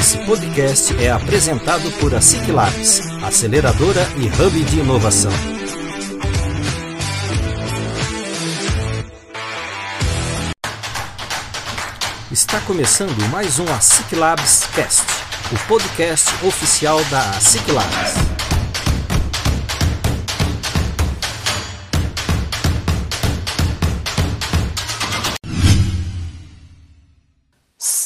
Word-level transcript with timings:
Esse 0.00 0.16
podcast 0.24 0.96
é 0.96 1.10
apresentado 1.10 1.92
por 2.00 2.14
a 2.14 2.22
SIC 2.22 2.50
Labs, 2.50 3.02
aceleradora 3.22 4.00
e 4.16 4.28
hub 4.42 4.64
de 4.64 4.78
inovação. 4.78 5.30
Está 12.32 12.60
começando 12.60 13.28
mais 13.28 13.58
um 13.58 13.70
ASIC 13.74 14.16
Labs 14.16 14.64
Cast, 14.74 15.04
o 15.52 15.68
podcast 15.68 16.30
oficial 16.46 17.04
da 17.10 17.20
ASIC 17.32 17.70
Labs. 17.70 18.39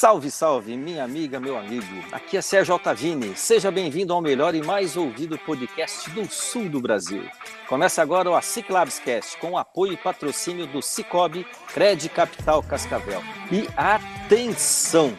Salve, 0.04 0.30
salve, 0.30 0.76
minha 0.76 1.02
amiga, 1.02 1.40
meu 1.40 1.56
amigo. 1.56 2.04
Aqui 2.12 2.36
é 2.36 2.42
Sérgio 2.42 2.74
Altavini. 2.74 3.34
Seja 3.34 3.70
bem-vindo 3.70 4.12
ao 4.12 4.20
melhor 4.20 4.54
e 4.54 4.62
mais 4.62 4.98
ouvido 4.98 5.38
podcast 5.38 6.10
do 6.10 6.30
sul 6.30 6.68
do 6.68 6.78
Brasil. 6.78 7.24
Começa 7.66 8.02
agora 8.02 8.28
o 8.28 8.34
ASIC 8.34 8.70
Labscast 8.70 9.38
com 9.38 9.56
apoio 9.56 9.94
e 9.94 9.96
patrocínio 9.96 10.66
do 10.66 10.82
Cicobi 10.82 11.46
Cred 11.72 12.06
Capital 12.10 12.62
Cascavel. 12.62 13.22
E 13.50 13.66
atenção, 13.78 15.16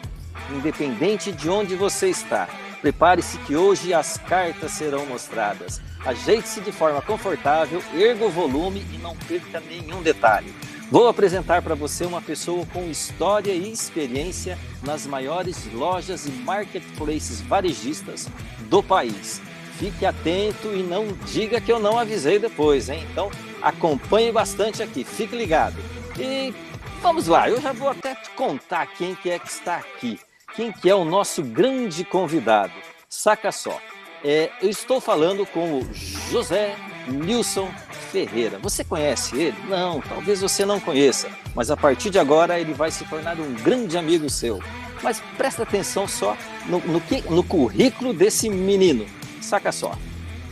independente 0.52 1.32
de 1.32 1.50
onde 1.50 1.74
você 1.74 2.08
está, 2.08 2.48
prepare-se 2.80 3.38
que 3.38 3.56
hoje 3.56 3.92
as 3.92 4.18
cartas 4.18 4.70
serão 4.70 5.04
mostradas. 5.04 5.82
Ajeite-se 6.04 6.60
de 6.60 6.70
forma 6.70 7.02
confortável, 7.02 7.82
erga 7.92 8.24
o 8.24 8.30
volume 8.30 8.86
e 8.94 8.98
não 8.98 9.16
perca 9.16 9.58
nenhum 9.58 10.00
detalhe. 10.00 10.54
Vou 10.88 11.08
apresentar 11.08 11.62
para 11.62 11.74
você 11.74 12.04
uma 12.04 12.22
pessoa 12.22 12.64
com 12.66 12.88
história 12.88 13.52
e 13.52 13.72
experiência 13.72 14.56
nas 14.84 15.04
maiores 15.04 15.66
lojas 15.72 16.26
e 16.26 16.30
marketplaces 16.30 17.40
varejistas 17.40 18.28
do 18.70 18.80
país. 18.82 19.42
Fique 19.78 20.06
atento 20.06 20.68
e 20.72 20.84
não 20.84 21.08
diga 21.26 21.60
que 21.60 21.72
eu 21.72 21.80
não 21.80 21.98
avisei 21.98 22.38
depois, 22.38 22.88
hein? 22.88 23.04
Então 23.10 23.30
acompanhe 23.60 24.30
bastante 24.30 24.80
aqui, 24.80 25.02
fique 25.02 25.34
ligado. 25.34 25.76
E 26.16 26.54
vamos 27.02 27.26
lá, 27.26 27.50
eu 27.50 27.60
já 27.60 27.72
vou 27.72 27.88
até 27.88 28.14
te 28.14 28.30
contar 28.30 28.86
quem 28.86 29.16
que 29.16 29.28
é 29.28 29.40
que 29.40 29.48
está 29.48 29.78
aqui, 29.78 30.20
quem 30.54 30.70
que 30.70 30.88
é 30.88 30.94
o 30.94 31.04
nosso 31.04 31.42
grande 31.42 32.04
convidado. 32.04 32.72
Saca 33.08 33.50
só, 33.50 33.76
é, 34.24 34.50
eu 34.62 34.70
estou 34.70 35.00
falando 35.00 35.44
com 35.46 35.80
o 35.80 35.94
José 36.30 36.76
Nilson 37.06 37.68
Ferreira. 38.10 38.58
Você 38.58 38.84
conhece 38.84 39.36
ele? 39.36 39.56
Não, 39.68 40.00
talvez 40.00 40.40
você 40.40 40.64
não 40.64 40.80
conheça, 40.80 41.28
mas 41.54 41.70
a 41.70 41.76
partir 41.76 42.10
de 42.10 42.18
agora 42.18 42.58
ele 42.58 42.72
vai 42.72 42.90
se 42.90 43.04
tornar 43.04 43.38
um 43.38 43.54
grande 43.54 43.96
amigo 43.96 44.28
seu. 44.30 44.62
Mas 45.02 45.22
presta 45.36 45.62
atenção 45.62 46.08
só 46.08 46.36
no, 46.66 46.78
no, 46.80 47.00
que, 47.00 47.22
no 47.28 47.42
currículo 47.42 48.12
desse 48.12 48.48
menino. 48.48 49.06
Saca 49.40 49.70
só. 49.70 49.96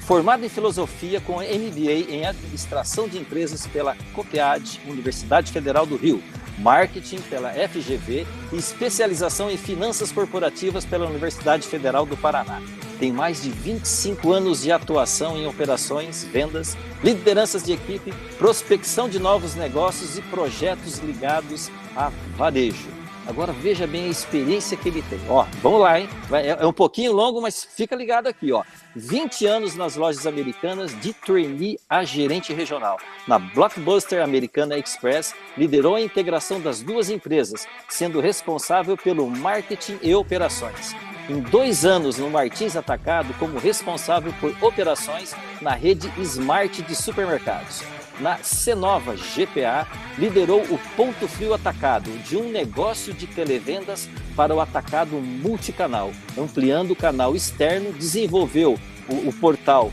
Formado 0.00 0.44
em 0.44 0.50
filosofia 0.50 1.20
com 1.20 1.36
MBA 1.36 2.10
em 2.10 2.27
administração 2.27 3.08
de 3.08 3.19
empresas 3.19 3.66
pela 3.66 3.97
COPEAD, 4.12 4.82
Universidade 4.86 5.50
Federal 5.50 5.86
do 5.86 5.97
Rio, 5.97 6.22
marketing 6.58 7.20
pela 7.22 7.50
FGV 7.50 8.27
e 8.52 8.56
especialização 8.56 9.50
em 9.50 9.56
finanças 9.56 10.12
corporativas 10.12 10.84
pela 10.84 11.08
Universidade 11.08 11.66
Federal 11.66 12.05
do 12.05 12.19
Paraná 12.19 12.60
tem 12.95 13.12
mais 13.12 13.42
de 13.42 13.50
25 13.50 14.33
anos 14.33 14.62
de 14.62 14.73
atuação 14.73 15.37
em 15.37 15.47
operações, 15.47 16.25
vendas, 16.25 16.77
lideranças 17.03 17.62
de 17.62 17.73
equipe, 17.73 18.12
prospecção 18.39 19.09
de 19.09 19.19
novos 19.19 19.55
negócios 19.55 20.17
e 20.17 20.23
projetos 20.23 20.98
ligados 20.98 21.70
a 21.97 22.11
varejo. 22.37 23.05
Agora 23.27 23.53
veja 23.53 23.87
bem 23.87 24.05
a 24.05 24.09
experiência 24.09 24.77
que 24.77 24.89
ele 24.89 25.03
tem. 25.03 25.19
Ó, 25.31 25.47
vamos 25.62 25.81
lá, 25.81 25.98
hein? 25.98 26.09
É, 26.31 26.62
é 26.62 26.67
um 26.67 26.72
pouquinho 26.75 27.12
longo, 27.12 27.41
mas 27.41 27.65
fica 27.65 27.97
ligado 27.97 28.27
aqui, 28.27 28.53
ó. 28.53 28.62
20 28.95 29.47
anos 29.47 29.75
nas 29.75 29.97
lojas 29.97 30.27
americanas 30.27 30.98
de 31.00 31.15
trainee 31.15 31.78
a 31.89 32.05
gerente 32.05 32.53
regional. 32.53 32.99
Na 33.26 33.38
Blockbuster 33.38 34.22
Americana 34.22 34.78
Express, 34.78 35.34
liderou 35.56 35.94
a 35.94 36.03
integração 36.03 36.61
das 36.61 36.82
duas 36.82 37.09
empresas, 37.09 37.66
sendo 37.88 38.21
responsável 38.21 38.97
pelo 38.97 39.28
marketing 39.31 39.99
e 40.03 40.15
operações 40.15 40.94
em 41.29 41.41
dois 41.41 41.85
anos 41.85 42.17
no 42.19 42.31
Martins 42.31 42.77
Atacado 42.77 43.35
como 43.39 43.59
responsável 43.59 44.33
por 44.41 44.57
operações 44.61 45.35
na 45.61 45.75
rede 45.75 46.09
Smart 46.19 46.81
de 46.83 46.95
supermercados. 46.95 47.83
Na 48.21 48.39
Cenova 48.39 49.17
GPA, 49.17 49.89
liderou 50.17 50.62
o 50.62 50.79
Ponto 50.97 51.27
Frio 51.27 51.53
Atacado, 51.53 52.09
de 52.23 52.37
um 52.37 52.49
negócio 52.51 53.12
de 53.12 53.27
televendas 53.27 54.09
para 54.37 54.55
o 54.55 54.61
atacado 54.61 55.17
multicanal. 55.17 56.12
Ampliando 56.39 56.93
o 56.93 56.97
canal 56.97 57.35
externo, 57.35 57.93
desenvolveu 57.93 58.79
o, 59.09 59.29
o 59.29 59.33
portal 59.33 59.91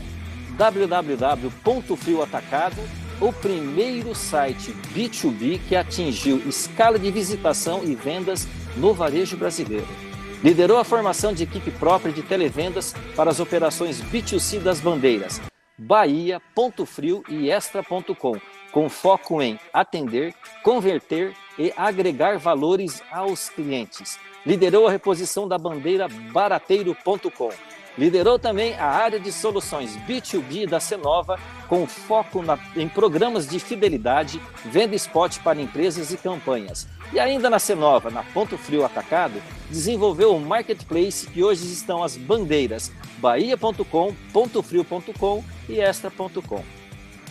www.frioatacado, 0.56 2.80
o 3.20 3.32
primeiro 3.32 4.14
site 4.14 4.72
B2B 4.94 5.60
que 5.68 5.74
atingiu 5.74 6.40
escala 6.46 6.96
de 6.98 7.10
visitação 7.10 7.82
e 7.82 7.96
vendas 7.96 8.46
no 8.76 8.94
varejo 8.94 9.36
brasileiro. 9.36 10.11
Liderou 10.42 10.78
a 10.78 10.84
formação 10.84 11.32
de 11.32 11.44
equipe 11.44 11.70
própria 11.70 12.12
de 12.12 12.22
televendas 12.22 12.94
para 13.14 13.30
as 13.30 13.38
operações 13.38 14.02
B2C 14.02 14.58
das 14.58 14.80
bandeiras 14.80 15.40
Bahia, 15.78 16.40
Ponto 16.54 16.84
Frio 16.84 17.24
e 17.28 17.50
Extra.com, 17.50 18.38
com 18.70 18.88
foco 18.88 19.42
em 19.42 19.58
atender, 19.72 20.34
converter 20.62 21.34
e 21.58 21.72
agregar 21.76 22.38
valores 22.38 23.02
aos 23.10 23.48
clientes. 23.48 24.18
Liderou 24.44 24.86
a 24.86 24.90
reposição 24.90 25.48
da 25.48 25.58
bandeira 25.58 26.08
barateiro.com 26.32 27.50
Liderou 27.96 28.38
também 28.38 28.74
a 28.74 28.86
área 28.86 29.20
de 29.20 29.30
soluções 29.30 29.96
B2B 30.08 30.66
da 30.66 30.80
Cenova, 30.80 31.38
com 31.68 31.86
foco 31.86 32.42
na, 32.42 32.58
em 32.74 32.88
programas 32.88 33.46
de 33.46 33.58
fidelidade, 33.58 34.40
venda 34.64 34.96
spot 34.96 35.38
para 35.40 35.60
empresas 35.60 36.12
e 36.12 36.16
campanhas. 36.16 36.88
E 37.12 37.20
ainda 37.20 37.50
na 37.50 37.58
Cenova, 37.58 38.10
na 38.10 38.22
Ponto 38.22 38.56
Frio 38.56 38.84
Atacado, 38.84 39.42
desenvolveu 39.68 40.34
o 40.34 40.40
marketplace 40.40 41.26
que 41.26 41.44
hoje 41.44 41.70
estão 41.70 42.02
as 42.02 42.16
bandeiras 42.16 42.90
bahia.com, 43.18 44.14
pontofrio.com 44.32 45.44
e 45.68 45.78
extra.com. 45.78 46.81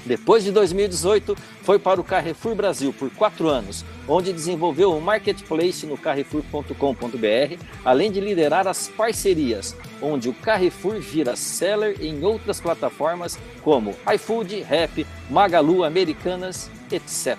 Depois 0.06 0.44
de 0.44 0.52
2018, 0.52 1.36
foi 1.62 1.78
para 1.78 2.02
o 2.02 2.04
Carrefour 2.04 2.56
Brasil 2.56 2.92
por 2.92 3.10
quatro 3.12 3.48
anos, 3.48 3.86
onde 4.08 4.34
desenvolveu 4.34 4.96
o 4.96 5.02
marketplace 5.02 5.86
no 5.86 5.98
carrefour.com.br, 5.98 7.64
além 7.86 8.12
de 8.12 8.20
liderar 8.20 8.68
as 8.68 8.88
parcerias, 8.88 9.76
onde 10.02 10.28
o 10.28 10.34
Carrefour 10.34 11.00
vira 11.00 11.36
seller 11.36 11.98
em 12.02 12.24
outras 12.24 12.60
plataformas 12.60 13.38
como 13.62 13.96
iFood, 14.16 14.62
Rap, 14.62 15.06
Magalu, 15.30 15.84
Americanas, 15.84 16.70
etc. 16.92 17.38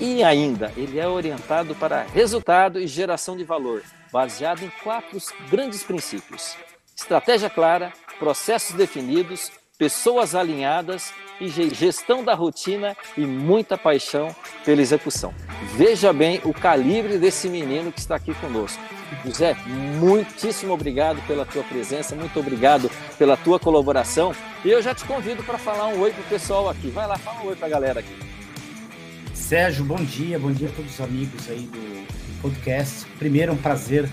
E 0.00 0.22
ainda, 0.22 0.72
ele 0.76 0.98
é 0.98 1.08
orientado 1.08 1.74
para 1.74 2.02
resultado 2.02 2.78
e 2.78 2.86
geração 2.86 3.36
de 3.36 3.42
valor, 3.42 3.82
baseado 4.12 4.62
em 4.62 4.70
quatro 4.84 5.18
grandes 5.50 5.82
princípios: 5.82 6.54
estratégia 6.94 7.50
clara, 7.50 7.92
processos 8.18 8.76
definidos, 8.76 9.50
pessoas 9.78 10.34
alinhadas 10.34 11.12
e 11.40 11.48
gestão 11.48 12.24
da 12.24 12.34
rotina 12.34 12.96
e 13.16 13.22
muita 13.26 13.76
paixão 13.76 14.34
pela 14.64 14.80
execução. 14.80 15.34
Veja 15.74 16.12
bem 16.12 16.40
o 16.44 16.52
calibre 16.52 17.18
desse 17.18 17.48
menino 17.48 17.92
que 17.92 18.00
está 18.00 18.16
aqui 18.16 18.34
conosco. 18.34 18.82
José, 19.24 19.56
muitíssimo 20.00 20.72
obrigado 20.72 21.24
pela 21.26 21.44
tua 21.44 21.62
presença, 21.62 22.16
muito 22.16 22.38
obrigado 22.38 22.90
pela 23.18 23.36
tua 23.36 23.58
colaboração. 23.58 24.34
E 24.64 24.70
eu 24.70 24.82
já 24.82 24.94
te 24.94 25.04
convido 25.04 25.42
para 25.42 25.58
falar 25.58 25.88
um 25.88 26.00
oi 26.00 26.12
pro 26.12 26.22
pessoal 26.24 26.68
aqui. 26.68 26.88
Vai 26.88 27.06
lá, 27.06 27.16
fala 27.16 27.42
um 27.42 27.48
oi 27.48 27.56
para 27.56 27.66
a 27.66 27.70
galera 27.70 28.00
aqui. 28.00 28.16
Sérgio, 29.32 29.84
bom 29.84 30.02
dia, 30.02 30.38
bom 30.38 30.50
dia 30.50 30.68
a 30.68 30.72
todos 30.72 30.94
os 30.94 31.00
amigos 31.00 31.48
aí 31.48 31.68
do 31.72 32.06
podcast. 32.42 33.06
Primeiro, 33.18 33.52
é 33.52 33.54
um 33.54 33.58
prazer 33.58 34.08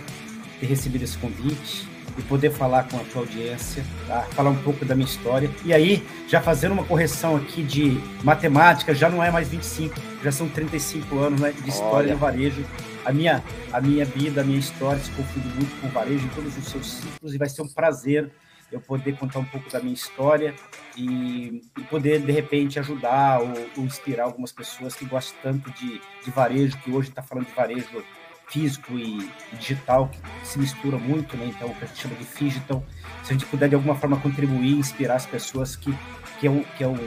ter 0.60 0.68
recebido 0.68 1.04
esse 1.04 1.18
convite 1.18 1.93
e 2.18 2.22
poder 2.24 2.52
falar 2.52 2.88
com 2.88 2.98
a 2.98 3.04
tua 3.06 3.22
audiência, 3.22 3.84
tá? 4.08 4.22
falar 4.32 4.50
um 4.50 4.62
pouco 4.62 4.86
da 4.86 4.96
minha 4.96 5.08
história. 5.08 5.50
E 5.66 5.74
aí, 5.74 6.06
já 6.28 6.42
fazendo 6.42 6.74
uma 6.74 6.84
correção 6.84 7.36
aqui 7.36 7.64
de 7.64 7.98
matemática, 8.24 8.94
já 8.94 9.10
não 9.10 9.24
é 9.24 9.32
mais 9.32 9.48
25, 9.50 9.96
já 10.24 10.32
são 10.32 10.48
35 10.48 11.18
anos 11.20 11.40
né, 11.40 11.52
de 11.52 11.70
história 11.70 12.08
Olha. 12.08 12.14
no 12.14 12.20
varejo. 12.20 12.66
A 13.06 13.12
minha, 13.12 13.44
a 13.72 13.82
minha 13.82 14.06
vida, 14.06 14.42
a 14.42 14.44
minha 14.44 14.60
história 14.60 15.00
se 15.00 15.12
confunde 15.12 15.48
muito 15.50 15.82
com 15.82 15.88
o 15.88 15.90
varejo 15.90 16.26
em 16.26 16.30
todos 16.30 16.58
os 16.58 16.66
seus 16.66 16.92
ciclos 16.94 17.34
e 17.34 17.38
vai 17.38 17.50
ser 17.50 17.62
um 17.62 17.68
prazer 17.68 18.32
eu 18.74 18.82
poder 18.82 19.16
contar 19.18 19.40
um 19.40 19.46
pouco 19.46 19.70
da 19.70 19.80
minha 19.80 19.94
história 19.94 20.56
e, 20.98 21.62
e 21.78 21.82
poder, 21.84 22.20
de 22.20 22.32
repente, 22.32 22.80
ajudar 22.80 23.40
ou, 23.40 23.54
ou, 23.78 23.84
inspirar 23.84 24.24
algumas 24.24 24.52
pessoas 24.52 24.96
que 24.96 25.06
gostam 25.06 25.38
tanto 25.44 25.70
de, 25.72 26.02
de 26.24 26.32
varejo, 26.32 26.78
que 26.80 26.92
hoje 26.92 27.10
está 27.10 27.22
falando 27.22 27.46
de 27.46 27.54
varejo 27.54 28.04
físico 28.48 28.94
e, 28.98 29.30
digital 29.58 30.10
que 30.10 30.48
se 30.48 30.60
mistura 30.60 30.98
muito, 30.98 31.36
né? 31.38 31.52
Então, 31.56 31.70
o 31.70 31.76
que 31.76 31.84
a 31.84 31.88
gente 31.88 32.02
chama 32.02 32.16
de 32.16 32.26
digital. 32.26 32.84
Se 33.24 33.32
a 33.32 33.34
gente 33.34 33.46
puder 33.46 33.70
de 33.70 33.76
alguma 33.76 33.96
forma 33.96 34.18
contribuir, 34.18 34.78
inspirar 34.78 35.16
as 35.16 35.26
pessoas 35.26 35.76
que 35.76 35.94
que 36.40 36.48
é 36.48 36.52
um, 36.52 36.64
que 36.78 36.84
é 36.84 36.88
o 36.88 36.98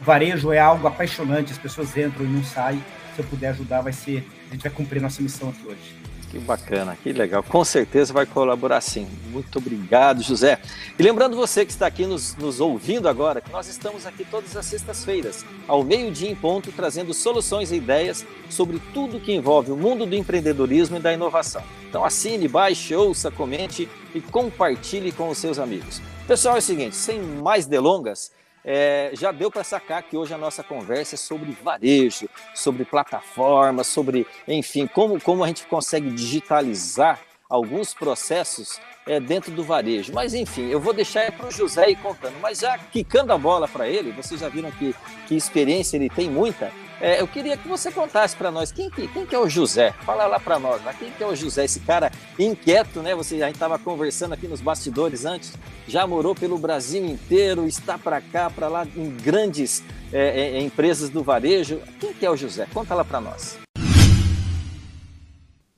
varejo 0.00 0.52
é 0.52 0.58
algo 0.60 0.86
apaixonante, 0.86 1.50
as 1.50 1.58
pessoas 1.58 1.96
entram 1.96 2.24
e 2.24 2.28
não 2.28 2.44
saem. 2.44 2.82
Se 3.14 3.22
eu 3.22 3.24
puder 3.24 3.48
ajudar, 3.48 3.80
vai 3.80 3.92
ser 3.92 4.28
a 4.48 4.52
gente 4.52 4.62
vai 4.62 4.70
cumprir 4.70 5.02
nossa 5.02 5.20
missão 5.20 5.48
aqui 5.48 5.66
hoje. 5.66 5.95
Que 6.36 6.44
bacana, 6.44 6.96
que 7.02 7.12
legal. 7.14 7.42
Com 7.42 7.64
certeza 7.64 8.12
vai 8.12 8.26
colaborar 8.26 8.82
sim. 8.82 9.08
Muito 9.30 9.58
obrigado, 9.58 10.22
José. 10.22 10.60
E 10.98 11.02
lembrando 11.02 11.34
você 11.34 11.64
que 11.64 11.72
está 11.72 11.86
aqui 11.86 12.04
nos, 12.04 12.36
nos 12.36 12.60
ouvindo 12.60 13.08
agora, 13.08 13.40
que 13.40 13.50
nós 13.50 13.66
estamos 13.68 14.04
aqui 14.04 14.22
todas 14.24 14.54
as 14.54 14.66
sextas-feiras, 14.66 15.46
ao 15.66 15.82
meio-dia 15.82 16.30
em 16.30 16.34
ponto, 16.34 16.70
trazendo 16.72 17.14
soluções 17.14 17.72
e 17.72 17.76
ideias 17.76 18.26
sobre 18.50 18.78
tudo 18.92 19.18
que 19.18 19.32
envolve 19.32 19.72
o 19.72 19.76
mundo 19.76 20.04
do 20.04 20.14
empreendedorismo 20.14 20.98
e 20.98 21.00
da 21.00 21.12
inovação. 21.12 21.62
Então 21.88 22.04
assine, 22.04 22.46
baixe, 22.46 22.94
ouça, 22.94 23.30
comente 23.30 23.88
e 24.14 24.20
compartilhe 24.20 25.12
com 25.12 25.30
os 25.30 25.38
seus 25.38 25.58
amigos. 25.58 26.02
Pessoal, 26.28 26.56
é 26.56 26.58
o 26.58 26.62
seguinte, 26.62 26.96
sem 26.96 27.18
mais 27.18 27.64
delongas, 27.64 28.30
é, 28.66 29.10
já 29.12 29.30
deu 29.30 29.48
para 29.48 29.62
sacar 29.62 30.02
que 30.02 30.16
hoje 30.16 30.34
a 30.34 30.38
nossa 30.38 30.60
conversa 30.64 31.14
é 31.14 31.18
sobre 31.18 31.52
varejo, 31.52 32.28
sobre 32.52 32.84
plataformas, 32.84 33.86
sobre, 33.86 34.26
enfim, 34.48 34.88
como, 34.88 35.20
como 35.20 35.44
a 35.44 35.46
gente 35.46 35.64
consegue 35.68 36.10
digitalizar 36.10 37.20
alguns 37.48 37.94
processos 37.94 38.80
é, 39.06 39.20
dentro 39.20 39.52
do 39.52 39.62
varejo. 39.62 40.12
Mas 40.12 40.34
enfim, 40.34 40.68
eu 40.68 40.80
vou 40.80 40.92
deixar 40.92 41.30
para 41.30 41.46
o 41.46 41.50
José 41.52 41.90
ir 41.90 41.96
contando. 41.96 42.34
Mas 42.40 42.58
já 42.58 42.76
quicando 42.76 43.32
a 43.32 43.38
bola 43.38 43.68
para 43.68 43.88
ele, 43.88 44.10
vocês 44.10 44.40
já 44.40 44.48
viram 44.48 44.72
que, 44.72 44.92
que 45.28 45.36
experiência 45.36 45.96
ele 45.96 46.10
tem 46.10 46.28
muita. 46.28 46.72
É, 47.00 47.20
eu 47.20 47.28
queria 47.28 47.56
que 47.56 47.68
você 47.68 47.92
contasse 47.92 48.34
para 48.34 48.50
nós 48.50 48.72
quem, 48.72 48.88
quem 48.90 49.26
que 49.26 49.34
é 49.34 49.38
o 49.38 49.48
José. 49.48 49.92
Fala 50.00 50.26
lá 50.26 50.40
para 50.40 50.58
nós, 50.58 50.80
quem 50.98 51.10
que 51.10 51.22
é 51.22 51.26
o 51.26 51.36
José? 51.36 51.64
Esse 51.64 51.80
cara 51.80 52.10
inquieto, 52.38 53.02
né? 53.02 53.14
Você 53.14 53.34
a 53.42 53.46
gente 53.46 53.56
estava 53.56 53.78
conversando 53.78 54.32
aqui 54.32 54.48
nos 54.48 54.62
bastidores 54.62 55.26
antes. 55.26 55.52
Já 55.86 56.06
morou 56.06 56.34
pelo 56.34 56.58
Brasil 56.58 57.04
inteiro, 57.04 57.66
está 57.66 57.98
para 57.98 58.20
cá, 58.20 58.48
para 58.48 58.68
lá 58.68 58.86
em 58.96 59.10
grandes 59.10 59.84
é, 60.12 60.56
é, 60.56 60.60
empresas 60.60 61.10
do 61.10 61.22
varejo. 61.22 61.80
Quem 62.00 62.14
que 62.14 62.24
é 62.24 62.30
o 62.30 62.36
José? 62.36 62.66
Conta 62.72 62.94
lá 62.94 63.04
para 63.04 63.20
nós. 63.20 63.58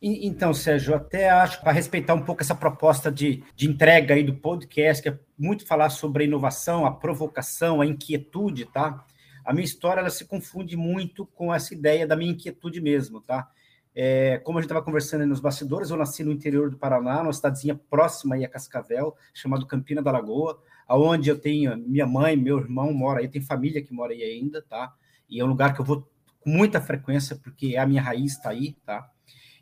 Então, 0.00 0.54
Sérgio, 0.54 0.94
até 0.94 1.28
acho 1.28 1.60
para 1.60 1.72
respeitar 1.72 2.14
um 2.14 2.22
pouco 2.22 2.40
essa 2.40 2.54
proposta 2.54 3.10
de, 3.10 3.42
de 3.56 3.68
entrega 3.68 4.14
aí 4.14 4.22
do 4.22 4.32
podcast, 4.32 5.02
que 5.02 5.08
é 5.08 5.18
muito 5.36 5.66
falar 5.66 5.90
sobre 5.90 6.22
a 6.22 6.26
inovação, 6.26 6.86
a 6.86 6.92
provocação, 6.92 7.80
a 7.80 7.86
inquietude, 7.86 8.64
tá? 8.66 9.04
A 9.48 9.52
minha 9.54 9.64
história 9.64 10.00
ela 10.00 10.10
se 10.10 10.26
confunde 10.26 10.76
muito 10.76 11.24
com 11.24 11.54
essa 11.54 11.72
ideia 11.72 12.06
da 12.06 12.14
minha 12.14 12.32
inquietude 12.32 12.82
mesmo, 12.82 13.22
tá? 13.22 13.50
É, 13.94 14.36
como 14.44 14.58
a 14.58 14.60
gente 14.60 14.66
estava 14.66 14.84
conversando 14.84 15.26
nos 15.26 15.40
bastidores, 15.40 15.88
eu 15.88 15.96
nasci 15.96 16.22
no 16.22 16.30
interior 16.30 16.68
do 16.68 16.76
Paraná, 16.76 17.22
numa 17.22 17.32
cidadezinha 17.32 17.74
próxima 17.88 18.34
aí 18.34 18.44
a 18.44 18.48
Cascavel, 18.48 19.16
chamado 19.32 19.66
Campina 19.66 20.02
da 20.02 20.12
Lagoa, 20.12 20.62
aonde 20.86 21.30
eu 21.30 21.38
tenho 21.38 21.74
minha 21.78 22.06
mãe, 22.06 22.36
meu 22.36 22.58
irmão 22.58 22.92
mora 22.92 23.20
aí, 23.20 23.28
tem 23.28 23.40
família 23.40 23.82
que 23.82 23.90
mora 23.90 24.12
aí 24.12 24.22
ainda, 24.22 24.60
tá? 24.60 24.92
E 25.30 25.40
é 25.40 25.44
um 25.44 25.48
lugar 25.48 25.72
que 25.72 25.80
eu 25.80 25.84
vou 25.86 26.06
com 26.40 26.50
muita 26.50 26.78
frequência, 26.78 27.34
porque 27.34 27.74
a 27.74 27.86
minha 27.86 28.02
raiz 28.02 28.32
está 28.32 28.50
aí, 28.50 28.76
tá? 28.84 29.10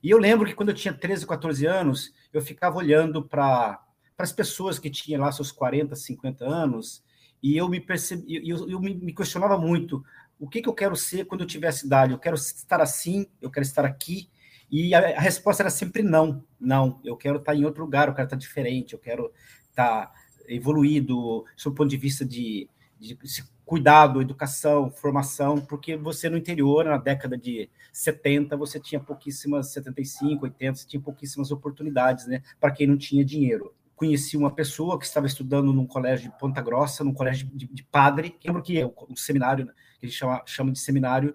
E 0.03 0.11
eu 0.11 0.19
lembro 0.19 0.49
que 0.49 0.55
quando 0.55 0.71
eu 0.71 0.75
tinha 0.75 0.93
13, 0.93 1.25
14 1.25 1.65
anos, 1.65 2.13
eu 2.33 2.43
ficava 2.43 2.77
olhando 2.77 3.23
para 3.23 3.81
as 4.19 4.33
pessoas 4.33 4.81
que 4.81 4.91
tinham 4.91 5.21
lá 5.21 5.31
seus 5.31 5.53
40, 5.53 5.95
50 5.95 6.45
anos, 6.45 7.06
e 7.43 7.57
eu 7.57 7.69
me 7.69 7.81
percebi, 7.81 8.49
eu, 8.49 8.69
eu 8.69 8.81
me, 8.81 9.13
questionava 9.13 9.59
muito 9.59 10.05
o 10.39 10.49
que, 10.49 10.61
que 10.61 10.69
eu 10.69 10.75
quero 10.75 10.97
ser 10.97 11.25
quando 11.25 11.43
eu 11.43 11.47
tiver 11.47 11.69
essa 11.69 11.87
idade. 11.87 12.13
Eu 12.13 12.19
quero 12.19 12.37
estar 12.37 12.81
assim, 12.81 13.27
eu 13.41 13.51
quero 13.51 13.65
estar 13.65 13.85
aqui. 13.85 14.29
E 14.71 14.95
a, 14.95 15.17
a 15.17 15.21
resposta 15.21 15.63
era 15.63 15.71
sempre 15.71 16.03
não, 16.03 16.45
não. 16.59 17.01
Eu 17.05 17.17
quero 17.17 17.39
estar 17.39 17.55
em 17.55 17.65
outro 17.65 17.85
lugar, 17.85 18.09
eu 18.09 18.15
quero 18.15 18.27
estar 18.27 18.37
diferente, 18.37 18.93
eu 18.93 18.99
quero 18.99 19.33
estar 19.71 20.13
evoluído, 20.49 21.45
sob 21.57 21.75
o 21.75 21.77
ponto 21.77 21.91
de 21.91 21.97
vista 21.97 22.25
de, 22.25 22.69
de 22.99 23.17
cuidado, 23.65 24.21
educação, 24.23 24.91
formação, 24.91 25.61
porque 25.61 25.97
você 25.97 26.29
no 26.29 26.37
interior, 26.37 26.85
na 26.85 26.99
década 26.99 27.37
de 27.37 27.69
70, 27.93 28.57
você 28.57 28.79
tinha 28.79 29.01
pouquíssimas, 29.01 29.73
75, 29.73 30.45
80, 30.45 30.75
você 30.77 30.87
tinha 30.87 31.01
pouquíssimas 31.01 31.51
oportunidades, 31.51 32.27
né, 32.29 32.43
para 32.61 32.71
quem 32.71 32.87
não 32.87 32.97
tinha 32.97 33.25
dinheiro 33.25 33.75
conheci 33.97 34.37
uma 34.37 34.51
pessoa 34.51 34.99
que 34.99 35.07
estava 35.07 35.27
estudando 35.27 35.73
num 35.73 35.87
colégio 35.87 36.31
de 36.31 36.39
Ponta 36.39 36.61
Grossa, 36.61 37.03
num 37.03 37.15
colégio 37.15 37.49
de, 37.53 37.67
de 37.67 37.83
padre, 37.83 38.37
lembro 38.45 38.63
que 38.63 38.79
é 38.79 38.87
um 38.87 39.17
seminário, 39.17 39.65
né, 39.65 39.73
que 39.99 40.07
a 40.07 40.09
gente 40.09 40.19
chama, 40.19 40.43
chama 40.45 40.71
de 40.71 40.79
seminário, 40.79 41.35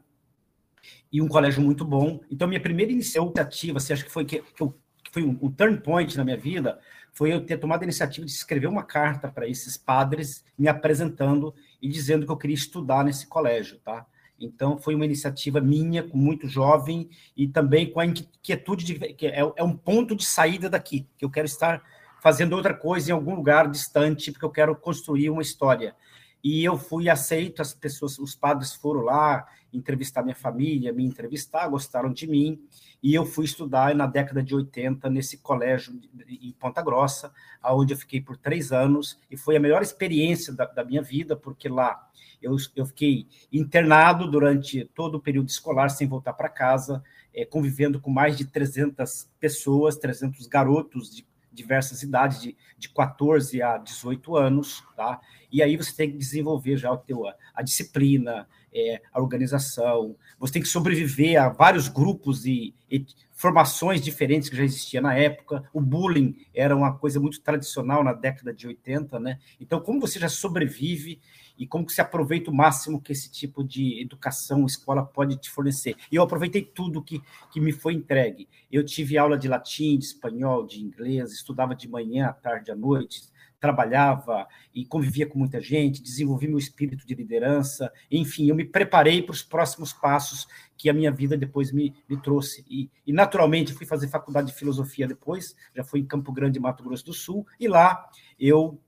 e 1.12 1.22
um 1.22 1.28
colégio 1.28 1.62
muito 1.62 1.84
bom. 1.84 2.22
Então, 2.30 2.48
minha 2.48 2.62
primeira 2.62 2.92
iniciativa, 2.92 3.78
assim, 3.78 3.94
acho 3.94 4.06
que 4.06 4.12
foi, 4.12 4.24
que, 4.24 4.42
que, 4.42 4.62
eu, 4.62 4.80
foi 5.12 5.24
um, 5.24 5.38
um, 5.42 5.52
turn 5.52 5.82
point 5.82 6.16
na 6.16 6.24
minha 6.24 6.38
vida, 6.38 6.80
foi 7.12 7.34
eu 7.34 7.44
ter 7.44 7.58
tomado 7.58 7.82
a 7.82 7.84
iniciativa 7.84 8.26
de 8.26 8.32
escrever 8.32 8.68
uma 8.68 8.84
carta 8.84 9.28
para 9.28 9.48
esses 9.48 9.76
padres, 9.76 10.46
me 10.58 10.68
apresentando 10.68 11.54
e 11.82 11.90
dizendo 11.90 12.26
que 12.26 12.32
eu 12.32 12.38
queria 12.38 12.56
estudar 12.56 13.04
nesse 13.04 13.28
colégio, 13.28 13.80
tá? 13.80 14.06
Então, 14.40 14.78
foi 14.78 14.96
uma 14.96 15.06
iniciativa 15.06 15.60
minha, 15.60 16.08
muito 16.14 16.48
jovem, 16.48 17.10
e 17.36 17.48
também 17.48 17.92
com 17.92 18.00
a 18.00 18.06
inquietude 18.06 18.86
de 18.86 18.96
que 19.14 19.28
é, 19.28 19.40
é 19.40 19.64
um 19.64 19.76
ponto 19.76 20.16
de 20.16 20.26
saída 20.26 20.70
daqui, 20.70 21.08
que 21.18 21.26
eu 21.26 21.30
quero 21.30 21.46
estar 21.46 21.84
fazendo 22.22 22.56
outra 22.56 22.74
coisa 22.74 23.10
em 23.10 23.14
algum 23.14 23.34
lugar 23.34 23.68
distante, 23.68 24.32
porque 24.32 24.46
eu 24.46 24.52
quero 24.52 24.76
construir 24.76 25.32
uma 25.32 25.42
história. 25.42 25.96
E 26.44 26.64
eu 26.64 26.78
fui 26.78 27.10
aceito, 27.10 27.64
as 27.64 27.74
pessoas, 27.74 28.20
os 28.20 28.36
padres 28.36 28.74
foram 28.74 29.02
lá 29.02 29.46
entrevistar 29.74 30.22
minha 30.22 30.36
família, 30.36 30.94
me 30.94 31.04
entrevistar, 31.04 31.68
gostaram 31.68 32.14
de 32.14 32.28
mim, 32.28 32.62
e 33.02 33.16
eu 33.16 33.26
fui 33.26 33.46
estudar 33.46 33.96
na 33.96 34.06
década 34.06 34.44
de 34.44 34.54
80 34.54 35.10
nesse 35.10 35.40
colégio 35.40 36.00
em 36.28 36.52
Ponta 36.60 36.82
Grossa, 36.84 37.32
onde 37.64 37.94
eu 37.94 37.98
fiquei 37.98 38.22
por 38.22 38.38
três 38.38 38.72
anos, 38.72 39.18
e 39.30 39.36
foi 39.36 39.56
a 39.56 39.60
melhor 39.60 39.82
experiência 39.82 40.54
da, 40.54 40.66
da 40.66 40.84
minha 40.84 41.02
vida, 41.02 41.36
porque 41.36 41.68
lá 41.68 42.08
eu, 42.40 42.56
eu 42.76 42.86
fiquei 42.86 43.28
internado 43.52 44.30
durante 44.30 44.86
todo 44.94 45.16
o 45.16 45.22
período 45.22 45.50
escolar, 45.50 45.90
sem 45.90 46.08
voltar 46.08 46.34
para 46.34 46.50
casa, 46.50 47.04
é, 47.34 47.46
convivendo 47.46 48.00
com 48.00 48.12
mais 48.12 48.38
de 48.38 48.46
300 48.46 49.28
pessoas, 49.40 49.96
300 49.96 50.46
garotos 50.46 51.16
de 51.16 51.31
diversas 51.52 52.04
idades, 52.04 52.42
de, 52.42 52.56
de 52.78 52.90
14 52.90 53.62
a 53.62 53.78
18 53.78 54.36
anos, 54.36 54.84
tá? 54.96 55.20
E 55.52 55.62
aí 55.62 55.76
você 55.76 55.94
tem 55.94 56.12
que 56.12 56.18
desenvolver 56.18 56.78
já 56.78 56.92
o 56.92 56.98
teu, 56.98 57.24
a, 57.54 57.62
disciplina, 57.62 58.48
é, 58.74 59.02
a 59.12 59.22
organização, 59.22 60.16
você 60.40 60.54
tem 60.54 60.62
que 60.62 60.68
sobreviver 60.68 61.42
a 61.42 61.50
vários 61.50 61.88
grupos 61.88 62.46
e, 62.46 62.74
e, 62.90 63.06
formações 63.42 64.02
diferentes 64.02 64.50
que 64.50 64.56
já 64.56 64.64
existiam 64.64 65.02
na 65.02 65.16
época. 65.16 65.64
O 65.74 65.82
bullying 65.82 66.36
era 66.54 66.76
uma 66.78 66.96
coisa 66.96 67.20
muito 67.20 67.42
tradicional 67.42 68.04
na 68.04 68.14
década 68.14 68.54
de 68.54 68.68
80, 68.68 69.20
né? 69.20 69.40
Então, 69.60 69.80
como 69.80 70.00
você 70.00 70.20
já 70.20 70.30
sobrevive 70.30 71.20
e 71.58 71.66
como 71.66 71.84
que 71.84 71.92
se 71.92 72.02
aproveita 72.02 72.52
o 72.52 72.54
máximo 72.54 73.02
que 73.02 73.12
esse 73.12 73.32
tipo 73.32 73.64
de 73.64 74.00
educação, 74.00 74.64
escola 74.66 75.04
pode 75.04 75.38
te 75.38 75.50
fornecer. 75.50 75.96
E 76.12 76.16
eu 76.16 76.22
aproveitei 76.22 76.62
tudo 76.62 77.02
que, 77.02 77.20
que 77.52 77.60
me 77.60 77.72
foi 77.72 77.94
entregue. 77.94 78.48
Eu 78.72 78.86
tive 78.86 79.18
aula 79.18 79.38
de 79.38 79.48
latim, 79.48 79.98
de 79.98 80.06
espanhol, 80.06 80.64
de 80.64 80.80
inglês, 80.80 81.32
estudava 81.34 81.74
de 81.76 81.90
manhã, 81.90 82.28
à 82.28 82.34
tarde, 82.34 82.72
à 82.72 82.76
noite, 82.76 83.24
trabalhava 83.62 84.48
e 84.74 84.84
convivia 84.84 85.28
com 85.28 85.38
muita 85.38 85.62
gente, 85.62 86.02
desenvolvi 86.02 86.48
meu 86.48 86.58
espírito 86.58 87.06
de 87.06 87.14
liderança, 87.14 87.94
enfim, 88.10 88.50
eu 88.50 88.56
me 88.56 88.66
preparei 88.66 89.22
para 89.22 89.32
os 89.32 89.44
próximos 89.44 89.94
passos 89.94 90.48
que 90.76 90.90
a 90.90 90.94
minha 90.94 91.12
vida 91.12 91.38
depois 91.38 91.72
me, 91.72 91.94
me 92.10 92.20
trouxe. 92.20 92.66
E, 92.68 92.90
e, 93.06 93.14
naturalmente, 93.14 93.72
fui 93.72 93.86
fazer 93.86 94.08
faculdade 94.08 94.48
de 94.48 94.54
filosofia 94.56 95.08
depois, 95.08 95.56
já 95.76 95.84
fui 95.84 96.00
em 96.00 96.06
Campo 96.06 96.34
Grande, 96.34 96.60
Mato 96.60 96.84
Grosso 96.84 97.06
do 97.06 97.14
Sul, 97.14 97.46
e 97.60 97.68
lá 97.68 98.10
eu 98.40 98.82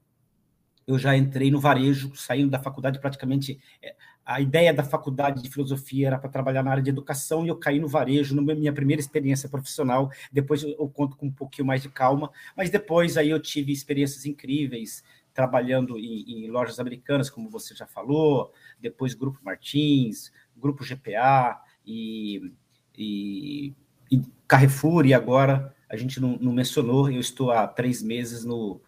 eu 0.86 1.00
já 1.00 1.16
entrei 1.16 1.50
no 1.50 1.62
varejo, 1.62 2.14
saindo 2.14 2.50
da 2.52 2.60
faculdade 2.60 3.00
praticamente. 3.00 3.58
A 4.26 4.40
ideia 4.40 4.74
da 4.74 4.84
faculdade 4.84 5.42
de 5.42 5.50
filosofia 5.50 6.08
era 6.08 6.18
para 6.18 6.30
trabalhar 6.30 6.64
na 6.64 6.72
área 6.72 6.84
de 6.84 6.90
educação 6.90 7.46
e 7.46 7.50
eu 7.50 7.58
caí 7.58 7.80
no 7.80 7.88
varejo, 7.88 8.36
na 8.36 8.42
minha 8.56 8.72
primeira 8.72 9.02
experiência 9.02 9.50
profissional. 9.50 10.10
Depois 10.32 10.64
eu 10.64 10.90
conto 10.90 11.18
com 11.18 11.26
um 11.26 11.32
pouquinho 11.32 11.68
mais 11.68 11.82
de 11.82 11.90
calma, 11.90 12.32
mas 12.56 12.70
depois 12.70 13.18
aí 13.18 13.30
eu 13.30 13.40
tive 13.40 13.74
experiências 13.74 14.26
incríveis 14.26 15.04
trabalhando 15.34 15.98
em, 15.98 16.46
em 16.46 16.50
lojas 16.50 16.80
americanas, 16.80 17.30
como 17.30 17.50
você 17.50 17.76
já 17.76 17.88
falou, 17.88 18.54
depois 18.80 19.14
Grupo 19.14 19.40
Martins, 19.44 20.32
Grupo 20.56 20.86
GPA 20.86 21.60
e, 21.86 22.54
e, 22.96 23.74
e 24.12 24.22
Carrefour, 24.48 25.06
e 25.06 25.14
agora 25.14 25.76
a 25.90 25.98
gente 25.98 26.20
não, 26.20 26.38
não 26.38 26.54
mencionou, 26.54 27.10
eu 27.10 27.20
estou 27.20 27.52
há 27.52 27.68
três 27.68 28.02
meses 28.02 28.46
no 28.46 28.80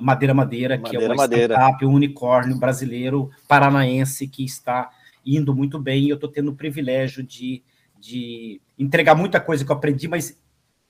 Madeira 0.00 0.34
Madeira, 0.34 0.78
que 0.78 0.96
é 0.96 0.98
uma 0.98 1.14
Madeira. 1.14 1.54
startup, 1.54 1.84
um 1.84 1.94
unicórnio 1.94 2.56
brasileiro, 2.58 3.30
paranaense, 3.46 4.26
que 4.26 4.44
está 4.44 4.90
indo 5.24 5.54
muito 5.54 5.78
bem, 5.78 6.04
e 6.04 6.08
eu 6.08 6.16
estou 6.16 6.30
tendo 6.30 6.50
o 6.50 6.56
privilégio 6.56 7.22
de, 7.22 7.62
de 7.98 8.60
entregar 8.78 9.14
muita 9.14 9.40
coisa 9.40 9.64
que 9.64 9.70
eu 9.70 9.76
aprendi, 9.76 10.08
mas 10.08 10.40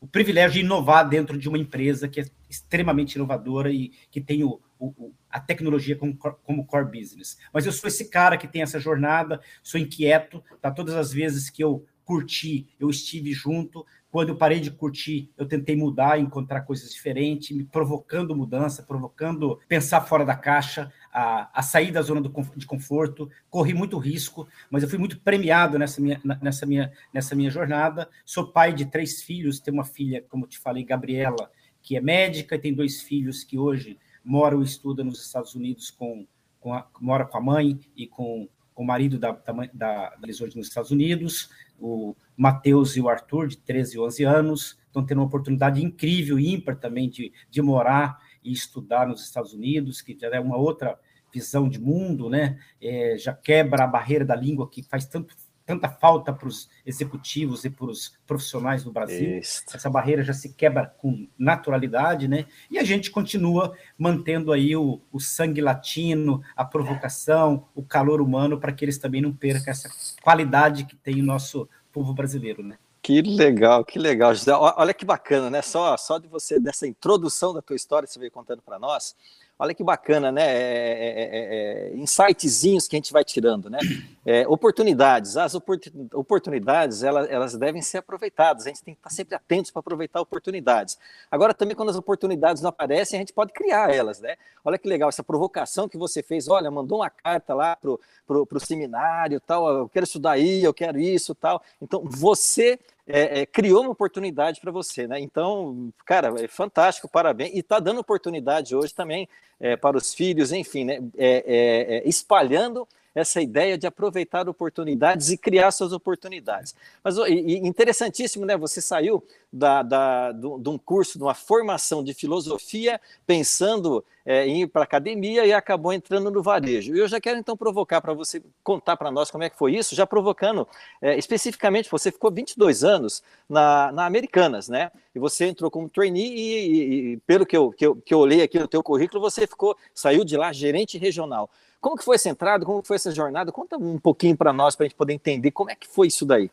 o 0.01 0.07
privilégio 0.07 0.55
de 0.55 0.67
inovar 0.67 1.09
dentro 1.09 1.39
de 1.39 1.49
uma 1.49 1.59
empresa 1.59 2.09
que 2.09 2.21
é 2.21 2.25
extremamente 2.51 3.15
inovadora 3.15 3.71
e 3.71 3.93
que 4.11 4.21
tem 4.21 4.43
o, 4.43 4.61
o, 4.79 5.13
a 5.31 5.39
tecnologia 5.39 5.95
como, 5.95 6.17
como 6.17 6.67
core 6.67 6.99
business. 7.01 7.39
Mas 7.53 7.67
eu 7.67 7.73
sou 7.73 7.87
esse 7.87 8.09
cara 8.09 8.37
que 8.37 8.49
tem 8.49 8.63
essa 8.63 8.81
jornada, 8.81 9.41
sou 9.63 9.81
inquieto, 9.81 10.43
tá? 10.61 10.73
Todas 10.73 10.95
as 10.97 11.13
vezes 11.13 11.49
que 11.49 11.63
eu 11.63 11.87
curti, 12.05 12.67
eu 12.81 12.91
estive 12.91 13.33
junto, 13.33 13.87
quando 14.13 14.29
eu 14.29 14.37
parei 14.37 14.61
de 14.61 14.71
curtir, 14.71 15.33
eu 15.39 15.47
tentei 15.47 15.75
mudar, 15.75 16.21
encontrar 16.21 16.61
coisas 16.61 16.93
diferentes, 16.93 17.57
me 17.57 17.65
provocando 17.65 18.37
mudança, 18.37 18.83
provocando 18.83 19.59
pensar 19.67 20.03
fora 20.03 20.23
da 20.23 20.37
caixa. 20.37 20.93
a, 21.11 21.49
a 21.59 21.63
sair 21.63 21.91
da 21.91 22.03
zona 22.03 22.21
do, 22.21 22.31
de 22.55 22.67
conforto, 22.67 23.31
corri 23.49 23.73
muito 23.73 23.97
risco, 23.97 24.47
mas 24.71 24.83
eu 24.83 24.89
fui 24.89 24.99
muito 24.99 25.19
premiado 25.19 25.79
nessa 25.79 25.99
minha, 25.99 26.21
nessa, 26.43 26.67
minha, 26.67 26.93
nessa 27.13 27.35
minha 27.35 27.51
jornada. 27.51 28.07
Sou 28.23 28.53
pai 28.53 28.75
de 28.75 28.85
três 28.85 29.23
filhos, 29.23 29.59
tenho 29.59 29.79
uma 29.79 29.85
filha, 29.85 30.23
como 30.29 30.47
te 30.47 30.59
falei, 30.59 30.85
Gabriela, 30.85 31.51
que 31.81 31.97
é 31.97 32.01
médica, 32.01 32.57
e 32.57 32.59
tem 32.59 32.75
dois 32.75 33.01
filhos 33.01 33.43
que 33.43 33.59
hoje 33.59 33.99
moram 34.23 34.61
e 34.61 34.65
estudam 34.65 35.07
nos 35.07 35.25
Estados 35.25 35.55
Unidos, 35.55 35.91
com, 35.91 36.27
com 36.61 36.75
a, 36.75 36.87
mora 37.01 37.25
com 37.25 37.39
a 37.39 37.41
mãe 37.41 37.81
e 37.97 38.07
com, 38.07 38.47
com 38.75 38.83
o 38.83 38.87
marido 38.87 39.19
da, 39.19 39.33
da, 39.33 39.53
da, 39.73 40.11
da 40.11 40.27
nos 40.55 40.69
Estados 40.69 40.91
Unidos, 40.91 41.49
o 41.83 42.17
Matheus 42.37 42.97
e 42.97 43.01
o 43.01 43.09
Arthur, 43.09 43.49
de 43.49 43.59
13 43.59 43.97
e 43.97 43.99
11 43.99 44.25
anos, 44.25 44.79
estão 44.87 45.05
tendo 45.05 45.19
uma 45.19 45.27
oportunidade 45.27 45.85
incrível, 45.85 46.39
ímpar 46.39 46.77
também, 46.77 47.09
de, 47.11 47.33
de 47.51 47.61
morar 47.61 48.19
e 48.45 48.53
estudar 48.53 49.07
nos 49.07 49.23
Estados 49.23 49.53
Unidos, 49.53 50.01
que 50.01 50.17
já 50.19 50.29
é 50.29 50.41
uma 50.41 50.57
outra 50.57 50.99
visão 51.33 51.69
de 51.69 51.81
mundo, 51.81 52.29
né? 52.29 52.59
É, 52.81 53.17
já 53.19 53.33
quebra 53.33 53.85
a 53.85 53.87
barreira 53.87 54.25
da 54.25 54.37
língua 54.37 54.69
que 54.69 54.83
faz 54.83 55.07
tanto, 55.07 55.35
tanta 55.65 55.89
falta 55.89 56.33
para 56.33 56.49
os 56.49 56.69
executivos 56.85 57.65
e 57.65 57.71
para 57.71 57.87
os 57.87 58.19
profissionais 58.27 58.85
no 58.85 58.93
Brasil. 58.93 59.39
Essa 59.39 59.91
barreira 59.91 60.23
já 60.23 60.33
se 60.33 60.53
quebra 60.55 60.87
com 60.87 61.29
naturalidade, 61.39 62.29
né? 62.29 62.47
E 62.71 62.79
a 62.79 62.85
gente 62.85 63.11
continua 63.11 63.75
mantendo 63.97 64.53
aí 64.53 64.75
o, 64.77 65.01
o 65.13 65.21
sangue 65.21 65.61
latino, 65.61 66.43
a 66.57 66.65
provocação, 66.65 67.69
o 67.75 67.83
calor 67.83 68.21
humano, 68.21 68.59
para 68.59 68.73
que 68.73 68.85
eles 68.85 68.99
também 68.99 69.21
não 69.21 69.33
percam 69.33 69.71
essa 69.71 69.89
qualidade 70.23 70.85
que 70.85 70.97
tem 70.97 71.21
o 71.21 71.25
nosso 71.25 71.69
povo 71.93 72.13
brasileiro, 72.13 72.63
né? 72.63 72.77
Que 73.03 73.21
legal, 73.21 73.85
que 73.85 73.99
legal. 73.99 74.33
Olha 74.77 74.95
que 74.95 75.05
bacana, 75.05 75.51
né? 75.51 75.61
Só, 75.61 75.97
só 75.97 76.19
de 76.19 76.29
você, 76.29 76.61
dessa 76.61 76.87
introdução 76.87 77.53
da 77.53 77.61
tua 77.61 77.75
história, 77.75 78.07
você 78.07 78.17
veio 78.17 78.31
contando 78.31 78.63
para 78.63 78.79
nós. 78.79 79.17
Olha 79.59 79.75
que 79.75 79.85
bacana, 79.85 80.33
né? 80.33 80.43
É, 80.43 80.51
é, 80.51 81.23
é, 81.23 81.93
é, 81.93 81.97
insightzinhos 81.97 82.89
que 82.89 82.97
a 82.97 82.99
gente 82.99 83.13
vai 83.13 83.25
tirando, 83.25 83.71
né? 83.71 83.79
É, 84.25 84.47
oportunidades. 84.47 85.37
As 85.37 85.55
oportunidades, 85.55 87.03
elas, 87.03 87.29
elas 87.29 87.57
devem 87.57 87.83
ser 87.83 87.99
aproveitadas. 87.99 88.67
A 88.67 88.69
gente 88.69 88.83
tem 88.83 88.95
que 88.95 89.01
estar 89.01 89.11
sempre 89.11 89.35
atentos 89.35 89.71
para 89.71 89.81
aproveitar 89.81 90.21
oportunidades. 90.21 90.99
Agora, 91.31 91.53
também, 91.53 91.77
quando 91.77 91.91
as 91.91 91.97
oportunidades 91.97 92.63
não 92.63 92.71
aparecem, 92.71 93.19
a 93.19 93.21
gente 93.21 93.33
pode 93.33 93.53
criar 93.53 93.93
elas, 93.93 94.21
né? 94.21 94.37
Olha 94.65 94.79
que 94.79 94.89
legal, 94.89 95.09
essa 95.09 95.25
provocação 95.25 95.89
que 95.89 95.99
você 95.99 96.23
fez. 96.23 96.49
Olha, 96.49 96.71
mandou 96.71 96.99
uma 96.99 97.11
carta 97.11 97.55
lá 97.55 97.77
pro, 97.77 98.01
pro 98.27 98.61
seminário, 98.61 99.41
tal. 99.41 99.69
Eu 99.69 99.89
quero 99.89 100.05
estudar 100.05 100.33
aí, 100.33 100.63
eu 100.63 100.73
quero 100.73 100.99
isso, 100.99 101.35
tal. 101.35 101.63
Então, 101.81 102.03
você 102.05 102.79
é, 103.07 103.41
é, 103.41 103.47
criou 103.47 103.83
uma 103.83 103.91
oportunidade 103.91 104.61
para 104.61 104.71
você, 104.71 105.07
né? 105.07 105.19
Então, 105.21 105.93
cara, 106.05 106.33
é 106.43 106.47
fantástico, 106.47 107.09
parabéns. 107.09 107.53
E 107.55 107.59
está 107.59 107.79
dando 107.81 108.01
oportunidade 108.01 108.75
hoje 108.75 108.95
também 108.95 109.29
é, 109.59 109.77
para 109.77 109.97
os 109.97 110.15
filhos, 110.15 110.53
enfim, 110.53 110.85
né? 110.85 110.99
É, 111.17 111.45
é, 111.47 111.97
é, 111.97 112.09
espalhando 112.09 112.87
essa 113.15 113.41
ideia 113.41 113.77
de 113.77 113.87
aproveitar 113.87 114.49
oportunidades 114.49 115.31
e 115.31 115.37
criar 115.37 115.71
suas 115.71 115.93
oportunidades. 115.93 116.75
Mas 117.03 117.17
e, 117.19 117.59
interessantíssimo, 117.59 118.47
né? 118.47 118.57
Você 118.57 118.81
saiu 118.81 119.23
da, 119.53 119.83
da, 119.83 120.33
de 120.33 120.69
um 120.69 120.79
curso, 120.79 121.19
de 121.19 121.25
uma 121.25 121.35
formação 121.35 122.03
de 122.03 122.15
filosofia, 122.15 123.01
pensando 123.27 124.05
é, 124.25 124.47
em 124.47 124.63
ir 124.63 124.67
para 124.69 124.83
a 124.83 124.85
academia 124.85 125.45
e 125.45 125.53
acabou 125.53 125.93
entrando 125.93 126.31
no 126.31 126.43
varejo. 126.43 126.95
E 126.95 126.99
eu 126.99 127.09
já 127.09 127.21
quero 127.21 127.39
então 127.39 127.57
provocar 127.57 128.01
para 128.01 128.15
você 128.15 128.43
contar 128.63 128.97
para 128.97 129.11
nós 129.11 129.31
como 129.31 129.45
é 129.45 129.51
que 129.51 129.59
foi 129.59 129.75
isso, 129.75 129.95
já 129.95 130.07
provocando 130.07 130.67
é, 131.01 131.17
especificamente, 131.19 131.91
você 131.91 132.11
ficou 132.11 132.31
22 132.31 132.85
anos 132.85 133.23
na, 133.49 133.93
na 133.93 134.07
Americanas, 134.07 134.69
né? 134.69 134.91
E 135.15 135.19
você 135.19 135.47
entrou 135.47 135.71
como 135.71 135.89
trainee 135.89 136.35
e, 136.35 136.53
e, 136.53 137.13
e 137.13 137.17
pelo 137.19 137.45
que 137.45 137.57
eu, 137.57 137.71
que, 137.71 137.87
eu, 137.87 137.97
que 137.97 138.15
eu 138.15 138.19
olhei 138.19 138.43
aqui 138.43 138.59
no 138.59 138.69
teu 138.69 138.83
currículo, 138.83 139.21
você 139.21 139.47
ficou, 139.47 139.77
saiu 139.95 140.25
de 140.25 140.37
lá 140.37 140.53
gerente 140.53 140.97
regional. 140.97 141.51
Como 141.83 141.97
que 141.97 142.05
foi 142.05 142.15
essa 142.15 142.29
entrada? 142.29 142.65
Como 142.65 142.81
foi 142.85 142.95
essa 142.95 143.11
jornada? 143.11 143.51
Conta 143.51 143.77
um 143.77 143.99
pouquinho 143.99 144.37
para 144.37 144.53
nós, 144.53 144.77
para 144.77 144.87
a 144.87 144.89
gente 144.89 144.97
poder 144.97 145.15
entender 145.15 145.51
como 145.51 145.69
é 145.69 145.75
que 145.75 145.89
foi 145.89 146.07
isso 146.07 146.25
daí. 146.25 146.49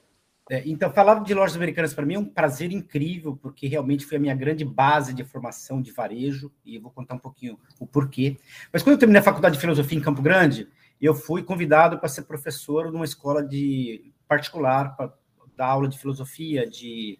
É, 0.49 0.63
então, 0.65 0.91
falar 0.91 1.21
de 1.23 1.31
lojas 1.35 1.55
americanas 1.55 1.93
para 1.93 2.03
mim 2.03 2.15
é 2.15 2.19
um 2.19 2.25
prazer 2.25 2.71
incrível, 2.71 3.37
porque 3.39 3.67
realmente 3.67 4.07
foi 4.07 4.17
a 4.17 4.19
minha 4.19 4.33
grande 4.33 4.65
base 4.65 5.13
de 5.13 5.23
formação 5.23 5.83
de 5.83 5.91
varejo, 5.91 6.51
e 6.65 6.77
eu 6.77 6.81
vou 6.81 6.89
contar 6.89 7.13
um 7.13 7.19
pouquinho 7.19 7.59
o 7.79 7.85
porquê. 7.85 8.37
Mas 8.73 8.81
quando 8.81 8.93
eu 8.93 8.97
terminei 8.97 9.19
a 9.19 9.23
faculdade 9.23 9.53
de 9.53 9.61
filosofia 9.61 9.99
em 9.99 10.01
Campo 10.01 10.23
Grande, 10.23 10.67
eu 10.99 11.13
fui 11.13 11.43
convidado 11.43 11.99
para 11.99 12.09
ser 12.09 12.23
professor 12.23 12.91
numa 12.91 13.05
escola 13.05 13.43
de 13.43 14.11
particular, 14.27 14.95
para 14.95 15.13
dar 15.55 15.67
aula 15.67 15.87
de 15.87 15.99
filosofia, 15.99 16.67
de, 16.67 17.19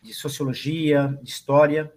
de 0.00 0.14
sociologia, 0.14 1.18
de 1.22 1.28
história, 1.28 1.92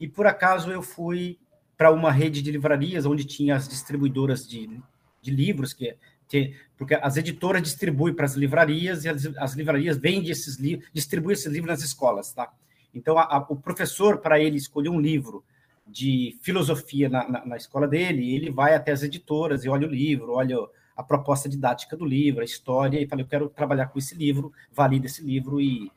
e 0.00 0.08
por 0.08 0.26
acaso 0.26 0.72
eu 0.72 0.80
fui 0.80 1.38
para 1.76 1.90
uma 1.90 2.10
rede 2.10 2.40
de 2.40 2.50
livrarias 2.50 3.04
onde 3.04 3.24
tinha 3.24 3.54
as 3.54 3.68
distribuidoras 3.68 4.48
de 4.48 4.80
de 5.24 5.30
livros, 5.30 5.72
que, 5.72 5.96
que 6.28 6.54
porque 6.76 6.94
as 6.94 7.16
editoras 7.16 7.62
distribuem 7.62 8.14
para 8.14 8.26
as 8.26 8.34
livrarias 8.34 9.04
e 9.04 9.08
as, 9.08 9.26
as 9.36 9.54
livrarias 9.54 9.96
vendem 9.96 10.30
esses 10.30 10.56
livros, 10.56 10.88
distribuem 10.92 11.32
esses 11.32 11.50
livros 11.50 11.70
nas 11.70 11.82
escolas, 11.82 12.32
tá? 12.32 12.52
Então, 12.94 13.18
a, 13.18 13.22
a, 13.22 13.38
o 13.48 13.56
professor, 13.56 14.18
para 14.18 14.38
ele 14.38 14.56
escolher 14.56 14.90
um 14.90 15.00
livro 15.00 15.42
de 15.86 16.38
filosofia 16.40 17.08
na, 17.08 17.28
na, 17.28 17.46
na, 17.46 17.56
escola 17.56 17.88
dele, 17.88 18.34
ele 18.34 18.50
vai 18.50 18.74
até 18.74 18.92
as 18.92 19.02
editoras 19.02 19.64
e 19.64 19.68
olha 19.68 19.86
o 19.86 19.90
livro, 19.90 20.32
olha 20.32 20.56
a 20.96 21.02
proposta 21.02 21.48
didática 21.48 21.96
do 21.96 22.04
livro, 22.04 22.40
a 22.40 22.44
história, 22.44 23.00
e 23.00 23.06
fala, 23.06 23.22
eu 23.22 23.26
quero 23.26 23.48
trabalhar 23.48 23.88
com 23.88 23.98
esse 23.98 24.14
livro, 24.14 24.52
valida 24.72 25.06
esse 25.06 25.22
livro, 25.22 25.60
e 25.60 25.90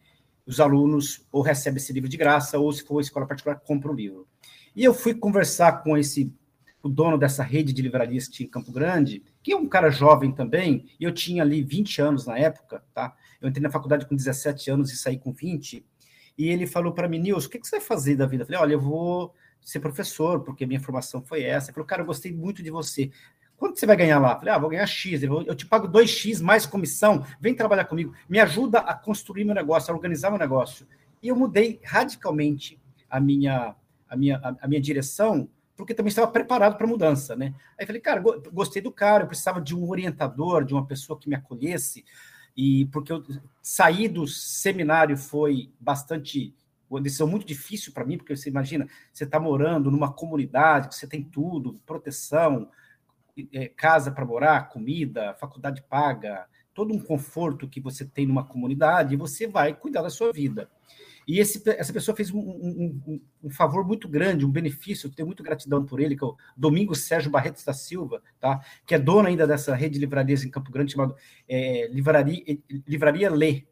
os 0.46 0.60
alunos 0.60 1.25
ou 1.31 1.41
recebem 1.41 1.77
esse 1.77 1.93
livro 1.93 2.10
de 2.10 2.17
graça, 2.17 2.57
ou 2.57 2.72
se 2.72 2.84
for 2.84 2.96
uma 2.96 3.01
escola 3.01 3.27
particular, 3.27 3.60
compra 3.60 3.91
o 3.91 3.96
livro. 3.96 4.27
E 4.75 4.84
eu 4.84 4.93
fui 4.93 5.13
conversar 5.13 5.84
com 5.84 5.98
esse 5.98 6.34
o 6.81 6.89
dono 6.89 7.17
dessa 7.17 7.43
rede 7.43 7.74
de 7.74 7.81
livrarias 7.81 8.27
que 8.27 8.36
tinha 8.36 8.48
em 8.48 8.51
Campo 8.51 8.72
Grande, 8.72 9.24
que 9.41 9.51
é 9.51 9.57
um 9.57 9.67
cara 9.67 9.89
jovem 9.89 10.31
também, 10.31 10.86
e 11.00 11.03
eu 11.03 11.12
tinha 11.12 11.43
ali 11.43 11.63
20 11.63 12.01
anos 12.01 12.25
na 12.25 12.38
época, 12.38 12.84
tá? 12.93 13.15
Eu 13.41 13.50
entrei 13.50 13.62
na 13.62 13.69
faculdade 13.69 14.05
com 14.05 14.15
17 14.15 14.69
anos 14.72 14.91
e 14.91 14.98
saí 14.98 15.17
com 15.17 15.31
20, 15.31 15.84
e 16.38 16.50
ele 16.50 16.67
falou 16.67 16.93
para 16.93 17.07
mim, 17.07 17.19
Nilson, 17.19 17.48
o 17.48 17.50
que, 17.50 17.60
você 17.60 17.77
vai 17.77 17.86
fazer 17.86 18.15
da 18.15 18.27
vida? 18.27 18.43
Eu 18.43 18.46
falei, 18.46 18.62
olha, 18.62 18.74
eu 18.74 18.79
vou 18.79 19.34
ser 19.60 19.79
professor, 19.79 20.41
porque 20.41 20.65
minha 20.65 20.79
formação 20.79 21.22
foi 21.22 21.43
essa. 21.43 21.67
Ele 21.67 21.74
falou, 21.74 21.88
cara, 21.88 22.03
eu 22.03 22.05
gostei 22.05 22.31
muito 22.31 22.62
de 22.62 22.69
você. 22.69 23.10
Quanto 23.57 23.79
você 23.79 23.88
vai 23.88 23.98
ganhar 23.98 24.19
lá? 24.19 24.34
Eu 24.34 24.38
falei, 24.38 24.53
ah, 24.53 24.57
vou 24.60 24.69
ganhar 24.69 24.86
X. 24.86 25.24
Eu 25.24 25.55
te 25.55 25.65
pago 25.65 25.88
2X 25.88 26.41
mais 26.43 26.67
comissão, 26.67 27.25
vem 27.41 27.55
trabalhar 27.55 27.86
comigo, 27.86 28.13
me 28.29 28.39
ajuda 28.39 28.79
a 28.79 28.93
construir 28.93 29.46
meu 29.46 29.55
negócio, 29.55 29.91
a 29.91 29.96
organizar 29.96 30.29
meu 30.29 30.38
negócio. 30.38 30.88
E 31.24 31.27
eu 31.27 31.36
mudei 31.36 31.79
radicalmente 31.84 32.79
a 33.10 33.19
minha, 33.19 33.75
a 34.07 34.15
minha, 34.15 34.57
a 34.62 34.67
minha 34.67 34.79
direção 34.79 35.50
porque 35.77 35.93
também 35.93 36.10
estava 36.10 36.29
preparado 36.29 36.75
para 36.75 36.88
a 36.88 36.89
mudança, 36.89 37.36
né? 37.36 37.53
Aí 37.79 37.86
falei, 37.86 38.01
cara, 38.01 38.19
gostei 38.51 38.81
do 38.81 38.91
cara, 38.91 39.24
eu 39.24 39.27
precisava 39.27 39.62
de 39.62 39.75
um 39.75 39.88
orientador, 39.88 40.65
de 40.65 40.74
uma 40.74 40.86
pessoa 40.86 41.17
que 41.17 41.29
me 41.29 41.36
acolhesse, 41.36 42.03
e 42.57 42.88
porque 42.88 43.13
eu 43.13 43.24
sair 43.62 44.10
do 44.10 44.27
seminário 44.27 45.15
foi 45.15 45.72
bastante 45.79 46.55
uma 46.89 47.00
decisão 47.00 47.27
muito 47.27 47.46
difícil 47.46 47.93
para 47.93 48.03
mim, 48.03 48.17
porque 48.17 48.36
você 48.36 48.50
imagina, 48.50 48.88
você 49.13 49.25
está 49.25 49.39
morando 49.39 49.91
numa 49.91 50.12
comunidade, 50.12 50.96
você 50.96 51.05
tem 51.05 51.22
tudo, 51.22 51.79
proteção, 51.86 52.69
é, 53.53 53.67
casa 53.67 54.10
para 54.10 54.25
morar, 54.25 54.69
comida, 54.69 55.36
faculdade 55.36 55.84
paga, 55.84 56.48
todo 56.74 56.93
um 56.93 57.00
conforto 57.00 57.67
que 57.67 57.79
você 57.79 58.03
tem 58.03 58.25
numa 58.25 58.46
comunidade, 58.46 59.13
e 59.13 59.17
você 59.17 59.46
vai 59.46 59.75
cuidar 59.75 60.01
da 60.01 60.10
sua 60.10 60.31
vida. 60.31 60.69
E 61.27 61.39
esse, 61.39 61.62
essa 61.72 61.91
pessoa 61.91 62.15
fez 62.15 62.31
um, 62.31 62.39
um, 62.39 63.22
um, 63.43 63.50
favor 63.50 63.86
muito 63.86 64.07
grande, 64.07 64.46
um 64.46 64.51
benefício, 64.51 65.10
tenho 65.10 65.27
muita 65.27 65.43
gratidão 65.43 65.86
por 65.86 66.00
ele, 66.00 66.15
que 66.15 66.24
é 66.24 66.27
o 66.27 66.38
Domingos 66.55 67.01
Sérgio 67.03 67.29
Barreto 67.29 67.63
da 67.65 67.74
Silva, 67.74 68.24
tá? 68.39 68.62
que 68.86 68.96
é 68.96 69.00
dono 69.00 69.27
ainda 69.27 69.46
dessa 69.46 69.75
rede 69.75 69.96
de 69.96 70.00
livrarias 70.00 70.46
em 70.46 70.50
Campo 70.50 70.72
Grande, 70.72 70.93
chamada 70.93 71.13
é, 71.50 71.89
Livraria, 71.91 72.43
Livraria 72.88 73.29
Lê, 73.29 73.65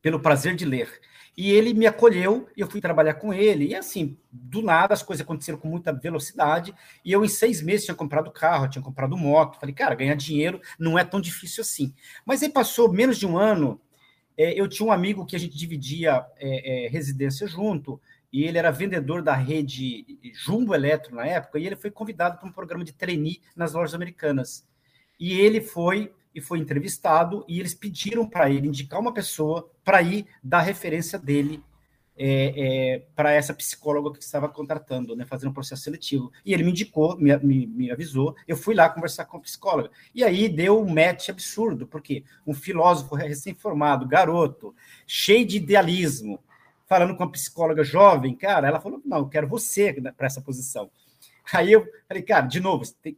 pelo 0.00 0.20
prazer 0.20 0.56
de 0.56 0.64
ler. 0.64 0.88
E 1.36 1.52
ele 1.52 1.74
me 1.74 1.86
acolheu, 1.86 2.48
eu 2.56 2.66
fui 2.66 2.80
trabalhar 2.80 3.14
com 3.14 3.32
ele, 3.32 3.66
e 3.66 3.74
assim, 3.74 4.18
do 4.32 4.62
nada 4.62 4.94
as 4.94 5.02
coisas 5.02 5.22
aconteceram 5.22 5.58
com 5.58 5.68
muita 5.68 5.92
velocidade, 5.92 6.74
e 7.04 7.12
eu 7.12 7.24
em 7.24 7.28
seis 7.28 7.62
meses 7.62 7.84
tinha 7.84 7.94
comprado 7.94 8.32
carro, 8.32 8.68
tinha 8.68 8.82
comprado 8.82 9.16
moto, 9.16 9.60
falei, 9.60 9.74
cara, 9.74 9.94
ganhar 9.94 10.16
dinheiro 10.16 10.60
não 10.78 10.98
é 10.98 11.04
tão 11.04 11.20
difícil 11.20 11.60
assim. 11.60 11.94
Mas 12.24 12.42
aí 12.42 12.48
passou 12.48 12.90
menos 12.90 13.18
de 13.18 13.26
um 13.26 13.36
ano, 13.36 13.80
é, 13.80 13.87
eu 14.38 14.68
tinha 14.68 14.88
um 14.88 14.92
amigo 14.92 15.26
que 15.26 15.34
a 15.34 15.38
gente 15.38 15.58
dividia 15.58 16.24
é, 16.36 16.86
é, 16.86 16.88
residência 16.88 17.46
junto, 17.46 18.00
e 18.32 18.44
ele 18.44 18.58
era 18.58 18.70
vendedor 18.70 19.22
da 19.22 19.34
rede 19.34 20.06
Jumbo 20.32 20.74
Eletro 20.74 21.16
na 21.16 21.26
época, 21.26 21.58
e 21.58 21.66
ele 21.66 21.74
foi 21.74 21.90
convidado 21.90 22.38
para 22.38 22.48
um 22.48 22.52
programa 22.52 22.84
de 22.84 22.92
trainee 22.92 23.40
nas 23.56 23.72
lojas 23.72 23.94
americanas. 23.94 24.64
E 25.18 25.32
ele 25.32 25.60
foi 25.60 26.12
e 26.34 26.40
foi 26.40 26.58
entrevistado, 26.58 27.44
e 27.48 27.58
eles 27.58 27.74
pediram 27.74 28.28
para 28.28 28.48
ele 28.48 28.68
indicar 28.68 29.00
uma 29.00 29.12
pessoa 29.12 29.68
para 29.82 30.00
ir 30.02 30.26
dar 30.44 30.60
referência 30.60 31.18
dele 31.18 31.60
é, 32.18 32.96
é, 32.96 32.98
para 33.14 33.32
essa 33.32 33.54
psicóloga 33.54 34.18
que 34.18 34.24
estava 34.24 34.48
contratando, 34.48 35.14
né, 35.14 35.24
fazendo 35.24 35.50
um 35.50 35.54
processo 35.54 35.82
seletivo. 35.82 36.32
E 36.44 36.52
ele 36.52 36.64
me 36.64 36.70
indicou, 36.70 37.16
me, 37.16 37.36
me, 37.38 37.66
me, 37.66 37.90
avisou, 37.90 38.34
eu 38.46 38.56
fui 38.56 38.74
lá 38.74 38.88
conversar 38.88 39.24
com 39.26 39.36
a 39.36 39.40
psicóloga. 39.40 39.90
E 40.12 40.24
aí 40.24 40.48
deu 40.48 40.80
um 40.80 40.92
match 40.92 41.28
absurdo, 41.28 41.86
porque 41.86 42.24
um 42.44 42.52
filósofo 42.52 43.14
recém-formado, 43.14 44.06
garoto, 44.06 44.74
cheio 45.06 45.46
de 45.46 45.58
idealismo, 45.58 46.42
falando 46.86 47.16
com 47.16 47.22
uma 47.22 47.32
psicóloga 47.32 47.84
jovem, 47.84 48.34
cara, 48.34 48.66
ela 48.66 48.80
falou: 48.80 49.00
não, 49.04 49.18
eu 49.18 49.28
quero 49.28 49.46
você 49.46 49.92
para 50.16 50.26
essa 50.26 50.40
posição. 50.40 50.90
Aí 51.52 51.72
eu 51.72 51.86
falei, 52.06 52.22
cara, 52.22 52.46
de 52.46 52.60
novo, 52.60 52.84
tem, 53.00 53.16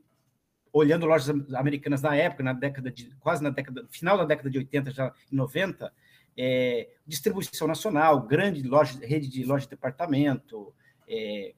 olhando 0.72 1.06
lojas 1.06 1.34
americanas 1.54 2.02
na 2.02 2.14
época, 2.14 2.42
na 2.42 2.52
década 2.52 2.90
de 2.90 3.10
quase 3.18 3.42
na 3.42 3.50
década 3.50 3.86
final 3.90 4.16
da 4.16 4.24
década 4.24 4.50
de 4.50 4.58
80, 4.58 4.90
já 4.90 5.12
em 5.32 5.36
90, 5.36 5.92
é, 6.36 6.88
distribuição 7.06 7.66
nacional, 7.66 8.22
grande 8.22 8.62
loja, 8.62 8.98
rede 9.02 9.28
de 9.28 9.44
loja 9.44 9.64
de 9.64 9.70
departamento, 9.70 10.72
é, 11.08 11.54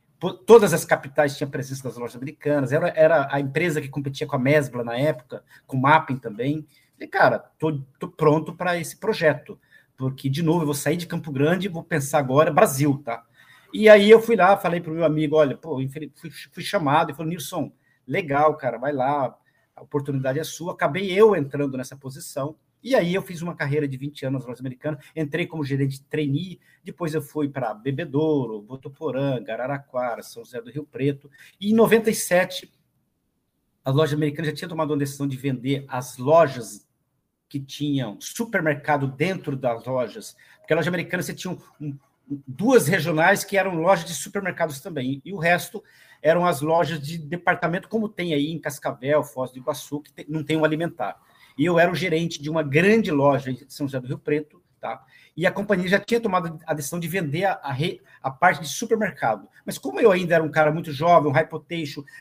todas 0.46 0.72
as 0.72 0.84
capitais 0.84 1.36
tinham 1.36 1.50
presença 1.50 1.82
das 1.82 1.96
lojas 1.96 2.16
americanas, 2.16 2.72
era, 2.72 3.28
a 3.30 3.40
empresa 3.40 3.80
que 3.80 3.88
competia 3.88 4.26
com 4.26 4.36
a 4.36 4.38
Mesbla 4.38 4.84
na 4.84 4.96
época, 4.96 5.44
com 5.66 5.76
o 5.76 5.80
Mapping 5.80 6.16
também. 6.16 6.66
Falei, 6.94 7.08
cara, 7.08 7.38
tô, 7.58 7.80
tô 7.98 8.08
pronto 8.08 8.54
para 8.54 8.78
esse 8.78 8.96
projeto, 8.96 9.58
porque, 9.96 10.28
de 10.28 10.42
novo, 10.42 10.62
eu 10.62 10.66
vou 10.66 10.74
sair 10.74 10.96
de 10.96 11.06
Campo 11.06 11.32
Grande 11.32 11.66
e 11.66 11.70
vou 11.70 11.82
pensar 11.82 12.18
agora 12.18 12.52
Brasil, 12.52 13.02
tá? 13.04 13.24
E 13.72 13.88
aí 13.88 14.10
eu 14.10 14.20
fui 14.20 14.36
lá, 14.36 14.56
falei 14.56 14.80
para 14.80 14.92
o 14.92 14.94
meu 14.94 15.04
amigo, 15.04 15.36
olha, 15.36 15.56
pô, 15.56 15.80
fui, 16.14 16.30
fui 16.30 16.62
chamado 16.62 17.10
e 17.10 17.14
falou, 17.14 17.30
Nilson, 17.30 17.72
legal, 18.06 18.56
cara, 18.56 18.78
vai 18.78 18.92
lá, 18.92 19.34
a 19.74 19.82
oportunidade 19.82 20.38
é 20.38 20.44
sua. 20.44 20.72
Acabei 20.72 21.10
eu 21.10 21.34
entrando 21.34 21.76
nessa 21.76 21.96
posição, 21.96 22.54
e 22.82 22.94
aí 22.94 23.14
eu 23.14 23.22
fiz 23.22 23.42
uma 23.42 23.54
carreira 23.54 23.86
de 23.86 23.96
20 23.96 24.26
anos 24.26 24.60
americanas, 24.60 25.04
entrei 25.14 25.46
como 25.46 25.64
gerente 25.64 26.02
trainee, 26.04 26.60
depois 26.82 27.14
eu 27.14 27.22
fui 27.22 27.48
para 27.48 27.72
Bebedouro, 27.72 28.60
Botuporanga, 28.60 29.52
Araraquara, 29.52 30.22
São 30.22 30.44
José 30.44 30.60
do 30.60 30.70
Rio 30.70 30.84
Preto, 30.84 31.30
e 31.60 31.70
em 31.70 31.74
97 31.74 32.72
as 33.84 33.94
lojas 33.94 34.14
americanas 34.14 34.50
já 34.50 34.56
tinham 34.56 34.68
tomado 34.68 34.90
uma 34.90 34.98
decisão 34.98 35.26
de 35.26 35.36
vender 35.36 35.84
as 35.88 36.16
lojas 36.16 36.86
que 37.48 37.60
tinham 37.60 38.18
supermercado 38.20 39.06
dentro 39.06 39.56
das 39.56 39.84
lojas, 39.84 40.36
porque 40.58 40.72
a 40.72 40.76
loja 40.76 40.88
americana 40.88 41.22
você 41.22 41.34
tinha 41.34 41.52
um, 41.52 41.58
um, 41.80 41.98
duas 42.46 42.88
regionais 42.88 43.44
que 43.44 43.56
eram 43.56 43.74
lojas 43.74 44.04
de 44.04 44.14
supermercados 44.14 44.80
também, 44.80 45.20
e 45.24 45.32
o 45.32 45.38
resto 45.38 45.82
eram 46.22 46.46
as 46.46 46.60
lojas 46.60 47.00
de 47.00 47.18
departamento, 47.18 47.88
como 47.88 48.08
tem 48.08 48.32
aí 48.32 48.50
em 48.50 48.58
Cascavel, 48.58 49.24
Foz 49.24 49.50
do 49.50 49.58
Iguaçu, 49.58 50.00
que 50.00 50.12
tem, 50.12 50.24
não 50.28 50.44
tem 50.44 50.56
um 50.56 50.64
alimentar. 50.64 51.20
E 51.56 51.64
eu 51.64 51.78
era 51.78 51.90
o 51.90 51.94
gerente 51.94 52.40
de 52.40 52.50
uma 52.50 52.62
grande 52.62 53.10
loja 53.10 53.50
em 53.50 53.58
São 53.68 53.86
José 53.86 54.00
do 54.00 54.08
Rio 54.08 54.18
Preto, 54.18 54.62
tá? 54.80 55.04
E 55.36 55.46
a 55.46 55.50
companhia 55.50 55.88
já 55.88 55.98
tinha 55.98 56.20
tomado 56.20 56.58
a 56.66 56.74
decisão 56.74 57.00
de 57.00 57.08
vender 57.08 57.44
a, 57.44 57.52
a, 57.54 57.76
a 58.22 58.30
parte 58.30 58.60
de 58.60 58.68
supermercado. 58.68 59.48
Mas 59.64 59.78
como 59.78 60.00
eu 60.00 60.12
ainda 60.12 60.34
era 60.34 60.44
um 60.44 60.50
cara 60.50 60.70
muito 60.70 60.92
jovem, 60.92 61.30
um 61.30 61.34
high 61.34 61.48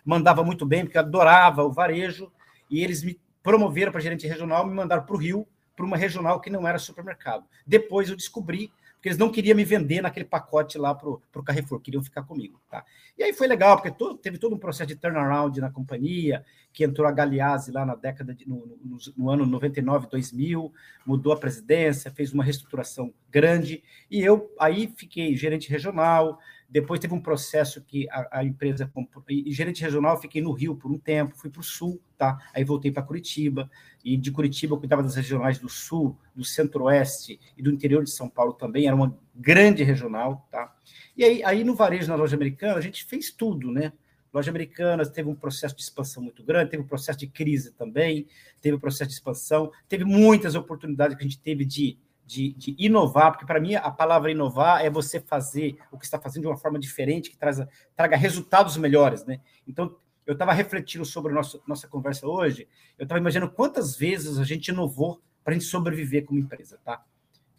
mandava 0.06 0.44
muito 0.44 0.66
bem, 0.66 0.84
porque 0.84 0.98
eu 0.98 1.02
adorava 1.02 1.64
o 1.64 1.72
varejo, 1.72 2.32
e 2.70 2.82
eles 2.82 3.04
me 3.04 3.20
promoveram 3.44 3.92
para 3.92 4.00
gerente 4.00 4.28
regional, 4.28 4.66
me 4.66 4.74
mandaram 4.74 5.04
para 5.04 5.16
o 5.16 5.20
Rio, 5.20 5.48
para 5.76 5.86
uma 5.86 5.98
regional 5.98 6.40
que 6.40 6.50
não 6.50 6.68
era 6.68 6.78
supermercado. 6.78 7.46
Depois 7.66 8.10
eu 8.10 8.16
descobri 8.16 8.72
porque 9.02 9.10
eles 9.10 9.18
não 9.18 9.32
queriam 9.32 9.56
me 9.56 9.66
vender 9.66 10.00
naquele 10.00 10.28
pacote 10.28 10.78
lá 10.78 10.94
para 10.94 11.10
o 11.10 11.44
Carrefour, 11.44 11.80
queriam 11.80 12.04
ficar 12.04 12.22
comigo. 12.22 12.62
Tá? 12.70 12.86
E 13.18 13.24
aí 13.24 13.34
foi 13.34 13.48
legal, 13.48 13.76
porque 13.76 13.90
todo, 13.90 14.16
teve 14.16 14.38
todo 14.38 14.54
um 14.54 14.60
processo 14.60 14.90
de 14.90 14.96
turnaround 14.96 15.60
na 15.60 15.72
companhia, 15.72 16.46
que 16.72 16.84
entrou 16.84 17.08
a 17.08 17.12
Galeazzi 17.12 17.72
lá 17.72 17.84
na 17.84 17.96
década 17.96 18.32
de, 18.32 18.48
no, 18.48 18.78
no, 18.86 18.98
no, 19.18 19.30
ano 19.32 19.44
99, 19.48 20.08
2000, 20.08 20.72
mudou 21.04 21.34
a 21.34 21.38
presidência, 21.38 22.12
fez 22.12 22.32
uma 22.32 22.44
reestruturação 22.44 23.12
grande, 23.28 23.84
e 24.10 24.22
eu 24.22 24.54
aí 24.60 24.94
fiquei 24.96 25.36
gerente 25.36 25.68
regional, 25.68 26.38
depois 26.72 27.02
teve 27.02 27.14
um 27.14 27.20
processo 27.20 27.82
que 27.82 28.08
a, 28.10 28.40
a 28.40 28.44
empresa 28.46 28.90
e 29.28 29.52
gerente 29.52 29.82
regional, 29.82 30.20
fiquei 30.22 30.42
no 30.42 30.54
Rio 30.54 30.74
por 30.74 30.90
um 30.90 30.98
tempo, 30.98 31.36
fui 31.36 31.50
para 31.50 31.60
o 31.60 31.64
Sul, 31.64 32.02
tá? 32.18 32.40
Aí 32.54 32.64
voltei 32.64 32.90
para 32.90 33.04
Curitiba 33.04 33.70
e 34.06 34.16
de 34.16 34.32
Curitiba 34.32 34.74
eu 34.74 34.80
cuidava 34.80 35.04
das 35.04 35.16
regionais 35.16 35.60
do 35.60 35.68
Sul, 35.68 36.18
do 36.34 36.46
Centro-Oeste 36.46 37.38
e 37.58 37.62
do 37.62 37.70
interior 37.70 38.06
de 38.06 38.10
São 38.10 38.30
Paulo 38.30 38.54
também. 38.54 38.88
Era 38.88 38.96
uma 38.96 39.20
grande 39.36 39.84
regional, 39.84 40.48
tá? 40.50 40.74
E 41.18 41.26
aí, 41.26 41.44
aí 41.44 41.64
no 41.66 41.76
varejo 41.76 42.08
na 42.08 42.16
loja 42.16 42.38
americana 42.38 42.76
a 42.76 42.82
gente 42.82 43.04
fez 43.04 43.32
tudo, 43.32 43.70
né? 43.70 43.92
Loja 44.34 44.50
Americana 44.50 45.06
teve 45.06 45.28
um 45.28 45.36
processo 45.36 45.76
de 45.76 45.82
expansão 45.82 46.24
muito 46.24 46.42
grande, 46.42 46.72
teve 46.72 46.84
um 46.84 46.88
processo 46.88 47.20
de 47.20 47.28
crise 47.28 47.74
também, 47.74 48.26
teve 48.62 48.78
um 48.78 48.80
processo 48.80 49.10
de 49.10 49.16
expansão, 49.16 49.70
teve 49.90 50.06
muitas 50.06 50.56
oportunidades 50.56 51.18
que 51.18 51.24
a 51.24 51.28
gente 51.28 51.42
teve 51.42 51.66
de 51.66 51.98
de, 52.32 52.54
de 52.54 52.76
inovar, 52.80 53.34
porque 53.34 53.46
para 53.46 53.60
mim 53.60 53.76
a 53.76 53.92
palavra 53.92 54.32
inovar 54.32 54.86
é 54.86 54.90
você 54.90 55.20
fazer 55.20 55.76
o 55.92 55.98
que 55.98 56.06
está 56.06 56.18
fazendo 56.18 56.44
de 56.44 56.48
uma 56.48 56.56
forma 56.56 56.80
diferente, 56.80 57.30
que 57.30 57.36
traz, 57.36 57.60
traga 57.94 58.16
resultados 58.16 58.78
melhores, 58.78 59.26
né? 59.26 59.42
Então, 59.68 59.94
eu 60.26 60.32
estava 60.32 60.54
refletindo 60.54 61.04
sobre 61.04 61.34
a 61.34 61.36
nossa, 61.36 61.60
nossa 61.68 61.90
conversa 61.90 62.26
hoje, 62.26 62.70
eu 62.98 63.04
estava 63.04 63.20
imaginando 63.20 63.52
quantas 63.52 63.98
vezes 63.98 64.40
a 64.40 64.46
gente 64.46 64.70
inovou 64.70 65.22
para 65.44 65.52
a 65.52 65.58
gente 65.58 65.66
sobreviver 65.66 66.24
como 66.24 66.40
empresa, 66.40 66.80
tá? 66.86 67.04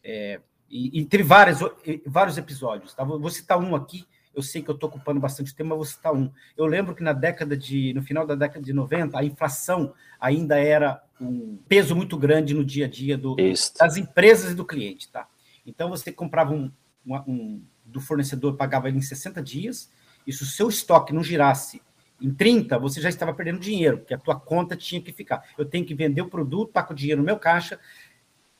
É, 0.03 0.41
e, 0.71 1.01
e, 1.01 1.05
teve 1.05 1.23
vários, 1.23 1.59
vários 2.07 2.39
episódios, 2.39 2.95
tá? 2.95 3.05
Vou 3.05 3.29
citar 3.29 3.59
um 3.59 3.77
aqui, 3.77 4.07
eu 4.35 4.43
sei 4.43 4.63
que 4.63 4.71
eu 4.71 4.75
estou 4.75 4.89
ocupando 4.89 5.21
bastante 5.21 5.55
tempo, 5.55 5.69
mas 5.69 5.77
vou 5.77 5.85
citar 5.85 6.15
um. 6.15 6.33
Eu 6.57 6.65
lembro 6.65 6.95
que 6.95 7.03
na 7.03 7.13
década 7.13 7.55
de, 7.55 7.93
no 7.93 8.01
final 8.01 8.27
da 8.27 8.35
década 8.35 8.65
de 8.65 8.73
90, 8.73 9.19
a 9.19 9.23
inflação 9.23 9.93
ainda 10.19 10.59
era 10.59 11.03
um 11.23 11.59
peso 11.69 11.95
muito 11.95 12.17
grande 12.17 12.55
no 12.55 12.65
dia 12.65 12.87
a 12.87 12.89
dia 12.89 13.17
do, 13.17 13.37
das 13.79 13.97
empresas 13.97 14.53
e 14.53 14.55
do 14.55 14.65
cliente, 14.65 15.09
tá? 15.11 15.27
Então 15.65 15.89
você 15.89 16.13
comprava 16.13 16.53
um, 16.53 16.71
um, 17.07 17.17
um, 17.17 17.63
do 17.85 18.01
fornecedor, 18.01 18.57
pagava 18.57 18.89
ele 18.89 18.99
em 18.99 19.03
60 19.03 19.43
dias, 19.43 19.91
e 20.27 20.33
se 20.33 20.43
o 20.43 20.47
seu 20.47 20.69
estoque 20.69 21.13
não 21.13 21.23
girasse 21.23 21.81
em 22.21 22.33
30, 22.33 22.79
você 22.79 23.01
já 23.01 23.09
estava 23.09 23.35
perdendo 23.35 23.59
dinheiro, 23.59 23.99
porque 23.99 24.15
a 24.15 24.19
tua 24.19 24.39
conta 24.39 24.77
tinha 24.77 25.01
que 25.01 25.13
ficar. 25.13 25.43
Eu 25.59 25.65
tenho 25.65 25.85
que 25.85 25.95
vender 25.95 26.23
o 26.23 26.29
produto, 26.29 26.73
taco 26.73 26.93
o 26.93 26.97
dinheiro 26.97 27.21
no 27.21 27.27
meu 27.27 27.37
caixa, 27.37 27.79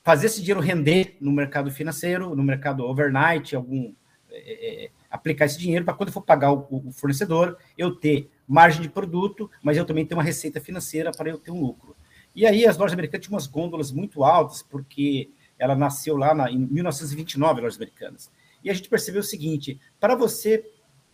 fazer 0.03 0.27
esse 0.27 0.41
dinheiro 0.41 0.61
render 0.61 1.17
no 1.21 1.31
mercado 1.31 1.71
financeiro, 1.71 2.35
no 2.35 2.43
mercado 2.43 2.85
overnight, 2.85 3.55
algum 3.55 3.95
é, 4.31 4.85
é, 4.85 4.91
aplicar 5.11 5.45
esse 5.45 5.59
dinheiro 5.59 5.85
para 5.85 5.95
quando 5.95 6.09
eu 6.09 6.13
for 6.13 6.23
pagar 6.23 6.53
o, 6.53 6.67
o, 6.71 6.93
fornecedor, 6.93 7.57
eu 7.77 7.95
ter 7.95 8.31
margem 8.49 8.83
de 8.83 8.89
produto, 8.89 9.51
mas 9.63 9.77
eu 9.77 9.85
também 9.85 10.07
ter 10.07 10.15
uma 10.15 10.23
receita 10.23 10.61
financeira 10.61 11.13
para 11.13 11.29
eu 11.29 11.39
ter 11.39 11.51
um 11.51 11.61
lucro. 11.61 11.92
E 12.35 12.47
aí 12.47 12.67
as 12.67 12.77
lojas 12.77 12.95
americanas 12.95 13.27
tinham 13.27 13.35
umas 13.35 13.47
gôndolas 13.47 13.93
muito 13.93 14.25
altas, 14.25 14.63
porque 14.63 15.31
ela 15.59 15.75
nasceu 15.75 16.17
lá 16.17 16.35
na, 16.35 16.51
em 16.51 16.59
1929, 16.59 17.61
lojas 17.61 17.77
americanas. 17.77 18.31
E 18.65 18.71
a 18.71 18.75
gente 18.75 18.89
percebeu 18.89 19.21
o 19.21 19.25
seguinte: 19.25 19.81
para 20.01 20.15
você 20.15 20.65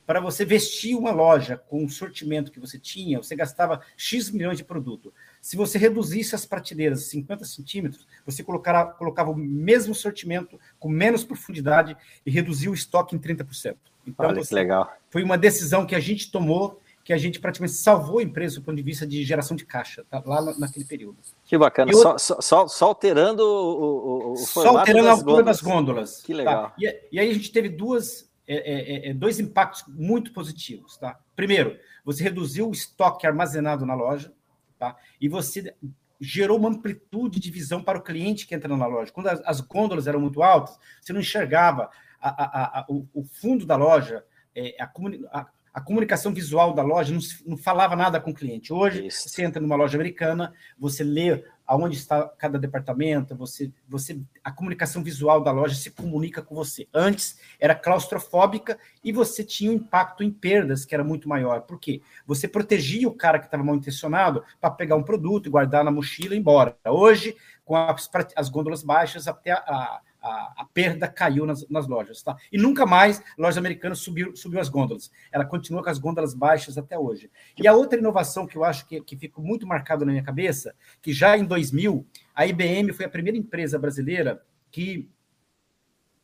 para 0.09 0.20
você 0.20 0.42
vestir 0.42 0.96
uma 0.96 1.11
loja 1.11 1.59
com 1.59 1.85
o 1.85 1.88
sortimento 1.90 2.50
que 2.50 2.59
você 2.59 2.78
tinha, 2.78 3.18
você 3.18 3.37
gastava 3.37 3.83
X 3.94 4.31
milhões 4.31 4.57
de 4.57 4.64
produto. 4.64 5.12
Se 5.38 5.54
você 5.54 5.76
reduzisse 5.76 6.35
as 6.35 6.46
prateleiras 6.46 7.04
50 7.11 7.44
centímetros, 7.44 8.09
você 8.24 8.42
colocara, 8.42 8.87
colocava 8.87 9.31
o 9.31 9.37
mesmo 9.37 9.94
sortimento 9.94 10.59
com 10.78 10.88
menos 10.88 11.24
profundidade 11.24 11.94
e 12.24 12.31
reduzia 12.31 12.70
o 12.70 12.74
estoque 12.74 13.14
em 13.14 13.18
30%. 13.18 13.76
Então, 14.07 14.31
Olha 14.31 14.42
que 14.42 14.54
legal. 14.54 14.90
Foi 15.11 15.22
uma 15.22 15.37
decisão 15.37 15.85
que 15.85 15.94
a 15.94 16.00
gente 16.00 16.31
tomou, 16.31 16.81
que 17.09 17.12
a 17.14 17.16
gente 17.16 17.40
praticamente 17.40 17.75
salvou 17.75 18.18
a 18.18 18.23
empresa 18.23 18.57
do 18.57 18.62
ponto 18.62 18.77
de 18.77 18.83
vista 18.83 19.07
de 19.07 19.25
geração 19.25 19.57
de 19.57 19.64
caixa, 19.64 20.05
tá? 20.11 20.23
lá 20.27 20.42
naquele 20.59 20.85
período. 20.85 21.16
Que 21.42 21.57
bacana, 21.57 21.90
só, 21.94 22.18
só, 22.18 22.68
só, 22.68 22.85
alterando 22.85 23.42
o, 23.42 24.29
o, 24.29 24.33
o 24.33 24.37
Só 24.37 24.77
alterando 24.77 25.09
a 25.09 25.12
altura 25.12 25.42
das 25.42 25.62
gôndolas. 25.62 26.21
Que 26.21 26.35
legal. 26.35 26.64
Tá? 26.64 26.75
E, 26.79 26.85
e 27.11 27.18
aí 27.18 27.31
a 27.31 27.33
gente 27.33 27.51
teve 27.51 27.71
duas 27.71 28.29
é 28.47 28.57
é, 28.57 29.09
é, 29.09 29.09
é, 29.09 29.14
dois 29.14 29.40
impactos 29.40 29.85
muito 29.88 30.35
positivos. 30.35 30.99
Tá? 30.99 31.18
Primeiro, 31.35 31.79
você 32.05 32.23
reduziu 32.23 32.68
o 32.68 32.73
estoque 32.73 33.27
armazenado 33.27 33.87
na 33.87 33.94
loja 33.94 34.31
tá? 34.79 34.94
e 35.18 35.31
você 35.31 35.75
gerou 36.21 36.59
uma 36.59 36.68
amplitude 36.68 37.40
de 37.40 37.51
visão 37.51 37.83
para 37.83 37.97
o 37.97 38.03
cliente 38.03 38.47
que 38.47 38.55
entra 38.55 38.77
na 38.77 38.87
loja. 38.87 39.11
Quando 39.11 39.29
as, 39.29 39.40
as 39.47 39.62
gôndolas 39.62 40.07
eram 40.07 40.21
muito 40.21 40.42
altas, 40.42 40.79
você 41.01 41.14
não 41.14 41.21
enxergava 41.21 41.88
a, 42.21 42.29
a, 42.29 42.81
a, 42.81 42.87
o, 42.87 43.09
o, 43.14 43.25
fundo 43.25 43.64
da 43.64 43.77
loja, 43.77 44.23
é, 44.55 44.77
a, 44.79 45.47
a 45.79 45.81
comunicação 45.81 46.35
visual 46.35 46.75
da 46.75 46.83
loja 46.83 47.14
não, 47.14 47.21
não, 47.47 47.57
falava 47.57 47.95
nada 47.95 48.21
com 48.21 48.33
o 48.33 48.35
cliente. 48.35 48.73
Hoje, 48.73 49.07
Isso. 49.07 49.29
você 49.29 49.45
entra 49.45 49.62
numa 49.62 49.77
loja 49.77 49.97
americana, 49.97 50.53
você 50.77 51.05
lê 51.05 51.45
aonde 51.64 51.97
está 51.97 52.27
cada 52.37 52.59
departamento, 52.59 53.37
você, 53.37 53.71
você, 53.88 54.21
a 54.43 54.51
comunicação 54.51 55.05
visual 55.05 55.41
da 55.41 55.53
loja 55.53 55.77
se 55.77 55.93
comunica 55.93 56.43
com 56.43 56.53
você. 56.53 56.88
Antes 56.93 57.38
era 57.61 57.77
claustrofóbica 57.77 58.77
e 59.05 59.12
você 59.12 59.45
tinha 59.45 59.71
um 59.71 59.75
impacto 59.75 60.25
em 60.25 60.33
perdas 60.33 60.85
que 60.85 60.97
era 60.97 61.05
muito 61.05 61.29
maior. 61.29 61.61
Por 61.61 61.79
quê? 61.79 62.03
Você 62.27 62.49
protegia 62.49 63.07
o 63.07 63.14
cara 63.14 63.38
que 63.38 63.45
estava 63.45 63.62
mal 63.62 63.77
intencionado 63.77 64.43
para 64.61 64.73
pegar 64.73 64.97
um 64.97 65.05
produto 65.05 65.47
e 65.47 65.51
guardar 65.51 65.85
na 65.85 65.93
mochila 65.93 66.35
e 66.35 66.38
ir 66.38 66.41
embora. 66.41 66.77
Hoje, 66.85 67.37
com 67.64 67.77
as, 67.77 68.11
as 68.35 68.49
gôndolas 68.49 68.83
baixas, 68.83 69.29
até 69.29 69.53
a, 69.53 69.59
a, 69.59 70.01
a, 70.20 70.66
perda 70.72 71.09
caiu 71.09 71.46
nas, 71.46 71.68
nas, 71.68 71.87
lojas, 71.87 72.22
tá? 72.22 72.37
E 72.50 72.59
nunca 72.59 72.85
mais 72.85 73.20
a 73.20 73.22
loja 73.38 73.61
americana 73.61 73.94
subiu, 73.94 74.35
subiu 74.37 74.61
as 74.61 74.68
gôndolas. 74.68 75.11
Ela 75.31 75.44
continua 75.44 75.83
com 75.83 75.90
as 75.90 75.98
gôndolas 75.98 76.35
baixas 76.35 76.76
até 76.76 76.98
hoje. 76.98 77.31
E 77.57 77.66
a 77.68 77.72
outra 77.72 77.98
inovação 77.98 78.46
que 78.46 78.57
eu 78.57 78.64
acho 78.64 78.87
que, 78.87 79.00
que 79.00 79.16
ficou 79.16 79.44
muito 79.44 79.66
marcado 79.66 80.04
na 80.04 80.12
minha 80.12 80.24
cabeça, 80.24 80.74
que 81.00 81.12
já 81.12 81.37
em 81.37 81.44
2000, 81.44 82.07
a 82.35 82.46
IBM 82.46 82.92
foi 82.92 83.07
a 83.07 83.09
primeira 83.09 83.38
empresa 83.38 83.78
brasileira 83.78 84.42
que 84.70 85.09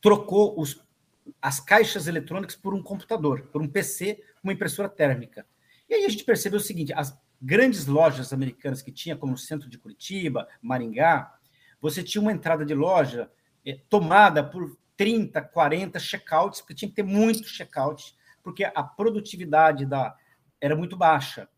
trocou 0.01 0.61
os, 0.61 0.85
as 1.41 1.61
caixas 1.61 2.07
eletrônicas 2.07 2.57
por 2.57 2.75
um 2.75 2.83
computador, 2.83 3.49
por 3.53 3.63
um 3.63 3.69
PC, 3.69 4.23
uma 4.43 4.53
impressora 4.53 4.89
térmica. 4.89 5.47
E 5.89 5.95
aí 5.95 6.05
a 6.05 6.09
gente 6.09 6.25
percebeu 6.25 6.59
o 6.59 6.63
seguinte, 6.63 6.93
as 6.93 7.17
grandes 7.41 7.87
lojas 7.87 8.33
americanas 8.33 8.83
que 8.83 8.91
tinha, 8.91 9.17
como 9.17 9.35
o 9.35 9.39
centro 9.39 9.69
de 9.69 9.79
Curitiba, 9.79 10.49
Maringá, 10.61 11.35
você 11.81 12.03
tinha 12.03 12.21
uma 12.21 12.33
entrada 12.33 12.65
de 12.65 12.75
loja 12.75 13.31
tomada 13.89 14.45
por 14.45 14.77
30, 14.97 15.41
40 15.41 15.99
checkouts, 15.99 16.61
porque 16.61 16.75
tinha 16.75 16.89
que 16.89 16.95
ter 16.95 17.03
muito 17.03 17.49
checkout, 17.49 18.15
porque 18.43 18.65
a 18.65 18.83
produtividade 18.83 19.87
da 19.87 20.15
era 20.61 20.77
muito 20.77 20.97
baixa. 20.97 21.49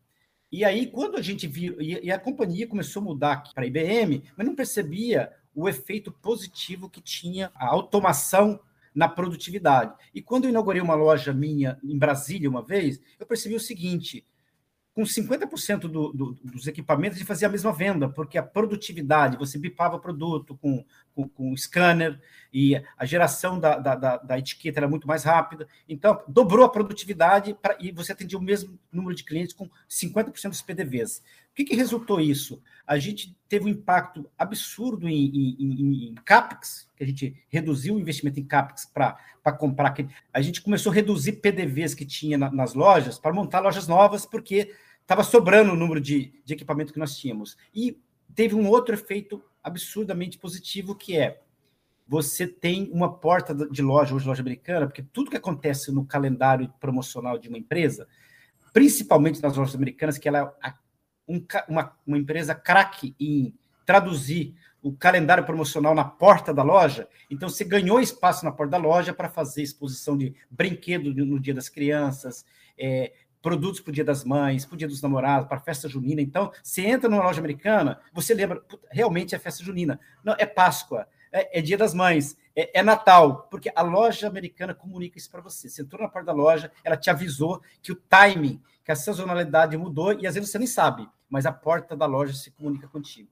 E 0.51 0.63
aí, 0.63 0.87
quando 0.87 1.17
a 1.17 1.21
gente 1.21 1.45
viu, 1.45 1.79
e 1.81 2.09
a 2.09 2.17
companhia 2.17 2.67
começou 2.67 3.01
a 3.01 3.05
mudar 3.05 3.43
para 3.53 3.63
a 3.63 3.67
IBM, 3.67 4.23
mas 4.35 4.47
não 4.47 4.55
percebia 4.55 5.31
o 5.53 5.67
efeito 5.67 6.11
positivo 6.11 6.89
que 6.89 7.01
tinha 7.01 7.51
a 7.55 7.67
automação 7.67 8.59
na 8.95 9.07
produtividade. 9.07 9.93
E 10.13 10.21
quando 10.21 10.45
eu 10.45 10.49
inaugurei 10.49 10.81
uma 10.81 10.95
loja 10.95 11.33
minha 11.33 11.77
em 11.83 11.97
Brasília 11.97 12.49
uma 12.49 12.63
vez, 12.63 12.99
eu 13.19 13.25
percebi 13.25 13.55
o 13.55 13.59
seguinte: 13.59 14.25
com 14.97 15.03
50% 15.03 15.81
do, 15.81 16.11
do, 16.11 16.33
dos 16.43 16.65
equipamentos, 16.65 17.19
gente 17.19 17.27
fazia 17.27 17.47
a 17.47 17.51
mesma 17.51 17.71
venda, 17.71 18.09
porque 18.09 18.35
a 18.35 18.41
produtividade, 18.41 19.37
você 19.37 19.55
bipava 19.59 19.99
produto 19.99 20.57
com, 20.57 20.83
com, 21.13 21.29
com 21.29 21.55
scanner 21.55 22.19
e 22.51 22.81
a 22.97 23.05
geração 23.05 23.59
da, 23.59 23.77
da, 23.77 23.93
da, 23.93 24.17
da, 24.17 24.39
etiqueta 24.39 24.79
era 24.79 24.87
muito 24.87 25.07
mais 25.07 25.23
rápida. 25.23 25.67
Então, 25.87 26.19
dobrou 26.27 26.65
a 26.65 26.69
produtividade 26.69 27.55
pra, 27.61 27.77
e 27.79 27.91
você 27.91 28.11
atendia 28.11 28.39
o 28.39 28.41
mesmo 28.41 28.79
número 28.91 29.13
de 29.13 29.23
clientes 29.23 29.53
com 29.53 29.69
50% 29.87 30.49
dos 30.49 30.63
PDVs. 30.63 31.19
O 31.51 31.53
que, 31.53 31.65
que 31.65 31.75
resultou 31.75 32.19
isso? 32.19 32.59
A 32.87 32.97
gente 32.97 33.37
teve 33.47 33.65
um 33.65 33.69
impacto 33.69 34.27
absurdo 34.35 35.07
em, 35.07 35.27
em, 35.27 35.57
em, 35.59 36.09
em 36.09 36.15
CAPEX, 36.25 36.89
que 36.95 37.03
a 37.03 37.07
gente 37.07 37.35
reduziu 37.49 37.93
o 37.93 37.99
investimento 37.99 38.39
em 38.39 38.43
CAPEX 38.43 38.87
para 38.87 39.51
comprar. 39.59 39.95
A 40.33 40.41
gente 40.41 40.59
começou 40.59 40.91
a 40.91 40.95
reduzir 40.95 41.33
PDVs 41.33 41.93
que 41.93 42.03
tinha 42.03 42.35
na, 42.35 42.51
nas 42.51 42.73
lojas 42.73 43.19
para 43.19 43.31
montar 43.31 43.59
lojas 43.59 43.87
novas, 43.87 44.25
porque 44.25 44.73
estava 45.07 45.23
sobrando 45.23 45.71
o 45.71 45.75
número 45.75 46.01
de, 46.01 46.33
de 46.43 46.53
equipamento 46.53 46.91
que 46.91 46.99
nós 46.99 47.17
tínhamos. 47.17 47.55
E 47.73 47.97
teve 48.35 48.55
um 48.55 48.67
outro 48.67 48.93
efeito 48.93 49.41
absurdamente 49.63 50.37
positivo, 50.37 50.93
que 50.93 51.17
é 51.17 51.41
você 52.05 52.45
tem 52.45 52.89
uma 52.91 53.17
porta 53.17 53.55
de 53.55 53.81
loja, 53.81 54.13
hoje 54.13 54.27
loja 54.27 54.41
americana, 54.41 54.85
porque 54.85 55.01
tudo 55.01 55.31
que 55.31 55.37
acontece 55.37 55.93
no 55.93 56.05
calendário 56.05 56.71
promocional 56.77 57.37
de 57.37 57.47
uma 57.47 57.57
empresa, 57.57 58.05
principalmente 58.73 59.41
nas 59.41 59.55
lojas 59.55 59.75
americanas, 59.75 60.17
que 60.17 60.27
ela 60.27 60.53
é 60.61 60.73
um, 61.25 61.45
uma, 61.69 61.97
uma 62.05 62.17
empresa 62.17 62.53
craque 62.53 63.15
em 63.17 63.53
traduzir 63.85 64.55
o 64.81 64.91
calendário 64.93 65.45
promocional 65.45 65.95
na 65.95 66.03
porta 66.03 66.53
da 66.53 66.63
loja, 66.63 67.07
então 67.29 67.49
você 67.49 67.63
ganhou 67.63 67.99
espaço 67.99 68.43
na 68.45 68.51
porta 68.51 68.71
da 68.71 68.77
loja 68.77 69.13
para 69.13 69.29
fazer 69.29 69.61
exposição 69.61 70.17
de 70.17 70.35
brinquedo 70.49 71.13
no 71.25 71.39
Dia 71.39 71.53
das 71.53 71.67
Crianças, 71.67 72.45
é, 72.77 73.13
produtos 73.41 73.79
para 73.79 73.91
o 73.91 73.93
Dia 73.93 74.03
das 74.03 74.23
Mães, 74.23 74.65
para 74.65 74.75
o 74.75 74.77
Dia 74.77 74.87
dos 74.87 75.01
Namorados, 75.01 75.47
para 75.47 75.57
a 75.57 75.61
festa 75.61 75.87
junina. 75.87 76.21
Então, 76.21 76.51
você 76.61 76.85
entra 76.85 77.09
numa 77.09 77.23
loja 77.23 77.39
americana, 77.39 77.99
você 78.13 78.33
lembra, 78.33 78.61
realmente 78.91 79.35
é 79.35 79.39
festa 79.39 79.63
junina. 79.63 79.99
Não, 80.23 80.35
é 80.37 80.45
Páscoa, 80.45 81.07
é, 81.31 81.59
é 81.59 81.61
Dia 81.61 81.77
das 81.77 81.93
Mães, 81.93 82.37
é, 82.55 82.79
é, 82.79 82.83
Natal, 82.83 83.47
porque 83.51 83.71
a 83.75 83.81
loja 83.81 84.27
americana 84.27 84.73
comunica 84.73 85.17
isso 85.17 85.29
para 85.29 85.41
você. 85.41 85.69
Você 85.69 85.81
entrou 85.81 86.01
na 86.01 86.09
porta 86.09 86.27
da 86.27 86.33
loja, 86.33 86.71
ela 86.83 86.97
te 86.97 87.09
avisou 87.09 87.61
que 87.81 87.91
o 87.91 87.95
timing, 87.95 88.61
que 88.83 88.91
a 88.91 88.95
sazonalidade 88.95 89.77
mudou, 89.77 90.13
e 90.13 90.25
às 90.25 90.35
vezes 90.35 90.49
você 90.49 90.57
nem 90.57 90.67
sabe, 90.67 91.07
mas 91.29 91.45
a 91.45 91.51
porta 91.51 91.95
da 91.95 92.05
loja 92.05 92.33
se 92.33 92.51
comunica 92.51 92.87
contigo. 92.87 93.29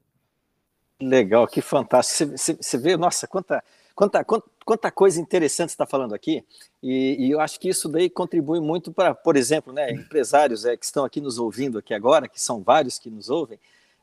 Legal, 1.02 1.46
que 1.48 1.62
fantástico. 1.62 2.38
Você, 2.38 2.54
você 2.54 2.78
vê, 2.78 2.96
nossa, 2.96 3.28
quanta 3.28 3.64
Quanta, 3.96 4.26
quanta, 4.26 4.92
coisa 4.92 5.22
interessante 5.22 5.70
está 5.70 5.86
falando 5.86 6.14
aqui, 6.14 6.44
e, 6.84 7.16
e, 7.18 7.32
eu 7.32 7.40
acho 7.40 7.58
que 7.58 7.70
isso 7.70 7.88
daí 7.88 8.10
contribui 8.10 8.60
muito 8.60 8.92
para, 8.92 9.16
por 9.16 9.38
exemplo, 9.38 9.72
né, 9.72 9.90
empresários 9.90 10.66
é, 10.66 10.76
que 10.76 10.84
estão 10.84 11.06
aqui 11.06 11.22
nos 11.22 11.40
ouvindo 11.40 11.78
aqui 11.78 11.94
agora, 11.94 12.28
que 12.28 12.40
são 12.40 12.62
vários 12.62 13.00
que 13.00 13.10
nos 13.10 13.30
ouvem, 13.30 13.58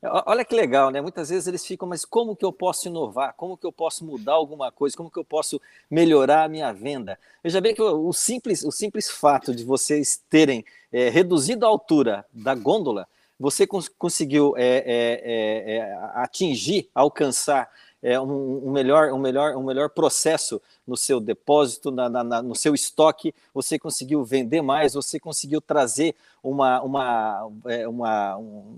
Olha 0.04 0.44
que 0.44 0.52
legal, 0.52 0.90
né? 0.90 1.00
Muitas 1.00 1.30
vezes 1.30 1.46
eles 1.46 1.64
ficam, 1.64 1.86
mas 1.86 2.04
como 2.04 2.34
que 2.34 2.44
eu 2.44 2.52
posso 2.52 2.88
inovar? 2.88 3.34
Como 3.36 3.56
que 3.56 3.64
eu 3.64 3.70
posso 3.70 4.04
mudar 4.04 4.32
alguma 4.32 4.72
coisa? 4.72 4.96
Como 4.96 5.08
que 5.08 5.18
eu 5.18 5.24
posso 5.24 5.60
melhorar 5.88 6.42
a 6.42 6.48
minha 6.48 6.72
venda? 6.72 7.16
Veja 7.40 7.60
bem 7.60 7.72
que 7.72 7.80
o 7.80 8.12
simples, 8.12 8.64
o 8.64 8.72
simples 8.72 9.08
fato 9.08 9.54
de 9.54 9.62
vocês 9.62 10.20
terem 10.28 10.64
é, 10.92 11.08
reduzido 11.08 11.64
a 11.64 11.68
altura 11.68 12.26
da 12.32 12.52
gôndola, 12.52 13.06
você 13.38 13.64
cons 13.64 13.88
conseguiu 13.88 14.54
é, 14.56 14.82
é, 14.84 15.76
é 15.76 15.94
atingir, 16.14 16.90
alcançar 16.92 17.70
é, 18.02 18.20
um, 18.20 18.66
um, 18.66 18.70
melhor, 18.72 19.12
um, 19.12 19.18
melhor, 19.18 19.56
um 19.56 19.62
melhor 19.62 19.88
processo 19.90 20.60
no 20.86 20.96
seu 20.96 21.20
depósito, 21.20 21.90
na, 21.90 22.08
na, 22.08 22.42
no 22.42 22.54
seu 22.54 22.74
estoque, 22.74 23.32
você 23.54 23.78
conseguiu 23.78 24.24
vender 24.24 24.60
mais, 24.60 24.94
você 24.94 25.20
conseguiu 25.20 25.60
trazer 25.60 26.16
uma, 26.42 26.82
uma, 26.82 27.50
é, 27.66 27.86
uma 27.86 28.36
um, 28.36 28.76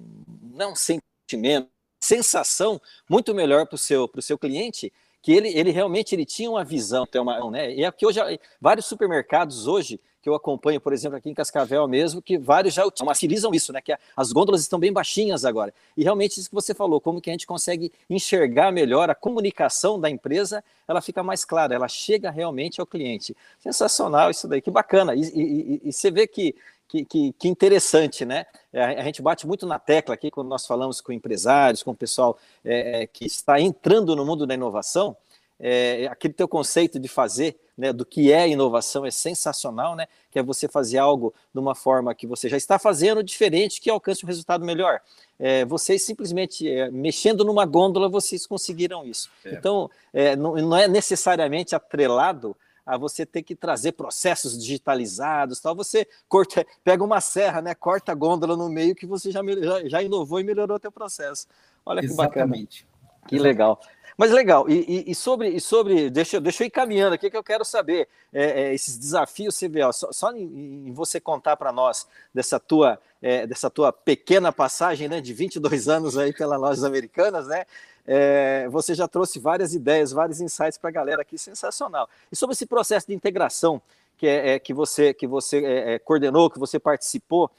não 0.52 0.76
sentimento, 0.76 1.68
sensação 1.98 2.80
muito 3.08 3.34
melhor 3.34 3.66
para 3.66 3.76
o 3.76 3.78
seu, 3.78 4.10
seu 4.20 4.36
cliente, 4.36 4.92
que 5.24 5.32
ele, 5.32 5.48
ele 5.48 5.70
realmente 5.70 6.14
ele 6.14 6.26
tinha 6.26 6.50
uma 6.50 6.62
visão, 6.62 7.06
tem 7.06 7.18
uma, 7.18 7.50
né? 7.50 7.72
E 7.72 7.82
é 7.82 7.90
que 7.90 8.04
hoje 8.04 8.20
vários 8.60 8.84
supermercados 8.84 9.66
hoje 9.66 9.98
que 10.20 10.28
eu 10.28 10.34
acompanho, 10.34 10.78
por 10.80 10.92
exemplo, 10.92 11.16
aqui 11.16 11.30
em 11.30 11.34
Cascavel 11.34 11.88
mesmo, 11.88 12.20
que 12.20 12.36
vários 12.36 12.74
já 12.74 12.84
utilizam 12.84 13.54
isso, 13.54 13.72
né? 13.72 13.80
Que 13.80 13.96
as 14.14 14.32
gôndolas 14.32 14.60
estão 14.60 14.78
bem 14.78 14.92
baixinhas 14.92 15.46
agora. 15.46 15.72
E 15.96 16.02
realmente 16.02 16.38
isso 16.38 16.48
que 16.50 16.54
você 16.54 16.74
falou, 16.74 17.00
como 17.00 17.22
que 17.22 17.30
a 17.30 17.32
gente 17.32 17.46
consegue 17.46 17.90
enxergar 18.08 18.70
melhor 18.70 19.08
a 19.08 19.14
comunicação 19.14 19.98
da 19.98 20.10
empresa, 20.10 20.62
ela 20.86 21.00
fica 21.00 21.22
mais 21.22 21.42
clara, 21.42 21.74
ela 21.74 21.88
chega 21.88 22.30
realmente 22.30 22.80
ao 22.80 22.86
cliente. 22.86 23.34
Sensacional 23.58 24.30
isso 24.30 24.46
daí, 24.46 24.60
que 24.60 24.70
bacana. 24.70 25.14
E, 25.14 25.20
e, 25.20 25.80
e 25.84 25.92
você 25.92 26.10
vê 26.10 26.26
que 26.26 26.54
que, 26.88 27.04
que, 27.04 27.32
que, 27.32 27.48
interessante, 27.48 28.24
né? 28.24 28.46
A, 28.72 29.02
gente 29.02 29.22
bate 29.22 29.46
muito 29.46 29.66
na 29.66 29.78
tecla 29.78 30.14
aqui 30.14 30.30
quando 30.30 30.48
nós 30.48 30.66
falamos 30.66 31.00
com 31.00 31.12
empresários, 31.12 31.82
com 31.82 31.90
o 31.92 31.96
pessoal 31.96 32.38
é, 32.64 33.02
é 33.02 33.06
que 33.06 33.24
está 33.24 33.60
entrando 33.60 34.14
no 34.14 34.24
mundo 34.24 34.46
da 34.46 34.54
inovação, 34.54 35.16
é, 35.58 36.06
aquele 36.10 36.34
teu 36.34 36.48
conceito 36.48 36.98
de 36.98 37.08
fazer, 37.08 37.56
né, 37.78 37.92
do 37.92 38.04
que 38.04 38.32
é 38.32 38.48
inovação 38.48 39.06
é 39.06 39.10
sensacional, 39.10 39.96
né? 39.96 40.06
Que 40.30 40.38
é 40.38 40.42
você 40.42 40.68
fazer 40.68 40.98
algo 40.98 41.32
de 41.52 41.60
uma 41.60 41.74
forma 41.74 42.14
que 42.14 42.26
você 42.26 42.48
já 42.48 42.56
está 42.56 42.78
fazendo 42.78 43.22
diferente, 43.22 43.80
que 43.80 43.88
alcance 43.88 44.24
um 44.24 44.28
resultado 44.28 44.64
melhor. 44.64 45.00
É, 45.38 45.64
vocês 45.64 46.04
simplesmente 46.04 46.68
é, 46.68 46.90
mexendo 46.90 47.44
numa 47.44 47.64
gôndola, 47.64 48.08
vocês 48.08 48.46
conseguiram 48.46 49.04
isso. 49.04 49.30
É. 49.44 49.54
Então, 49.54 49.90
é, 50.12 50.36
não, 50.36 50.54
não, 50.56 50.76
é 50.76 50.86
necessariamente 50.86 51.74
atrelado 51.74 52.56
a 52.84 52.96
você 52.96 53.24
ter 53.24 53.42
que 53.42 53.54
trazer 53.54 53.92
processos 53.92 54.58
digitalizados, 54.58 55.60
tal. 55.60 55.74
Você 55.74 56.06
corta, 56.28 56.66
pega 56.84 57.02
uma 57.02 57.20
serra, 57.20 57.62
né? 57.62 57.74
Corta 57.74 58.12
a 58.12 58.14
gôndola 58.14 58.56
no 58.56 58.68
meio 58.68 58.94
que 58.94 59.06
você 59.06 59.30
já, 59.30 59.40
já, 59.42 59.88
já 59.88 60.02
inovou 60.02 60.40
e 60.40 60.44
melhorou 60.44 60.76
o 60.76 60.80
teu 60.80 60.92
processo. 60.92 61.46
Olha 61.84 62.00
que 62.00 62.06
Exatamente. 62.06 62.84
bacana. 62.84 63.28
Que 63.28 63.38
legal. 63.38 63.80
Mas 64.16 64.30
legal, 64.30 64.68
e, 64.68 65.06
e, 65.06 65.10
e, 65.10 65.14
sobre, 65.14 65.48
e 65.48 65.60
sobre 65.60 66.08
deixa, 66.08 66.40
deixa 66.40 66.62
eu 66.62 66.68
ir 66.68 66.70
caminhando 66.70 67.14
aqui 67.14 67.28
que 67.28 67.36
eu 67.36 67.42
quero 67.42 67.64
saber 67.64 68.08
é, 68.32 68.62
é, 68.62 68.74
esses 68.74 68.96
desafios, 68.96 69.58
ó, 69.84 69.90
só, 69.90 70.12
só 70.12 70.32
em, 70.32 70.88
em, 70.88 70.92
você 70.92 71.18
contar 71.18 71.56
para 71.56 71.72
nós 71.72 72.06
dessa 72.32 72.60
tua, 72.60 73.00
é, 73.20 73.44
dessa 73.44 73.68
tua 73.68 73.92
pequena 73.92 74.52
passagem 74.52 75.08
né, 75.08 75.20
de 75.20 75.32
22 75.32 75.88
anos 75.88 76.16
aí 76.16 76.32
pelas 76.32 76.60
lojas 76.60 76.84
americanas, 76.84 77.48
né? 77.48 77.64
É, 78.06 78.68
você 78.68 78.94
já 78.94 79.08
trouxe 79.08 79.38
várias 79.38 79.74
ideias, 79.74 80.12
vários 80.12 80.40
insights 80.40 80.78
para 80.78 80.90
a 80.90 80.92
galera 80.92 81.22
aqui, 81.22 81.38
sensacional. 81.38 82.08
E 82.30 82.36
sobre 82.36 82.54
esse 82.54 82.66
processo 82.66 83.06
de 83.06 83.14
integração 83.14 83.80
que, 84.16 84.26
é, 84.26 84.50
é 84.50 84.58
que 84.58 84.74
você, 84.74 85.14
que 85.14 85.26
você 85.26 86.00
coordenou, 86.04 86.50
que 86.50 86.58
você 86.58 86.78
participou, 86.78 87.50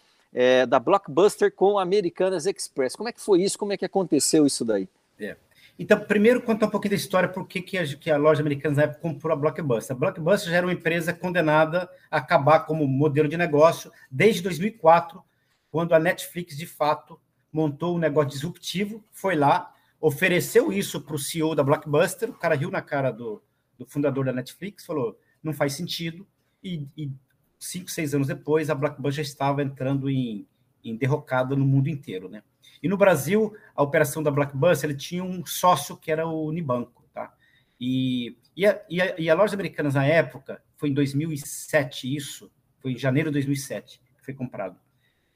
da 0.68 0.80
Blockbuster 0.80 1.50
com 1.50 1.80
Americanas 1.80 2.46
Express. 2.46 2.94
Como 2.96 3.08
é 3.08 3.14
que 3.14 3.22
foi 3.22 3.42
isso? 3.42 3.58
Como 3.58 3.72
é 3.72 3.78
que 3.78 3.86
aconteceu 3.86 4.46
isso 4.46 4.66
daí? 4.66 4.90
É. 5.18 5.38
Então, 5.78 6.00
primeiro, 6.00 6.42
contar 6.42 6.68
um 6.68 6.70
pouquinho 6.70 6.92
da 6.92 6.96
história, 6.96 7.28
por 7.28 7.46
que, 7.46 7.62
que, 7.62 7.78
a, 7.78 7.86
que 7.86 8.10
a 8.10 8.16
loja 8.16 8.40
americana 8.40 8.76
na 8.76 8.84
época 8.84 9.02
comprou 9.02 9.34
a 9.34 9.36
Blockbuster. 9.36 9.94
A 9.96 10.00
Blockbuster 10.00 10.50
já 10.50 10.58
era 10.58 10.66
uma 10.66 10.72
empresa 10.72 11.14
condenada 11.14 11.90
a 12.10 12.18
acabar 12.18 12.62
como 12.62 12.88
modelo 12.88 13.28
de 13.28 13.36
negócio 13.36 13.92
desde 14.10 14.42
2004, 14.42 15.22
quando 15.70 15.94
a 15.94 16.00
Netflix, 16.00 16.56
de 16.56 16.66
fato, 16.66 17.20
montou 17.52 17.96
um 17.96 18.00
negócio 18.00 18.30
disruptivo, 18.30 19.04
foi 19.12 19.36
lá, 19.36 19.74
ofereceu 20.06 20.72
isso 20.72 21.02
para 21.02 21.16
o 21.16 21.20
CEO 21.20 21.56
da 21.56 21.64
Blockbuster, 21.64 22.30
o 22.30 22.34
cara 22.34 22.54
riu 22.54 22.70
na 22.70 22.80
cara 22.80 23.10
do, 23.10 23.42
do 23.76 23.88
fundador 23.88 24.24
da 24.26 24.32
Netflix, 24.32 24.86
falou, 24.86 25.20
não 25.42 25.52
faz 25.52 25.74
sentido, 25.74 26.28
e, 26.64 26.88
e 26.96 27.12
cinco, 27.58 27.90
seis 27.90 28.14
anos 28.14 28.28
depois, 28.28 28.70
a 28.70 28.76
Blockbuster 28.76 29.24
estava 29.24 29.64
entrando 29.64 30.08
em, 30.08 30.48
em 30.84 30.96
derrocada 30.96 31.56
no 31.56 31.66
mundo 31.66 31.90
inteiro, 31.90 32.30
né? 32.30 32.44
E 32.84 32.88
no 32.88 32.98
Brasil, 32.98 33.56
a 33.76 33.82
operação 33.82 34.22
da 34.22 34.30
Blockbuster, 34.30 34.92
ele 34.92 34.98
tinha 34.98 35.24
um 35.24 35.44
sócio 35.44 35.98
que 35.98 36.12
era 36.12 36.28
o 36.28 36.46
Unibanco, 36.46 37.04
tá? 37.12 37.34
E, 37.82 38.38
e, 38.56 38.64
a, 38.64 38.80
e, 38.88 39.02
a, 39.02 39.20
e 39.20 39.28
a 39.28 39.34
loja 39.34 39.56
americana 39.56 39.90
na 39.90 40.06
época, 40.06 40.62
foi 40.78 40.90
em 40.90 40.94
2007 40.94 42.16
isso, 42.16 42.52
foi 42.78 42.92
em 42.92 42.98
janeiro 42.98 43.32
de 43.32 43.34
2007 43.34 44.00
que 44.20 44.24
foi 44.24 44.36
comprado. 44.36 44.80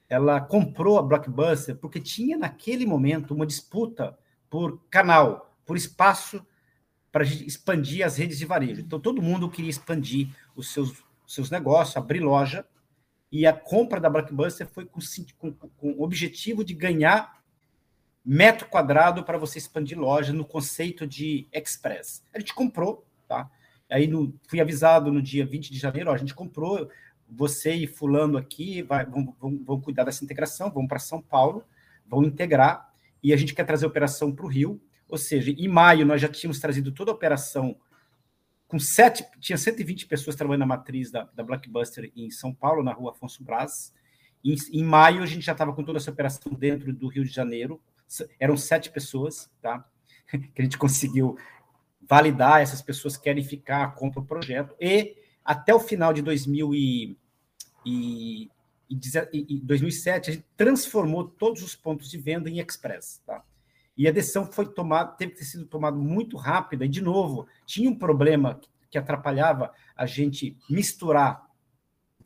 Ela 0.07 0.39
comprou 0.39 0.99
a 0.99 1.01
Blockbuster 1.01 1.75
porque 1.75 1.99
tinha 1.99 2.37
naquele 2.37 2.85
momento 2.85 3.33
uma 3.33 3.47
disputa 3.47 4.15
por 4.49 4.81
canal, 4.89 5.55
por 5.65 5.77
espaço 5.77 6.45
para 7.11 7.23
expandir 7.23 8.05
as 8.05 8.17
redes 8.17 8.37
de 8.37 8.45
varejo. 8.45 8.81
Então 8.81 8.99
todo 8.99 9.21
mundo 9.21 9.49
queria 9.49 9.69
expandir 9.69 10.29
os 10.55 10.71
seus, 10.71 11.03
seus 11.27 11.49
negócios, 11.49 11.97
abrir 11.97 12.19
loja, 12.19 12.65
e 13.31 13.45
a 13.45 13.53
compra 13.53 13.99
da 13.99 14.09
Blockbuster 14.09 14.67
foi 14.67 14.85
com, 14.85 14.99
com, 15.37 15.51
com 15.51 15.91
o 15.91 16.01
objetivo 16.01 16.63
de 16.63 16.73
ganhar 16.73 17.39
metro 18.25 18.67
quadrado 18.67 19.23
para 19.23 19.37
você 19.37 19.57
expandir 19.57 19.97
loja 19.97 20.33
no 20.33 20.45
conceito 20.45 21.05
de 21.05 21.47
express. 21.51 22.23
A 22.33 22.39
gente 22.39 22.53
comprou, 22.53 23.05
tá? 23.27 23.49
Aí 23.89 24.07
no, 24.07 24.33
fui 24.47 24.59
avisado 24.59 25.11
no 25.11 25.21
dia 25.21 25.45
20 25.45 25.71
de 25.71 25.79
janeiro, 25.79 26.11
ó, 26.11 26.13
a 26.13 26.17
gente 26.17 26.35
comprou, 26.35 26.89
você 27.27 27.73
e 27.73 27.87
fulano 27.87 28.37
aqui 28.37 28.81
vai, 28.81 29.05
vão, 29.05 29.35
vão, 29.39 29.63
vão 29.63 29.81
cuidar 29.81 30.03
dessa 30.03 30.23
integração, 30.23 30.71
vão 30.71 30.87
para 30.87 30.99
São 30.99 31.21
Paulo, 31.21 31.63
vão 32.07 32.23
integrar, 32.23 32.88
e 33.23 33.33
a 33.33 33.37
gente 33.37 33.53
quer 33.53 33.65
trazer 33.65 33.85
a 33.85 33.89
operação 33.89 34.33
para 34.33 34.45
o 34.45 34.49
Rio. 34.49 34.81
Ou 35.07 35.17
seja, 35.17 35.51
em 35.51 35.67
maio 35.67 36.05
nós 36.05 36.21
já 36.21 36.27
tínhamos 36.27 36.59
trazido 36.59 36.91
toda 36.91 37.11
a 37.11 37.13
operação 37.13 37.75
com 38.67 38.77
sete, 38.77 39.25
tinha 39.39 39.57
120 39.57 40.05
pessoas 40.05 40.35
trabalhando 40.35 40.59
na 40.59 40.65
matriz 40.67 41.09
da, 41.09 41.27
da 41.33 41.43
Blockbuster 41.43 42.11
em 42.15 42.29
São 42.29 42.53
Paulo, 42.53 42.83
na 42.83 42.93
rua 42.93 43.11
Afonso 43.11 43.43
Braz. 43.43 43.91
Em, 44.45 44.55
em 44.71 44.83
maio, 44.83 45.23
a 45.23 45.25
gente 45.25 45.43
já 45.43 45.53
estava 45.53 45.73
com 45.73 45.83
toda 45.83 45.97
essa 45.97 46.11
operação 46.11 46.53
dentro 46.53 46.93
do 46.93 47.07
Rio 47.07 47.23
de 47.23 47.31
Janeiro. 47.31 47.81
Eram 48.39 48.55
sete 48.55 48.91
pessoas, 48.91 49.49
tá? 49.61 49.83
Que 50.53 50.61
a 50.61 50.63
gente 50.63 50.77
conseguiu 50.77 51.35
validar, 52.07 52.61
essas 52.61 52.81
pessoas 52.81 53.17
querem 53.17 53.43
ficar, 53.43 53.95
compra 53.95 54.19
o 54.19 54.25
projeto. 54.25 54.75
E 54.79 55.15
até 55.43 55.73
o 55.73 55.79
final 55.79 56.13
de 56.13 56.21
2000 56.21 56.75
e, 56.75 57.17
e, 57.83 58.51
e 58.89 59.59
2007, 59.61 60.29
a 60.29 60.33
gente 60.33 60.45
transformou 60.57 61.23
todos 61.23 61.61
os 61.61 61.75
pontos 61.75 62.09
de 62.09 62.17
venda 62.17 62.49
em 62.49 62.59
express, 62.59 63.21
tá? 63.25 63.43
E 63.95 64.07
a 64.07 64.11
decisão 64.11 64.49
foi 64.49 64.65
tomada, 64.65 65.11
teve 65.11 65.33
que 65.33 65.39
ter 65.39 65.45
sido 65.45 65.65
tomada 65.65 65.97
muito 65.97 66.37
rápida. 66.37 66.85
E, 66.85 66.87
de 66.87 67.01
novo, 67.01 67.47
tinha 67.65 67.89
um 67.89 67.95
problema 67.95 68.59
que 68.89 68.97
atrapalhava 68.97 69.73
a 69.95 70.05
gente 70.05 70.57
misturar 70.69 71.45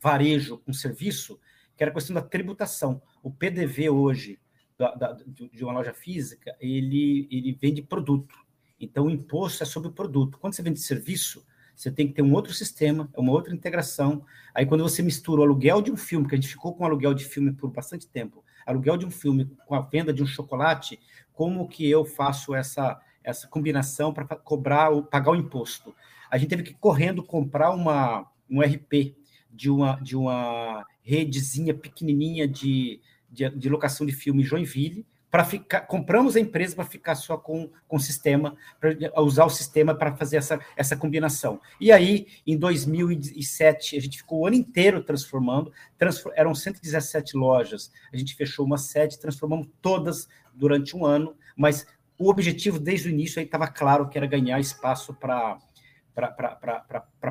varejo 0.00 0.58
com 0.58 0.72
serviço, 0.72 1.38
que 1.76 1.82
era 1.82 1.90
a 1.90 1.94
questão 1.94 2.14
da 2.14 2.22
tributação. 2.22 3.02
O 3.22 3.30
PDV 3.30 3.90
hoje, 3.90 4.38
da, 4.78 4.94
da, 4.94 5.12
de 5.26 5.64
uma 5.64 5.72
loja 5.72 5.92
física, 5.92 6.56
ele, 6.60 7.26
ele 7.30 7.52
vende 7.60 7.82
produto. 7.82 8.36
Então, 8.78 9.06
o 9.06 9.10
imposto 9.10 9.64
é 9.64 9.66
sobre 9.66 9.88
o 9.88 9.92
produto. 9.92 10.38
Quando 10.38 10.54
você 10.54 10.62
vende 10.62 10.78
serviço, 10.78 11.44
você 11.74 11.90
tem 11.90 12.06
que 12.06 12.14
ter 12.14 12.22
um 12.22 12.32
outro 12.32 12.52
sistema, 12.52 13.08
é 13.12 13.20
uma 13.20 13.32
outra 13.32 13.54
integração. 13.54 14.24
Aí, 14.54 14.64
quando 14.64 14.82
você 14.82 15.02
mistura 15.02 15.40
o 15.40 15.44
aluguel 15.44 15.82
de 15.82 15.90
um 15.90 15.96
filme, 15.96 16.28
que 16.28 16.34
a 16.34 16.38
gente 16.38 16.48
ficou 16.48 16.74
com 16.74 16.84
aluguel 16.84 17.14
de 17.14 17.24
filme 17.24 17.52
por 17.52 17.70
bastante 17.70 18.06
tempo, 18.06 18.44
aluguel 18.64 18.96
de 18.96 19.04
um 19.04 19.10
filme 19.10 19.50
com 19.66 19.74
a 19.74 19.80
venda 19.80 20.12
de 20.12 20.22
um 20.22 20.26
chocolate, 20.26 21.00
como 21.32 21.68
que 21.68 21.88
eu 21.88 22.04
faço 22.04 22.54
essa, 22.54 23.00
essa 23.22 23.48
combinação 23.48 24.12
para 24.12 24.24
cobrar, 24.36 24.90
pagar 25.02 25.32
o 25.32 25.36
imposto? 25.36 25.94
A 26.30 26.38
gente 26.38 26.48
teve 26.48 26.62
que 26.62 26.74
correndo 26.74 27.22
comprar 27.22 27.70
uma, 27.70 28.26
um 28.48 28.60
RP 28.60 29.16
de 29.50 29.70
uma, 29.70 29.96
de 30.00 30.16
uma 30.16 30.84
redezinha 31.02 31.74
pequenininha 31.74 32.46
de, 32.48 33.00
de, 33.30 33.48
de 33.50 33.68
locação 33.68 34.06
de 34.06 34.12
filme 34.12 34.42
Joinville, 34.42 35.06
para 35.34 35.44
ficar, 35.44 35.80
compramos 35.80 36.36
a 36.36 36.40
empresa 36.40 36.76
para 36.76 36.84
ficar 36.84 37.16
só 37.16 37.36
com, 37.36 37.68
com 37.88 37.96
o 37.96 38.00
sistema, 38.00 38.56
para 38.78 39.20
usar 39.20 39.44
o 39.44 39.50
sistema 39.50 39.92
para 39.92 40.14
fazer 40.14 40.36
essa, 40.36 40.60
essa 40.76 40.96
combinação. 40.96 41.60
E 41.80 41.90
aí, 41.90 42.28
em 42.46 42.56
2007, 42.56 43.96
a 43.96 44.00
gente 44.00 44.18
ficou 44.18 44.42
o 44.42 44.46
ano 44.46 44.54
inteiro 44.54 45.02
transformando, 45.02 45.72
transform, 45.98 46.32
eram 46.36 46.54
117 46.54 47.36
lojas, 47.36 47.90
a 48.12 48.16
gente 48.16 48.36
fechou 48.36 48.64
uma 48.64 48.78
sede, 48.78 49.18
transformamos 49.18 49.66
todas 49.82 50.28
durante 50.54 50.96
um 50.96 51.04
ano, 51.04 51.34
mas 51.56 51.84
o 52.16 52.30
objetivo 52.30 52.78
desde 52.78 53.08
o 53.08 53.10
início 53.10 53.40
aí 53.40 53.44
estava 53.44 53.66
claro 53.66 54.08
que 54.08 54.16
era 54.16 54.28
ganhar 54.28 54.60
espaço 54.60 55.12
para 55.14 55.58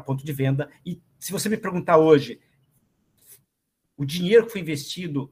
ponto 0.06 0.26
de 0.26 0.34
venda. 0.34 0.70
E 0.86 1.02
se 1.18 1.32
você 1.32 1.48
me 1.48 1.56
perguntar 1.56 1.96
hoje, 1.96 2.42
o 3.96 4.04
dinheiro 4.04 4.46
que 4.46 4.52
foi 4.52 4.60
investido 4.60 5.32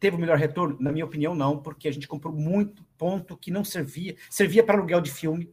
teve 0.00 0.16
o 0.16 0.18
melhor 0.18 0.38
retorno? 0.38 0.76
Na 0.80 0.92
minha 0.92 1.04
opinião, 1.04 1.34
não, 1.34 1.58
porque 1.58 1.88
a 1.88 1.92
gente 1.92 2.08
comprou 2.08 2.34
muito 2.34 2.84
ponto 2.96 3.36
que 3.36 3.50
não 3.50 3.64
servia, 3.64 4.16
servia 4.30 4.64
para 4.64 4.76
aluguel 4.76 5.00
de 5.00 5.10
filme, 5.10 5.52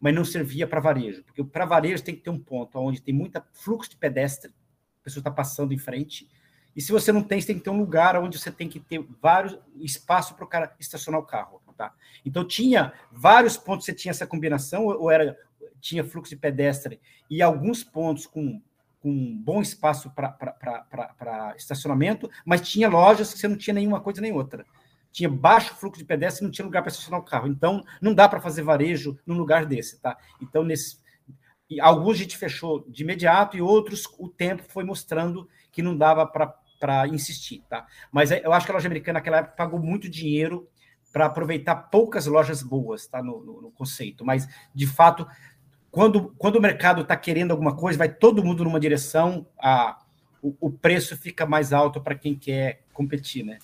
mas 0.00 0.14
não 0.14 0.24
servia 0.24 0.66
para 0.66 0.80
varejo, 0.80 1.24
porque 1.24 1.42
para 1.42 1.66
varejo 1.66 2.02
tem 2.02 2.14
que 2.14 2.22
ter 2.22 2.30
um 2.30 2.38
ponto 2.38 2.78
onde 2.78 3.02
tem 3.02 3.12
muito 3.12 3.42
fluxo 3.52 3.90
de 3.90 3.96
pedestre, 3.96 4.50
a 5.00 5.04
pessoa 5.04 5.20
está 5.20 5.30
passando 5.30 5.72
em 5.72 5.78
frente, 5.78 6.28
e 6.74 6.80
se 6.80 6.92
você 6.92 7.10
não 7.10 7.22
tem, 7.22 7.40
você 7.40 7.48
tem 7.48 7.58
que 7.58 7.64
ter 7.64 7.70
um 7.70 7.78
lugar 7.78 8.16
onde 8.16 8.38
você 8.38 8.52
tem 8.52 8.68
que 8.68 8.78
ter 8.78 9.04
vários 9.20 9.58
espaço 9.80 10.34
para 10.34 10.44
o 10.44 10.48
cara 10.48 10.76
estacionar 10.78 11.20
o 11.20 11.24
carro, 11.24 11.60
tá? 11.76 11.94
Então 12.24 12.46
tinha 12.46 12.92
vários 13.10 13.56
pontos, 13.56 13.86
você 13.86 13.92
tinha 13.92 14.10
essa 14.10 14.26
combinação, 14.26 14.86
ou 14.86 15.10
era 15.10 15.36
tinha 15.80 16.04
fluxo 16.04 16.30
de 16.30 16.40
pedestre 16.40 17.00
e 17.30 17.40
alguns 17.40 17.84
pontos 17.84 18.26
com 18.26 18.60
com 19.00 19.36
bom 19.42 19.62
espaço 19.62 20.10
para 20.10 21.54
estacionamento, 21.56 22.30
mas 22.44 22.68
tinha 22.68 22.88
lojas 22.88 23.32
que 23.32 23.38
você 23.38 23.48
não 23.48 23.56
tinha 23.56 23.74
nenhuma 23.74 24.00
coisa 24.00 24.20
nem 24.20 24.32
outra. 24.32 24.66
Tinha 25.12 25.28
baixo 25.28 25.74
fluxo 25.74 25.98
de 25.98 26.04
pedestre 26.04 26.42
e 26.42 26.44
não 26.44 26.50
tinha 26.50 26.64
lugar 26.64 26.82
para 26.82 26.90
estacionar 26.90 27.20
o 27.20 27.24
carro. 27.24 27.46
Então, 27.48 27.82
não 28.00 28.12
dá 28.12 28.28
para 28.28 28.40
fazer 28.40 28.62
varejo 28.62 29.18
num 29.26 29.36
lugar 29.36 29.64
desse, 29.64 30.00
tá? 30.00 30.16
Então, 30.40 30.64
nesse, 30.64 30.98
alguns 31.80 32.16
a 32.16 32.18
gente 32.18 32.36
fechou 32.36 32.84
de 32.88 33.02
imediato 33.02 33.56
e 33.56 33.62
outros 33.62 34.04
o 34.18 34.28
tempo 34.28 34.64
foi 34.68 34.84
mostrando 34.84 35.48
que 35.70 35.82
não 35.82 35.96
dava 35.96 36.26
para 36.26 37.08
insistir, 37.08 37.62
tá? 37.68 37.86
Mas 38.10 38.30
eu 38.30 38.52
acho 38.52 38.66
que 38.66 38.72
a 38.72 38.74
loja 38.74 38.88
americana 38.88 39.18
naquela 39.18 39.38
época 39.38 39.56
pagou 39.56 39.80
muito 39.80 40.08
dinheiro 40.08 40.68
para 41.12 41.26
aproveitar 41.26 41.74
poucas 41.74 42.26
lojas 42.26 42.62
boas, 42.62 43.06
tá? 43.06 43.22
No, 43.22 43.44
no, 43.44 43.62
no 43.62 43.70
conceito, 43.70 44.24
mas 44.24 44.48
de 44.74 44.86
fato 44.86 45.26
quando, 45.90 46.34
quando 46.38 46.56
o 46.56 46.60
mercado 46.60 47.02
está 47.02 47.16
querendo 47.16 47.50
alguma 47.50 47.74
coisa, 47.74 47.98
vai 47.98 48.08
todo 48.08 48.44
mundo 48.44 48.64
numa 48.64 48.78
direção, 48.78 49.46
a, 49.58 49.98
o, 50.42 50.54
o 50.60 50.70
preço 50.70 51.16
fica 51.16 51.46
mais 51.46 51.72
alto 51.72 52.00
para 52.00 52.14
quem 52.14 52.34
quer 52.34 52.80
competir, 52.92 53.44
né? 53.44 53.58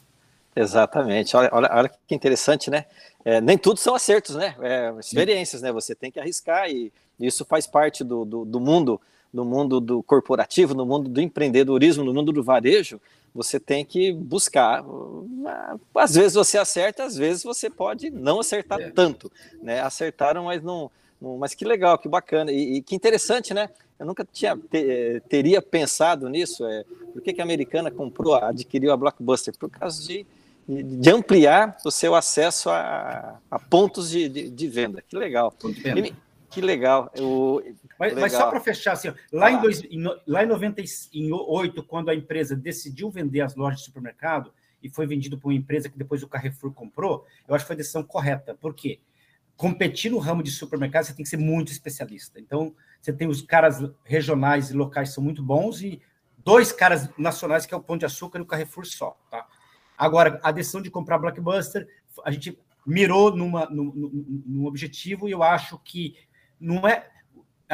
Exatamente. 0.57 1.37
Olha, 1.37 1.51
olha, 1.53 1.69
olha 1.73 1.91
que 2.07 2.15
interessante, 2.15 2.71
né? 2.71 2.87
É, 3.25 3.41
nem 3.41 3.59
tudo 3.59 3.79
são 3.79 3.95
acertos, 3.95 4.37
né? 4.37 4.55
É, 4.61 4.95
experiências, 5.01 5.61
né? 5.61 5.73
Você 5.73 5.95
tem 5.95 6.11
que 6.11 6.21
arriscar 6.21 6.71
e 6.71 6.93
isso 7.19 7.45
faz 7.45 7.67
parte 7.67 8.05
do, 8.05 8.25
do, 8.25 8.45
do, 8.45 8.61
mundo, 8.61 9.01
do 9.33 9.45
mundo 9.45 9.81
do 9.81 10.03
corporativo, 10.03 10.75
no 10.75 10.87
mundo 10.87 11.09
do 11.09 11.21
empreendedorismo, 11.21 12.05
no 12.05 12.15
mundo 12.15 12.33
do 12.33 12.43
varejo. 12.43 13.01
Você 13.35 13.59
tem 13.59 13.85
que 13.85 14.13
buscar. 14.13 14.85
Às 15.95 16.15
vezes 16.15 16.35
você 16.35 16.57
acerta, 16.57 17.03
às 17.03 17.17
vezes 17.17 17.43
você 17.43 17.69
pode 17.69 18.09
não 18.11 18.39
acertar 18.39 18.81
é. 18.81 18.91
tanto, 18.91 19.31
né? 19.61 19.81
Acertaram, 19.81 20.45
mas 20.45 20.63
não 20.63 20.91
mas 21.39 21.55
que 21.55 21.65
legal, 21.65 21.99
que 21.99 22.09
bacana 22.09 22.53
e, 22.53 22.77
e 22.77 22.83
que 22.83 22.95
interessante, 22.95 23.55
né? 23.55 23.69
Eu 23.99 24.07
nunca 24.07 24.27
tinha, 24.31 24.57
te, 24.57 24.79
eh, 24.79 25.21
teria 25.29 25.63
pensado 25.63 26.29
nisso. 26.29 26.67
É, 26.67 26.85
por 27.13 27.23
que, 27.23 27.33
que 27.33 27.41
a 27.41 27.45
americana 27.45 27.91
comprou, 27.91 28.35
adquiriu 28.35 28.93
a 28.93 28.97
Blockbuster? 28.97 29.57
Por 29.57 29.71
causa 29.71 30.03
de, 30.03 30.27
de 30.69 31.11
ampliar 31.11 31.77
o 31.85 31.91
seu 31.91 32.15
acesso 32.15 32.71
a, 32.71 33.39
a 33.51 33.59
pontos 33.59 34.11
de, 34.11 34.29
de, 34.29 34.51
de, 34.51 34.69
venda. 34.69 35.03
Que 35.09 35.17
legal. 35.17 35.55
E, 35.97 36.13
que 36.51 36.61
legal. 36.61 37.11
Eu, 37.15 37.63
mas, 37.99 38.15
legal. 38.15 38.21
mas, 38.21 38.33
só 38.33 38.51
para 38.51 38.61
fechar, 38.61 38.93
assim, 38.93 39.13
lá, 39.33 39.47
ah. 39.47 39.53
em 39.53 39.61
dois, 39.61 39.83
em, 39.85 40.03
lá 40.27 40.43
em 40.43 40.47
98, 40.47 41.83
quando 41.85 42.09
a 42.09 42.15
empresa 42.15 42.57
decidiu 42.57 43.11
vender 43.11 43.43
as 43.43 43.55
lojas 43.55 43.81
de 43.81 43.87
supermercado 43.87 44.53
e 44.83 44.89
foi 44.89 45.07
vendido 45.07 45.39
para 45.39 45.49
uma 45.49 45.55
empresa 45.55 45.89
que 45.89 45.97
depois 45.97 46.23
o 46.23 46.29
Carrefour 46.29 46.73
comprou, 46.73 47.25
eu 47.49 47.55
acho 47.55 47.65
que 47.65 47.69
foi 47.69 47.75
a 47.75 47.79
decisão 47.79 48.03
correta. 48.03 48.55
Por 48.55 48.75
quê? 48.75 48.99
Competir 49.57 50.11
no 50.11 50.19
ramo 50.19 50.43
de 50.43 50.51
supermercado, 50.51 51.05
você 51.05 51.15
tem 51.15 51.23
que 51.23 51.29
ser 51.29 51.37
muito 51.37 51.71
especialista. 51.71 52.41
Então, 52.41 52.75
você 53.01 53.13
tem 53.13 53.29
os 53.29 53.43
caras 53.43 53.79
regionais 54.05 54.71
e 54.71 54.75
locais 54.75 55.11
que 55.11 55.15
são 55.15 55.25
muito 55.25 55.43
bons 55.43 55.81
e 55.83 56.01
dois 56.39 56.73
caras 56.73 57.09
nacionais, 57.17 57.67
que 57.67 57.75
é 57.75 57.77
o 57.77 57.83
Pão 57.83 57.97
de 57.97 58.05
Açúcar 58.05 58.39
e 58.39 58.43
o 58.43 58.47
Carrefour 58.47 58.85
só. 58.85 59.19
Tá? 59.31 59.47
Agora, 59.97 60.41
a 60.43 60.51
decisão 60.51 60.83
de 60.83 60.91
comprar 60.91 61.19
Blockbuster, 61.19 61.87
a 62.25 62.31
gente 62.31 62.59
mirou 62.87 63.35
numa, 63.35 63.67
num, 63.67 64.43
num 64.47 64.67
objetivo 64.67 65.29
e 65.29 65.33
eu 65.33 65.43
acho 65.43 65.79
que 65.79 66.17
não 66.61 66.87
é 66.87 67.09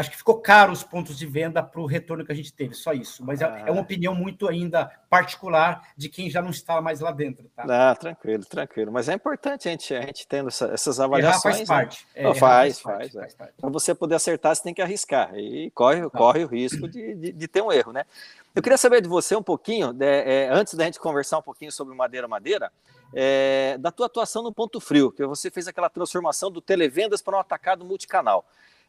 acho 0.01 0.11
que 0.11 0.17
ficou 0.17 0.41
caro 0.41 0.73
os 0.73 0.83
pontos 0.83 1.17
de 1.17 1.27
venda 1.27 1.63
para 1.63 1.81
o 1.81 1.87
retorno 1.87 2.25
que 2.25 2.33
a 2.33 2.35
gente 2.35 2.53
teve, 2.53 2.75
só 2.75 2.93
isso. 2.93 3.25
Mas 3.25 3.41
é, 3.41 3.45
ah. 3.45 3.65
é, 3.67 3.71
uma 3.71 3.83
opinião 3.83 4.15
muito 4.15 4.49
ainda 4.49 4.91
particular 5.09 5.83
de 5.97 6.09
quem 6.09 6.31
já 6.31 6.41
não 6.41 6.51
está 6.51 6.81
mais 6.81 7.01
lá 7.01 7.13
dentro. 7.13 7.49
Tá? 7.55 7.65
Ah, 7.69 7.95
tranquilo, 7.95 8.45
tranquilo. 8.45 8.91
Mas 8.91 9.09
é 9.09 9.15
importante 9.15 9.69
a 9.69 9.71
gente, 9.71 9.95
a 9.95 10.01
gente 10.01 10.27
tendo 10.27 10.49
essa, 10.49 10.67
essas 10.67 10.99
avaliações. 10.99 11.45
Errar 11.45 11.57
faz 11.57 11.69
parte. 11.69 12.07
Né? 12.15 12.23
É, 12.23 12.25
não, 12.25 12.35
faz, 12.35 12.81
faz. 12.81 13.13
faz, 13.13 13.35
faz 13.35 13.51
Para 13.61 13.71
você 13.71 13.95
poder 13.95 14.15
acertar, 14.15 14.55
você 14.55 14.63
tem 14.63 14.75
que 14.75 14.83
arriscar. 14.83 15.37
E 15.37 15.71
corre, 15.73 16.09
corre 16.11 16.45
o 16.45 16.49
risco 16.49 16.89
de, 16.89 17.15
de, 17.15 17.33
de, 17.33 17.49
ter 17.49 17.63
um 17.63 17.71
erro, 17.71 17.93
né? 17.93 18.05
Eu 18.55 18.63
queria 18.63 18.79
saber 18.79 19.01
de 19.01 19.09
você 19.09 19.37
um 19.37 19.43
pouquinho, 19.43 19.95
é, 20.01 20.49
antes 20.51 20.75
da 20.75 20.85
gente 20.85 20.99
conversar 20.99 21.39
um 21.39 21.43
pouquinho 21.43 21.71
sobre 21.71 21.95
Madeira 21.95 22.27
Madeira, 22.27 22.73
é, 23.15 23.77
da 23.79 23.91
tua 23.91 24.07
atuação 24.07 24.43
no 24.43 24.53
Ponto 24.53 24.81
Frio, 24.81 25.13
que 25.13 25.25
você 25.25 25.51
fez 25.51 25.69
aquela 25.69 25.89
transformação 25.89 26.51
do 26.51 26.61
televendas 26.61 27.23
para 27.23 27.37
um 27.37 27.41
atacado 27.41 27.85
multicanal 27.85 28.45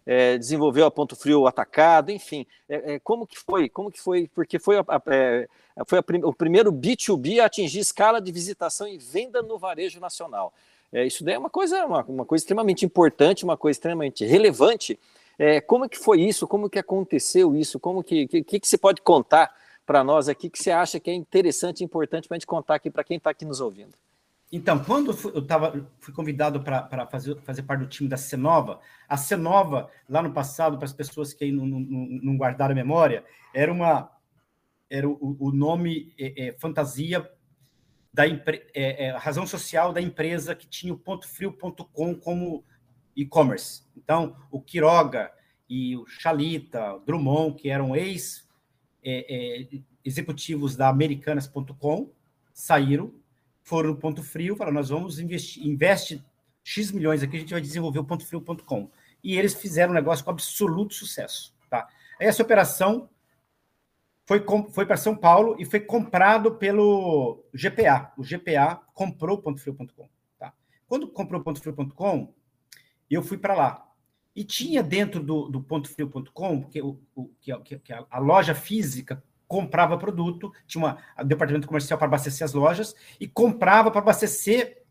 é, 0.06 0.38
desenvolveu 0.38 0.86
a 0.86 0.92
Ponto 0.92 1.16
Frio 1.16 1.48
atacado, 1.48 2.12
enfim, 2.12 2.46
é, 2.68 2.94
é, 2.94 3.00
como 3.00 3.28
que 3.28 3.38
foi? 3.38 3.70
Como 3.70 3.92
que 3.92 4.00
foi? 4.00 4.30
Porque 4.34 4.60
foi, 4.60 4.78
a, 4.78 4.86
a, 4.88 5.02
é, 5.08 5.48
foi 5.86 6.00
a, 6.00 6.04
o 6.28 6.34
primeiro 6.34 6.72
B2B 6.72 7.40
a 7.40 7.46
atingir 7.46 7.80
escala 7.80 8.20
de 8.20 8.32
visitação 8.32 8.88
e 8.88 8.98
venda 8.98 9.42
no 9.42 9.58
varejo 9.58 10.00
nacional. 10.00 10.54
É, 10.92 11.06
isso 11.06 11.24
daí 11.24 11.36
é 11.36 11.40
uma 11.40 11.50
coisa, 11.50 11.86
uma, 11.86 12.04
uma, 12.04 12.26
coisa 12.26 12.44
extremamente 12.44 12.86
importante, 12.86 13.44
uma 13.46 13.56
coisa 13.56 13.78
extremamente 13.78 14.26
relevante. 14.26 15.00
É, 15.40 15.62
como 15.62 15.88
que 15.88 15.98
foi 15.98 16.22
isso? 16.22 16.48
Como 16.48 16.70
que 16.70 16.80
aconteceu 16.80 17.56
isso? 17.56 17.80
Como 17.80 18.04
que, 18.04 18.28
que, 18.28 18.44
que, 18.44 18.60
que 18.60 18.68
você 18.68 18.78
pode 18.78 19.02
contar 19.02 19.56
para 19.86 20.04
nós 20.04 20.28
aqui 20.28 20.50
que 20.50 20.62
você 20.62 20.72
acha 20.72 21.00
que 21.00 21.10
é 21.10 21.14
interessante 21.14 21.82
e 21.82 21.84
importante 21.84 22.28
para 22.28 22.36
a 22.36 22.40
gente 22.40 22.48
contar 22.48 22.76
aqui 22.76 22.90
para 22.90 23.04
quem 23.04 23.18
está 23.18 23.30
aqui 23.30 23.46
nos 23.46 23.62
ouvindo? 23.62 23.94
Então, 24.52 24.84
quando 24.84 25.16
eu 25.34 25.46
tava, 25.46 25.90
fui 26.00 26.14
convidado 26.14 26.62
para 26.62 27.08
fazer, 27.08 27.40
fazer 27.42 27.64
parte 27.64 27.82
do 27.82 27.88
time 27.88 28.10
da 28.10 28.18
Cenova, 28.18 28.82
a 29.08 29.16
Cenova, 29.16 29.90
lá 30.10 30.22
no 30.22 30.34
passado, 30.34 30.78
para 30.78 30.86
as 30.86 30.94
pessoas 30.94 31.34
que 31.34 31.46
aí 31.46 31.52
não, 31.54 31.66
não, 31.66 31.80
não 31.80 32.38
guardaram 32.38 32.74
a 32.74 32.76
memória, 32.76 33.24
era 33.54 33.72
uma, 33.72 34.12
era 34.90 35.08
o, 35.08 35.38
o 35.40 35.52
nome 35.54 36.14
é, 36.20 36.48
é, 36.48 36.52
fantasia 36.54 37.30
da 38.14 38.28
é, 38.28 38.36
é, 38.76 39.12
razão 39.18 39.48
social 39.48 39.94
da 39.94 40.02
empresa 40.02 40.54
que 40.54 40.68
tinha 40.68 40.94
o 40.94 41.00
pontofrio.com 41.00 42.16
como 42.16 42.66
e-commerce. 43.16 43.84
Então, 43.96 44.36
o 44.52 44.62
Quiroga 44.62 45.32
e 45.70 45.96
o 45.96 46.06
Chalita, 46.06 46.96
o 46.96 47.00
Drummond, 47.00 47.56
que 47.56 47.70
eram 47.70 47.96
ex 47.96 48.46
é, 49.02 49.64
é, 49.64 50.76
da 50.78 50.90
Americanas.com, 50.90 52.12
saíram, 52.54 53.14
foram 53.72 53.92
no 53.92 53.96
Ponto 53.96 54.22
Frio, 54.22 54.58
falaram, 54.58 54.76
nós 54.76 54.90
vamos 54.90 55.18
investir, 55.18 55.66
investe 55.66 56.22
X 56.62 56.92
milhões 56.92 57.24
aqui, 57.24 57.38
a 57.38 57.40
gente 57.40 57.54
vai 57.54 57.62
desenvolver 57.62 58.00
o 58.00 58.04
pontofrio.com. 58.04 58.92
E 59.24 59.38
eles 59.38 59.54
fizeram 59.54 59.92
um 59.92 59.96
negócio 59.96 60.26
com 60.26 60.30
absoluto 60.30 60.94
sucesso. 60.94 61.56
Tá? 61.70 61.88
Essa 62.20 62.44
operação 62.44 63.10
foi, 64.26 64.44
foi 64.72 64.86
para 64.86 64.98
São 64.98 65.16
Paulo 65.16 65.56
e 65.58 65.64
foi 65.64 65.80
comprado 65.80 66.56
pelo 66.56 67.46
GPA. 67.54 68.12
O 68.18 68.24
GPA 68.24 68.82
comprou 68.94 69.38
o 69.38 69.42
pontofrio.com. 69.42 70.10
Tá? 70.38 70.54
Quando 70.86 71.08
comprou 71.08 71.40
o 71.40 71.44
pontofrio.com, 71.44 72.34
eu 73.10 73.24
fui 73.24 73.38
para 73.38 73.54
lá. 73.54 73.90
E 74.36 74.44
tinha 74.44 74.84
dentro 74.84 75.24
do, 75.24 75.48
do 75.48 75.64
pontofrio.com, 75.64 76.60
porque 76.60 76.82
o, 76.82 77.00
o, 77.16 77.30
que, 77.40 77.80
que 77.80 77.94
a, 77.94 78.06
a 78.10 78.20
loja 78.20 78.54
física 78.54 79.24
comprava 79.52 79.98
produto, 79.98 80.54
tinha 80.66 80.82
uma, 80.82 80.98
um 81.20 81.28
departamento 81.28 81.68
comercial 81.68 82.00
para 82.00 82.08
abastecer 82.08 82.46
as 82.46 82.54
lojas, 82.54 82.96
e 83.20 83.28
comprava 83.28 83.92
para 83.92 84.00
abastecer 84.00 84.82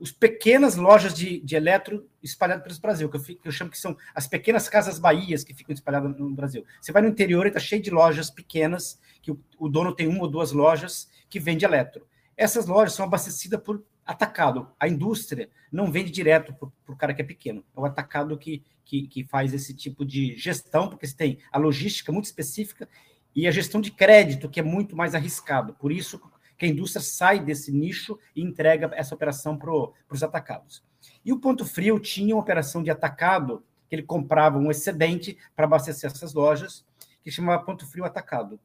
os 0.00 0.10
pequenas 0.10 0.74
lojas 0.74 1.14
de, 1.14 1.38
de 1.38 1.54
eletro 1.54 2.10
espalhadas 2.20 2.64
pelo 2.64 2.80
Brasil, 2.80 3.08
que 3.08 3.16
eu, 3.16 3.22
que 3.22 3.46
eu, 3.48 3.52
chamo 3.52 3.70
que 3.70 3.78
são 3.78 3.96
as 4.12 4.26
pequenas 4.26 4.68
casas 4.68 4.98
bahias 4.98 5.44
que 5.44 5.54
ficam 5.54 5.72
espalhadas 5.72 6.18
no 6.18 6.28
Brasil. 6.34 6.66
Você 6.80 6.90
vai 6.90 7.02
no 7.02 7.08
interior 7.08 7.46
e 7.46 7.48
está 7.50 7.60
cheio 7.60 7.80
de 7.80 7.88
lojas 7.88 8.30
pequenas, 8.30 8.98
que 9.22 9.30
o, 9.30 9.40
o, 9.60 9.68
dono 9.68 9.94
tem 9.94 10.08
uma 10.08 10.22
ou 10.22 10.28
duas 10.28 10.50
lojas 10.50 11.08
que 11.30 11.38
vende 11.38 11.64
eletro. 11.64 12.04
Essas 12.36 12.66
lojas 12.66 12.94
são 12.94 13.06
abastecidas 13.06 13.60
por 13.62 13.84
atacado. 14.04 14.72
A 14.80 14.88
indústria 14.88 15.48
não 15.70 15.92
vende 15.92 16.10
direto 16.10 16.52
para 16.52 16.92
o 16.92 16.96
cara 16.96 17.14
que 17.14 17.22
é 17.22 17.24
pequeno. 17.24 17.64
É 17.76 17.78
o 17.78 17.84
atacado 17.84 18.36
que, 18.36 18.64
que, 18.84 19.06
que 19.06 19.22
faz 19.22 19.54
esse 19.54 19.72
tipo 19.72 20.04
de 20.04 20.34
gestão, 20.36 20.88
porque 20.88 21.06
você 21.06 21.16
tem 21.16 21.38
a 21.52 21.58
logística 21.58 22.10
muito 22.10 22.24
específica 22.24 22.88
e 23.34 23.48
a 23.48 23.50
gestão 23.50 23.80
de 23.80 23.90
crédito, 23.90 24.48
que 24.48 24.60
é 24.60 24.62
muito 24.62 24.96
mais 24.96 25.14
arriscado. 25.14 25.74
Por 25.74 25.90
isso 25.90 26.20
que 26.56 26.64
a 26.64 26.68
indústria 26.68 27.02
sai 27.02 27.40
desse 27.40 27.72
nicho 27.72 28.18
e 28.34 28.42
entrega 28.42 28.90
essa 28.94 29.14
operação 29.14 29.56
para 29.56 29.72
os 30.10 30.22
atacados. 30.22 30.82
E 31.24 31.32
o 31.32 31.38
Ponto 31.38 31.64
Frio 31.64 31.98
tinha 31.98 32.34
uma 32.34 32.42
operação 32.42 32.82
de 32.82 32.90
atacado, 32.90 33.64
que 33.88 33.94
ele 33.94 34.02
comprava 34.02 34.58
um 34.58 34.70
excedente 34.70 35.36
para 35.54 35.64
abastecer 35.64 36.10
essas 36.10 36.32
lojas, 36.32 36.84
que 37.22 37.30
chamava 37.30 37.64
Ponto 37.64 37.86
Frio 37.86 38.04
Atacado. 38.04 38.60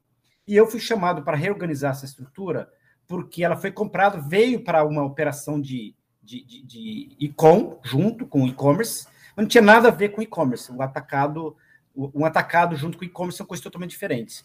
E 0.47 0.55
eu 0.55 0.67
fui 0.67 0.79
chamado 0.79 1.23
para 1.23 1.37
reorganizar 1.37 1.91
essa 1.91 2.05
estrutura, 2.05 2.69
porque 3.07 3.43
ela 3.43 3.55
foi 3.55 3.71
comprada, 3.71 4.19
veio 4.19 4.63
para 4.63 4.83
uma 4.83 5.03
operação 5.03 5.59
de, 5.59 5.95
de, 6.21 6.43
de, 6.43 6.63
de 6.63 7.15
e-com, 7.19 7.79
junto 7.83 8.25
com 8.27 8.43
o 8.43 8.47
e-commerce, 8.47 9.07
mas 9.35 9.43
não 9.43 9.47
tinha 9.47 9.63
nada 9.63 9.87
a 9.87 9.91
ver 9.91 10.09
com 10.09 10.21
e-commerce. 10.21 10.71
O 10.71 10.81
atacado, 10.81 11.55
um 11.95 12.25
atacado 12.25 12.75
junto 12.75 12.97
com 12.97 13.03
o 13.03 13.07
e-commerce 13.07 13.37
são 13.37 13.45
coisas 13.45 13.63
totalmente 13.63 13.91
diferentes. 13.91 14.43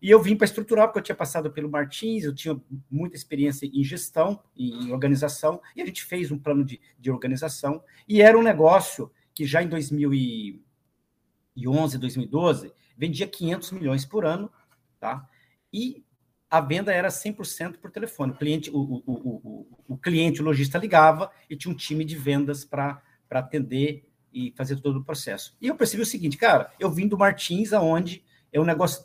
E 0.00 0.10
eu 0.10 0.20
vim 0.20 0.34
para 0.34 0.46
estruturar, 0.46 0.88
porque 0.88 0.98
eu 0.98 1.04
tinha 1.04 1.14
passado 1.14 1.52
pelo 1.52 1.70
Martins, 1.70 2.24
eu 2.24 2.34
tinha 2.34 2.60
muita 2.90 3.16
experiência 3.16 3.70
em 3.72 3.84
gestão, 3.84 4.42
em 4.56 4.90
organização, 4.92 5.60
e 5.76 5.82
a 5.82 5.86
gente 5.86 6.04
fez 6.04 6.32
um 6.32 6.38
plano 6.38 6.64
de, 6.64 6.80
de 6.98 7.10
organização, 7.10 7.84
e 8.08 8.20
era 8.20 8.36
um 8.36 8.42
negócio 8.42 9.12
que 9.32 9.46
já 9.46 9.62
em 9.62 9.68
2011, 9.68 11.98
2012, 11.98 12.72
vendia 12.96 13.28
500 13.28 13.70
milhões 13.72 14.04
por 14.04 14.26
ano, 14.26 14.50
tá? 14.98 15.24
E 15.72 16.04
a 16.50 16.60
venda 16.60 16.92
era 16.92 17.08
100% 17.08 17.78
por 17.78 17.90
telefone. 17.90 18.32
O 18.32 18.36
cliente, 18.36 18.70
o, 18.70 18.76
o, 18.76 19.02
o, 19.06 19.66
o, 19.88 19.96
cliente, 19.96 20.42
o 20.42 20.44
lojista 20.44 20.76
ligava 20.78 21.30
e 21.48 21.56
tinha 21.56 21.72
um 21.72 21.76
time 21.76 22.04
de 22.04 22.16
vendas 22.16 22.64
para 22.64 23.00
atender 23.30 24.04
e 24.32 24.52
fazer 24.56 24.76
todo 24.76 24.98
o 24.98 25.04
processo. 25.04 25.56
E 25.60 25.66
eu 25.66 25.74
percebi 25.74 26.02
o 26.02 26.06
seguinte, 26.06 26.36
cara, 26.36 26.72
eu 26.78 26.90
vim 26.90 27.08
do 27.08 27.18
Martins, 27.18 27.72
aonde 27.72 28.24
é 28.52 28.60
um 28.60 28.64
negócio 28.64 29.04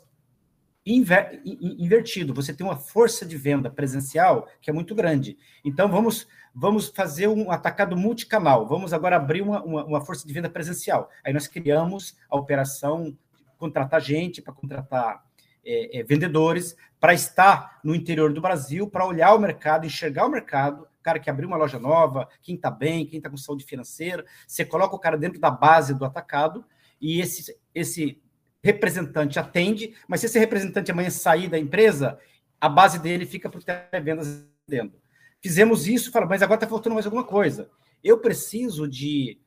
inver, 0.84 1.40
invertido. 1.44 2.34
Você 2.34 2.52
tem 2.52 2.66
uma 2.66 2.76
força 2.76 3.26
de 3.26 3.36
venda 3.36 3.70
presencial 3.70 4.48
que 4.60 4.70
é 4.70 4.72
muito 4.72 4.94
grande. 4.94 5.38
Então, 5.64 5.88
vamos, 5.88 6.26
vamos 6.54 6.88
fazer 6.88 7.28
um 7.28 7.50
atacado 7.50 7.96
multicanal. 7.96 8.66
Vamos 8.66 8.92
agora 8.92 9.16
abrir 9.16 9.42
uma, 9.42 9.62
uma, 9.62 9.84
uma 9.84 10.00
força 10.00 10.26
de 10.26 10.32
venda 10.32 10.48
presencial. 10.48 11.10
Aí 11.24 11.32
nós 11.32 11.46
criamos 11.46 12.16
a 12.30 12.36
operação 12.36 13.16
contratar 13.58 14.00
gente, 14.00 14.40
para 14.40 14.54
contratar 14.54 15.22
é, 15.64 15.98
é, 15.98 16.02
vendedores, 16.02 16.76
para 17.00 17.12
estar 17.12 17.80
no 17.84 17.94
interior 17.94 18.32
do 18.32 18.40
Brasil, 18.40 18.88
para 18.88 19.06
olhar 19.06 19.34
o 19.34 19.38
mercado, 19.38 19.84
enxergar 19.84 20.26
o 20.26 20.30
mercado, 20.30 20.86
cara 21.08 21.18
que 21.18 21.30
abriu 21.30 21.48
uma 21.48 21.56
loja 21.56 21.78
nova, 21.78 22.28
quem 22.42 22.54
está 22.54 22.70
bem, 22.70 23.06
quem 23.06 23.16
está 23.16 23.30
com 23.30 23.36
saúde 23.38 23.64
financeira, 23.64 24.26
você 24.46 24.62
coloca 24.62 24.94
o 24.94 24.98
cara 24.98 25.16
dentro 25.16 25.40
da 25.40 25.50
base 25.50 25.94
do 25.94 26.04
atacado 26.04 26.62
e 27.00 27.18
esse, 27.18 27.56
esse 27.74 28.20
representante 28.62 29.38
atende, 29.38 29.94
mas 30.06 30.20
se 30.20 30.26
esse 30.26 30.38
representante 30.38 30.90
amanhã 30.90 31.08
sair 31.08 31.48
da 31.48 31.58
empresa, 31.58 32.18
a 32.60 32.68
base 32.68 32.98
dele 32.98 33.24
fica 33.24 33.48
para 33.48 33.58
o 33.58 33.62
televendas 33.62 34.46
dentro. 34.68 35.00
Fizemos 35.40 35.88
isso, 35.88 36.12
fala, 36.12 36.26
mas 36.26 36.42
agora 36.42 36.58
está 36.58 36.66
faltando 36.66 36.94
mais 36.94 37.06
alguma 37.06 37.24
coisa. 37.24 37.70
Eu 38.04 38.18
preciso 38.18 38.86
de 38.86 39.40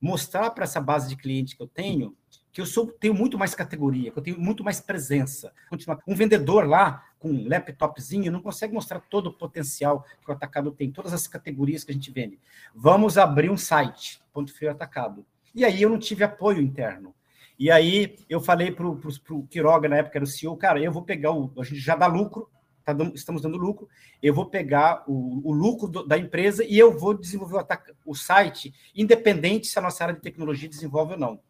mostrar 0.00 0.50
para 0.50 0.62
essa 0.62 0.80
base 0.80 1.08
de 1.08 1.16
cliente 1.16 1.56
que 1.56 1.62
eu 1.62 1.66
tenho 1.68 2.16
que 2.52 2.60
eu 2.60 2.66
sou, 2.66 2.86
tenho 2.86 3.14
muito 3.14 3.38
mais 3.38 3.54
categoria, 3.54 4.10
que 4.10 4.18
eu 4.18 4.22
tenho 4.22 4.40
muito 4.40 4.64
mais 4.64 4.80
presença. 4.80 5.52
Um 6.06 6.14
vendedor 6.14 6.66
lá 6.66 7.04
com 7.20 7.30
um 7.30 7.46
laptopzinho 7.46 8.32
não 8.32 8.40
consegue 8.40 8.72
mostrar 8.72 8.98
todo 8.98 9.28
o 9.28 9.32
potencial 9.32 10.04
que 10.24 10.30
o 10.30 10.32
atacado 10.32 10.72
tem, 10.72 10.90
todas 10.90 11.12
as 11.12 11.28
categorias 11.28 11.84
que 11.84 11.92
a 11.92 11.94
gente 11.94 12.10
vende. 12.10 12.40
Vamos 12.74 13.18
abrir 13.18 13.50
um 13.50 13.58
site, 13.58 14.20
ponto 14.32 14.52
frio 14.52 14.70
atacado. 14.70 15.24
E 15.54 15.64
aí 15.64 15.82
eu 15.82 15.90
não 15.90 15.98
tive 15.98 16.24
apoio 16.24 16.60
interno. 16.60 17.14
E 17.58 17.70
aí 17.70 18.16
eu 18.26 18.40
falei 18.40 18.72
para 18.72 18.86
o 18.88 19.46
Quiroga, 19.50 19.86
na 19.86 19.98
época 19.98 20.16
era 20.16 20.24
o 20.24 20.26
CEO, 20.26 20.56
cara, 20.56 20.80
eu 20.80 20.90
vou 20.90 21.02
pegar 21.02 21.30
o. 21.32 21.52
A 21.58 21.62
gente 21.62 21.78
já 21.78 21.94
dá 21.94 22.06
lucro, 22.06 22.48
tá 22.82 22.96
estamos 23.14 23.42
dando 23.42 23.58
lucro, 23.58 23.86
eu 24.22 24.32
vou 24.32 24.46
pegar 24.46 25.04
o, 25.06 25.46
o 25.46 25.52
lucro 25.52 25.86
do, 25.86 26.06
da 26.06 26.16
empresa 26.16 26.64
e 26.64 26.78
eu 26.78 26.98
vou 26.98 27.12
desenvolver 27.12 27.56
o, 27.56 28.12
o, 28.12 28.14
site, 28.14 28.72
independente 28.96 29.66
se 29.66 29.78
a 29.78 29.82
nossa 29.82 30.04
área 30.04 30.14
de 30.14 30.22
tecnologia 30.22 30.70
desenvolve 30.70 31.12
ou 31.12 31.18
não. 31.18 31.40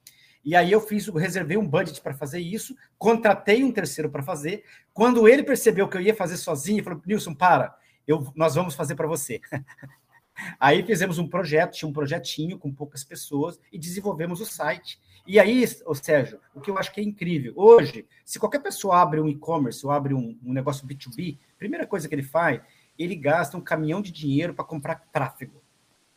E 0.45 0.57
aí 0.57 0.73
eu 0.73 0.81
fiz, 0.81 1.07
reservei 1.09 1.57
um 1.57 1.67
budget 1.67 2.01
para 2.01 2.15
fazer 2.15 2.41
isso, 2.41 2.75
contratei 2.97 3.63
um 3.63 3.71
terceiro 3.71 4.11
para 4.11 4.23
fazer. 4.23 4.65
Quando 4.93 5.29
ele 5.29 5.43
percebeu 5.43 5.89
que 5.89 5.97
eu 5.97 6.01
ia 6.01 6.15
fazer 6.15 6.37
sozinho, 6.37 6.79
ele 6.79 6.85
falou: 6.85 7.03
Nilson, 7.05 7.35
para, 7.35 7.77
eu, 8.07 8.33
nós 8.35 8.55
vamos 8.55 8.75
fazer 8.75 8.95
para 8.95 9.07
você. 9.07 9.41
aí 10.59 10.83
fizemos 10.83 11.19
um 11.19 11.29
projeto, 11.29 11.73
tinha 11.73 11.89
um 11.89 11.93
projetinho 11.93 12.59
com 12.59 12.73
poucas 12.73 13.05
pessoas 13.05 13.61
e 13.71 13.79
desenvolvemos 13.79 14.41
o 14.41 14.47
site. 14.47 14.99
E 15.27 15.39
aí, 15.39 15.65
o 15.87 15.95
Sérgio, 15.95 16.41
o 16.55 16.61
que 16.61 16.71
eu 16.71 16.79
acho 16.79 16.93
que 16.93 17.01
é 17.01 17.05
incrível, 17.05 17.53
hoje, 17.55 18.07
se 18.25 18.39
qualquer 18.39 18.61
pessoa 18.61 19.01
abre 19.01 19.21
um 19.21 19.29
e-commerce 19.29 19.85
ou 19.85 19.93
abre 19.93 20.15
um, 20.15 20.39
um 20.43 20.53
negócio 20.53 20.87
B2B, 20.87 21.39
primeira 21.59 21.87
coisa 21.87 22.09
que 22.09 22.15
ele 22.15 22.23
faz, 22.23 22.61
ele 22.99 23.15
gasta 23.15 23.57
um 23.57 23.61
caminhão 23.61 24.01
de 24.01 24.11
dinheiro 24.11 24.55
para 24.55 24.65
comprar 24.65 25.07
tráfego. 25.13 25.63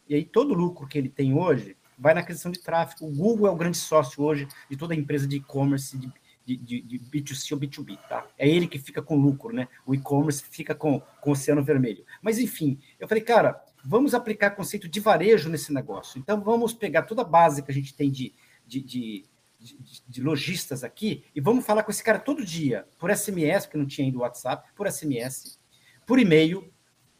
E 0.07 0.15
aí, 0.15 0.23
todo 0.23 0.51
o 0.51 0.57
lucro 0.57 0.87
que 0.87 0.97
ele 0.97 1.09
tem 1.09 1.33
hoje 1.33 1.75
vai 1.97 2.13
na 2.13 2.21
aquisição 2.21 2.51
de 2.51 2.59
tráfego. 2.59 3.05
O 3.05 3.11
Google 3.11 3.47
é 3.47 3.51
o 3.51 3.55
grande 3.55 3.77
sócio 3.77 4.23
hoje 4.23 4.47
de 4.69 4.77
toda 4.77 4.95
empresa 4.95 5.27
de 5.27 5.37
e-commerce, 5.37 5.97
de, 5.97 6.57
de, 6.57 6.81
de, 6.81 6.99
B2C 6.99 7.53
ou 7.53 7.59
B2B, 7.59 7.97
tá? 8.07 8.25
É 8.37 8.47
ele 8.47 8.67
que 8.67 8.77
fica 8.77 9.01
com 9.01 9.15
lucro, 9.15 9.53
né? 9.53 9.67
O 9.85 9.93
e-commerce 9.93 10.43
fica 10.43 10.75
com, 10.75 10.99
com 11.21 11.29
o 11.29 11.33
oceano 11.33 11.63
vermelho. 11.63 12.05
Mas, 12.21 12.39
enfim, 12.39 12.79
eu 12.99 13.07
falei, 13.07 13.23
cara, 13.23 13.63
vamos 13.83 14.13
aplicar 14.13 14.51
conceito 14.51 14.87
de 14.87 14.99
varejo 14.99 15.49
nesse 15.49 15.73
negócio. 15.73 16.19
Então, 16.19 16.41
vamos 16.41 16.73
pegar 16.73 17.03
toda 17.03 17.21
a 17.21 17.25
base 17.25 17.63
que 17.63 17.71
a 17.71 17.73
gente 17.73 17.93
tem 17.93 18.11
de 18.11 18.33
de, 18.65 18.81
de, 18.81 19.25
de, 19.59 20.03
de, 20.07 20.21
lojistas 20.21 20.83
aqui 20.83 21.23
e 21.35 21.41
vamos 21.41 21.65
falar 21.65 21.83
com 21.83 21.91
esse 21.91 22.03
cara 22.03 22.19
todo 22.19 22.45
dia, 22.45 22.87
por 22.97 23.15
SMS, 23.15 23.65
porque 23.65 23.77
não 23.77 23.85
tinha 23.85 24.05
ainda 24.05 24.17
o 24.17 24.21
WhatsApp, 24.21 24.69
por 24.75 24.89
SMS, 24.91 25.59
por 26.05 26.19
e-mail, 26.19 26.71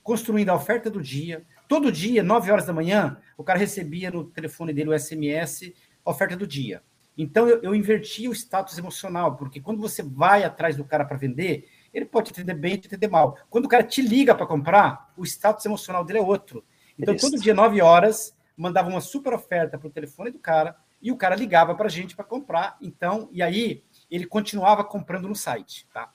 construindo 0.01 0.49
a 0.49 0.55
oferta 0.55 0.89
do 0.89 1.01
dia. 1.01 1.45
Todo 1.67 1.91
dia, 1.91 2.23
9 2.23 2.51
horas 2.51 2.65
da 2.65 2.73
manhã, 2.73 3.17
o 3.37 3.43
cara 3.43 3.59
recebia 3.59 4.11
no 4.11 4.23
telefone 4.25 4.73
dele 4.73 4.89
o 4.89 4.99
SMS, 4.99 5.73
oferta 6.03 6.35
do 6.35 6.45
dia. 6.45 6.81
Então, 7.17 7.47
eu, 7.47 7.61
eu 7.61 7.75
inverti 7.75 8.27
o 8.27 8.33
status 8.33 8.77
emocional, 8.77 9.35
porque 9.35 9.61
quando 9.61 9.79
você 9.79 10.01
vai 10.01 10.43
atrás 10.43 10.75
do 10.75 10.83
cara 10.83 11.05
para 11.05 11.17
vender, 11.17 11.69
ele 11.93 12.05
pode 12.05 12.31
te 12.31 12.33
atender 12.33 12.55
bem, 12.55 12.77
te 12.77 12.87
atender 12.87 13.07
mal. 13.07 13.37
Quando 13.49 13.65
o 13.65 13.69
cara 13.69 13.83
te 13.83 14.01
liga 14.01 14.33
para 14.33 14.47
comprar, 14.47 15.13
o 15.15 15.23
status 15.23 15.65
emocional 15.65 16.03
dele 16.03 16.19
é 16.19 16.21
outro. 16.21 16.63
Então, 16.97 17.13
Isso. 17.13 17.29
todo 17.29 17.41
dia, 17.41 17.53
9 17.53 17.81
horas, 17.81 18.35
mandava 18.57 18.89
uma 18.89 19.01
super 19.01 19.33
oferta 19.33 19.77
para 19.77 19.87
o 19.87 19.91
telefone 19.91 20.31
do 20.31 20.39
cara, 20.39 20.75
e 21.01 21.11
o 21.11 21.17
cara 21.17 21.35
ligava 21.35 21.75
para 21.75 21.87
a 21.87 21.89
gente 21.89 22.15
para 22.15 22.23
comprar. 22.23 22.77
Então, 22.81 23.27
e 23.31 23.43
aí 23.43 23.83
ele 24.09 24.25
continuava 24.25 24.83
comprando 24.83 25.27
no 25.27 25.35
site, 25.35 25.87
tá? 25.93 26.11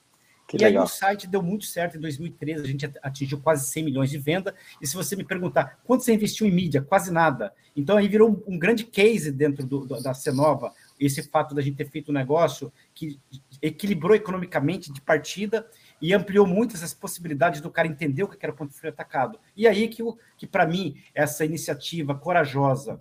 Que 0.49 0.57
e 0.57 0.59
legal. 0.61 0.81
aí 0.81 0.85
o 0.85 0.89
site 0.89 1.27
deu 1.27 1.43
muito 1.43 1.65
certo 1.65 1.95
em 1.95 2.01
2013, 2.01 2.63
a 2.63 2.67
gente 2.67 2.91
atingiu 3.03 3.39
quase 3.39 3.69
100 3.69 3.85
milhões 3.85 4.09
de 4.09 4.17
venda. 4.17 4.55
E 4.81 4.87
se 4.87 4.95
você 4.95 5.15
me 5.15 5.23
perguntar 5.23 5.79
quanto 5.83 6.03
você 6.03 6.11
investiu 6.11 6.47
em 6.47 6.51
mídia, 6.51 6.81
quase 6.81 7.11
nada. 7.11 7.53
Então 7.75 7.95
aí 7.95 8.07
virou 8.07 8.43
um, 8.47 8.57
grande 8.57 8.83
case 8.83 9.31
dentro 9.31 9.63
do, 9.63 9.85
do, 9.85 10.01
da 10.01 10.11
Cenova, 10.15 10.73
esse 10.99 11.21
fato 11.21 11.53
da 11.53 11.61
gente 11.61 11.77
ter 11.77 11.87
feito 11.87 12.09
um 12.09 12.15
negócio 12.15 12.73
que 12.95 13.19
equilibrou 13.61 14.15
economicamente 14.15 14.91
de 14.91 14.99
partida 15.01 15.69
e 16.01 16.15
ampliou 16.15 16.47
muitas 16.47 16.81
as 16.81 16.95
possibilidades 16.95 17.61
do 17.61 17.69
cara 17.69 17.87
entender 17.87 18.23
o 18.23 18.27
que 18.27 18.43
era 18.43 18.51
o 18.51 18.55
ponto 18.55 18.73
frio 18.73 18.91
atacado. 18.91 19.39
E 19.55 19.67
aí 19.67 19.87
que, 19.87 20.01
que 20.35 20.47
para 20.47 20.65
mim, 20.65 20.99
essa 21.13 21.45
iniciativa 21.45 22.15
corajosa, 22.15 22.99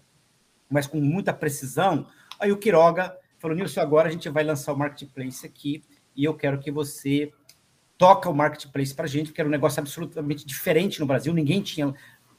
mas 0.68 0.86
com 0.86 1.00
muita 1.00 1.32
precisão, 1.32 2.06
aí 2.38 2.52
o 2.52 2.58
Quiroga 2.58 3.16
falou, 3.38 3.56
Nilson, 3.56 3.80
agora 3.80 4.08
a 4.08 4.12
gente 4.12 4.28
vai 4.28 4.44
lançar 4.44 4.74
o 4.74 4.76
Marketplace 4.76 5.46
aqui 5.46 5.82
e 6.18 6.24
eu 6.24 6.34
quero 6.34 6.58
que 6.58 6.68
você 6.68 7.32
toca 7.96 8.28
o 8.28 8.34
Marketplace 8.34 8.92
para 8.92 9.04
a 9.04 9.08
gente, 9.08 9.28
porque 9.28 9.40
era 9.40 9.48
um 9.48 9.52
negócio 9.52 9.78
absolutamente 9.78 10.44
diferente 10.44 10.98
no 10.98 11.06
Brasil, 11.06 11.32
ninguém 11.32 11.62
tinha 11.62 11.94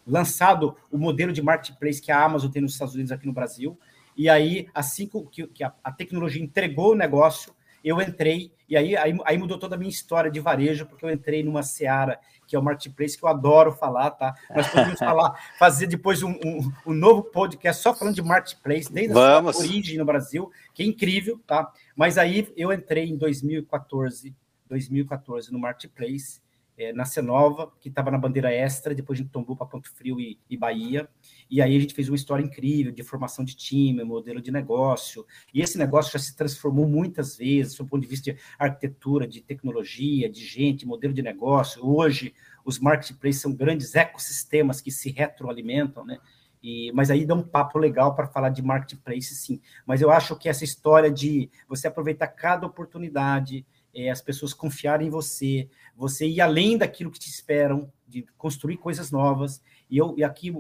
lançado 0.06 0.76
o 0.92 0.98
modelo 0.98 1.32
de 1.32 1.42
Marketplace 1.42 2.02
que 2.02 2.12
a 2.12 2.22
Amazon 2.22 2.52
tem 2.52 2.62
nos 2.62 2.74
Estados 2.74 2.94
Unidos 2.94 3.12
aqui 3.12 3.26
no 3.26 3.32
Brasil, 3.32 3.80
e 4.18 4.28
aí, 4.28 4.68
assim 4.74 5.10
que, 5.32 5.48
que 5.48 5.64
a, 5.64 5.74
a 5.82 5.92
tecnologia 5.94 6.44
entregou 6.44 6.92
o 6.92 6.96
negócio, 6.96 7.56
eu 7.82 8.02
entrei, 8.02 8.52
e 8.68 8.76
aí, 8.76 8.98
aí, 8.98 9.18
aí, 9.24 9.38
mudou 9.38 9.58
toda 9.58 9.76
a 9.76 9.78
minha 9.78 9.90
história 9.90 10.30
de 10.30 10.42
varejo, 10.42 10.86
porque 10.86 11.06
eu 11.06 11.10
entrei 11.10 11.42
numa 11.42 11.64
seara, 11.64 12.20
que 12.50 12.56
é 12.56 12.60
o 12.60 12.64
marketplace, 12.64 13.16
que 13.16 13.24
eu 13.24 13.30
adoro 13.30 13.72
falar, 13.72 14.10
tá? 14.10 14.34
Nós 14.56 14.68
podemos 14.70 14.98
falar, 14.98 15.40
fazer 15.60 15.86
depois 15.86 16.24
um, 16.24 16.32
um, 16.44 16.72
um, 16.88 16.94
novo 16.96 17.22
podcast 17.22 17.84
só 17.84 17.94
falando 17.94 18.16
de 18.16 18.24
marketplace, 18.24 18.92
desde 18.92 19.14
Vamos. 19.14 19.56
a 19.56 19.60
origem 19.60 20.00
no 20.00 20.04
Brasil, 20.04 20.52
que 20.74 20.82
é 20.82 20.86
incrível, 20.88 21.40
tá? 21.46 21.72
Mas 21.96 22.18
aí 22.18 22.52
eu 22.58 22.74
entrei 22.74 23.08
em 23.08 23.16
2014, 23.16 24.36
2014 24.68 25.54
no 25.54 25.60
marketplace, 25.60 26.42
é, 26.80 26.94
na 26.94 27.04
Cenova, 27.04 27.70
que 27.82 27.90
estava 27.90 28.10
na 28.10 28.18
bandeira 28.18 28.50
extra, 28.54 28.96
depois 28.96 29.20
a 29.20 29.22
gente 29.22 29.32
tombou 29.32 29.54
para 29.54 29.68
Ponto 29.68 29.90
Frio 29.90 30.18
e, 30.18 30.40
e, 30.50 30.56
Bahia. 30.56 31.10
E 31.52 31.62
aí 31.62 31.76
a 31.76 31.80
gente 31.80 31.94
fez 31.94 32.08
uma 32.08 32.16
história 32.16 32.42
incrível 32.42 32.90
de 32.90 33.04
formação 33.04 33.44
de 33.44 33.54
time, 33.54 34.02
modelo 34.06 34.42
de 34.42 34.50
negócio. 34.50 35.26
E 35.54 35.62
esse 35.62 35.78
negócio 35.78 36.14
já 36.14 36.20
se 36.20 36.34
transformou 36.34 36.88
muitas 36.88 37.36
vezes, 37.36 37.76
do 37.76 37.86
ponto 37.86 38.02
de 38.02 38.08
vista 38.08 38.32
de 38.32 38.40
arquitetura, 38.58 39.28
de 39.28 39.42
tecnologia, 39.42 40.30
de 40.30 40.40
gente, 40.46 40.88
modelo 40.88 41.14
de 41.14 41.22
negócio. 41.22 41.86
Hoje, 41.86 42.34
os 42.64 42.80
marketplaces 42.80 43.42
são 43.42 43.54
grandes 43.54 43.94
ecossistemas 43.94 44.80
que 44.80 44.90
se 44.90 45.12
retroalimentam, 45.12 46.06
né? 46.06 46.18
E, 46.64 46.92
mas 46.94 47.12
aí 47.12 47.26
dá 47.26 47.36
um 47.36 47.44
papo 47.44 47.78
legal 47.78 48.16
para 48.16 48.28
falar 48.28 48.50
de 48.50 48.62
marketplace, 48.62 49.36
sim. 49.36 49.62
Mas 49.86 50.02
eu 50.02 50.12
acho 50.12 50.36
que 50.38 50.48
essa 50.48 50.64
história 50.64 51.12
de 51.12 51.50
você 51.68 51.88
aproveitar 51.88 52.28
cada 52.28 52.66
oportunidade, 52.66 53.66
é, 53.94 54.10
as 54.10 54.22
pessoas 54.22 54.54
confiarem 54.54 55.08
em 55.08 55.12
você, 55.12 55.70
você 55.96 56.28
ir 56.28 56.42
além 56.42 56.78
daquilo 56.78 57.12
que 57.12 57.20
te 57.20 57.30
esperam, 57.30 57.92
de 58.08 58.26
construir 58.38 58.78
coisas 58.78 59.12
novas. 59.12 59.62
E 59.90 59.98
eu 59.98 60.16
e 60.18 60.24
aqui 60.24 60.52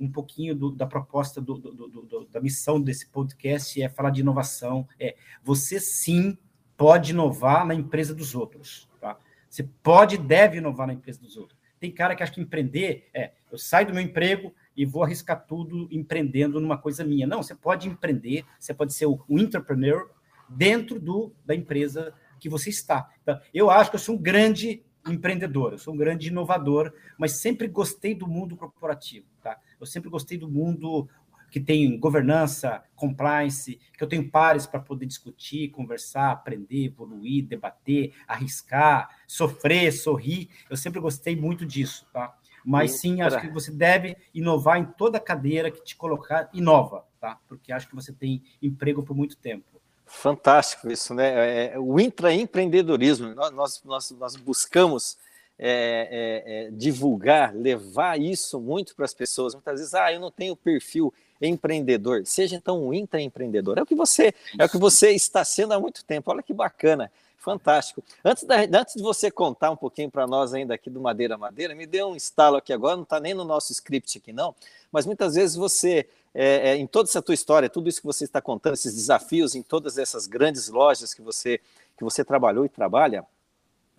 um 0.00 0.10
pouquinho 0.10 0.54
do, 0.54 0.70
da 0.70 0.86
proposta 0.86 1.40
do, 1.40 1.58
do, 1.58 2.28
da 2.30 2.40
missão 2.40 2.80
desse 2.80 3.08
podcast 3.08 3.80
é 3.82 3.88
falar 3.88 4.10
de 4.10 4.20
inovação. 4.20 4.86
É 4.98 5.16
você 5.42 5.80
sim 5.80 6.38
pode 6.76 7.10
inovar 7.10 7.66
na 7.66 7.74
empresa 7.74 8.14
dos 8.14 8.34
outros. 8.34 8.88
Tá? 9.00 9.18
Você 9.48 9.64
pode 9.82 10.14
e 10.14 10.18
deve 10.18 10.58
inovar 10.58 10.86
na 10.86 10.92
empresa 10.92 11.20
dos 11.20 11.36
outros. 11.36 11.58
Tem 11.80 11.90
cara 11.90 12.14
que 12.14 12.22
acha 12.22 12.32
que 12.32 12.40
empreender 12.40 13.08
é 13.12 13.32
eu 13.50 13.58
saio 13.58 13.86
do 13.86 13.94
meu 13.94 14.02
emprego 14.02 14.54
e 14.76 14.84
vou 14.84 15.02
arriscar 15.02 15.44
tudo 15.46 15.88
empreendendo 15.90 16.60
numa 16.60 16.76
coisa 16.76 17.02
minha. 17.02 17.26
Não, 17.26 17.42
você 17.42 17.54
pode 17.54 17.88
empreender, 17.88 18.44
você 18.58 18.74
pode 18.74 18.92
ser 18.92 19.06
um 19.06 19.38
entrepreneur 19.38 20.10
dentro 20.48 21.00
do, 21.00 21.32
da 21.44 21.54
empresa 21.54 22.14
que 22.38 22.48
você 22.48 22.70
está. 22.70 23.08
Então, 23.22 23.40
eu 23.52 23.70
acho 23.70 23.90
que 23.90 23.96
eu 23.96 24.00
sou 24.00 24.14
um 24.14 24.22
grande 24.22 24.82
empreendedor, 25.06 25.72
eu 25.72 25.78
sou 25.78 25.94
um 25.94 25.96
grande 25.96 26.28
inovador, 26.28 26.92
mas 27.18 27.40
sempre 27.40 27.66
gostei 27.66 28.14
do 28.14 28.26
mundo 28.26 28.56
corporativo, 28.56 29.26
tá? 29.42 29.58
Eu 29.80 29.86
sempre 29.86 30.10
gostei 30.10 30.36
do 30.36 30.48
mundo 30.48 31.08
que 31.50 31.60
tem 31.60 31.98
governança, 31.98 32.82
compliance, 32.94 33.80
que 33.96 34.04
eu 34.04 34.08
tenho 34.08 34.30
pares 34.30 34.66
para 34.66 34.80
poder 34.80 35.06
discutir, 35.06 35.70
conversar, 35.70 36.30
aprender, 36.30 36.86
evoluir, 36.86 37.46
debater, 37.46 38.12
arriscar, 38.26 39.08
sofrer, 39.26 39.92
sorrir. 39.92 40.50
Eu 40.68 40.76
sempre 40.76 41.00
gostei 41.00 41.34
muito 41.34 41.64
disso, 41.64 42.06
tá? 42.12 42.36
Mas 42.64 43.00
sim, 43.00 43.22
acho 43.22 43.40
que 43.40 43.48
você 43.48 43.70
deve 43.70 44.16
inovar 44.34 44.78
em 44.78 44.84
toda 44.84 45.18
cadeira 45.18 45.70
que 45.70 45.82
te 45.82 45.96
colocar, 45.96 46.50
inova, 46.52 47.06
tá? 47.18 47.40
Porque 47.48 47.72
acho 47.72 47.88
que 47.88 47.94
você 47.94 48.12
tem 48.12 48.42
emprego 48.60 49.02
por 49.02 49.16
muito 49.16 49.38
tempo. 49.38 49.77
Fantástico 50.08 50.90
isso, 50.90 51.12
né? 51.14 51.28
É, 51.28 51.74
é, 51.74 51.78
o 51.78 52.00
intraempreendedorismo, 52.00 53.34
nós, 53.34 53.82
nós, 53.84 54.10
nós 54.12 54.36
buscamos 54.36 55.18
é, 55.58 56.08
é, 56.10 56.66
é, 56.66 56.70
divulgar, 56.70 57.54
levar 57.54 58.18
isso 58.18 58.58
muito 58.58 58.96
para 58.96 59.04
as 59.04 59.12
pessoas. 59.12 59.54
Muitas 59.54 59.78
vezes, 59.78 59.94
ah, 59.94 60.12
eu 60.12 60.18
não 60.18 60.30
tenho 60.30 60.56
perfil 60.56 61.12
empreendedor. 61.40 62.22
Seja 62.24 62.56
então 62.56 62.86
um 62.86 62.94
intraempreendedor. 62.94 63.78
É 63.78 63.82
o 63.82 63.86
que 63.86 63.94
você 63.94 64.34
é 64.58 64.64
o 64.64 64.68
que 64.68 64.78
você 64.78 65.10
está 65.10 65.44
sendo 65.44 65.74
há 65.74 65.80
muito 65.80 66.04
tempo. 66.04 66.30
Olha 66.30 66.42
que 66.42 66.54
bacana. 66.54 67.10
Fantástico. 67.36 68.02
Antes, 68.24 68.44
da, 68.44 68.56
antes 68.56 68.94
de 68.94 69.02
você 69.02 69.30
contar 69.30 69.70
um 69.70 69.76
pouquinho 69.76 70.10
para 70.10 70.26
nós 70.26 70.52
ainda 70.52 70.74
aqui 70.74 70.90
do 70.90 71.00
Madeira 71.00 71.38
Madeira, 71.38 71.74
me 71.74 71.86
deu 71.86 72.08
um 72.08 72.16
estalo 72.16 72.56
aqui 72.56 72.72
agora, 72.72 72.96
não 72.96 73.04
está 73.04 73.20
nem 73.20 73.32
no 73.32 73.44
nosso 73.44 73.72
script 73.72 74.18
aqui 74.18 74.32
não, 74.32 74.54
mas 74.90 75.06
muitas 75.06 75.36
vezes 75.36 75.54
você 75.54 76.08
é, 76.40 76.70
é, 76.70 76.76
em 76.76 76.86
toda 76.86 77.08
essa 77.08 77.20
tua 77.20 77.34
história, 77.34 77.68
tudo 77.68 77.88
isso 77.88 78.00
que 78.00 78.06
você 78.06 78.22
está 78.22 78.40
contando, 78.40 78.74
esses 78.74 78.94
desafios 78.94 79.56
em 79.56 79.62
todas 79.62 79.98
essas 79.98 80.28
grandes 80.28 80.68
lojas 80.68 81.12
que 81.12 81.20
você, 81.20 81.58
que 81.96 82.04
você 82.04 82.24
trabalhou 82.24 82.64
e 82.64 82.68
trabalha, 82.68 83.26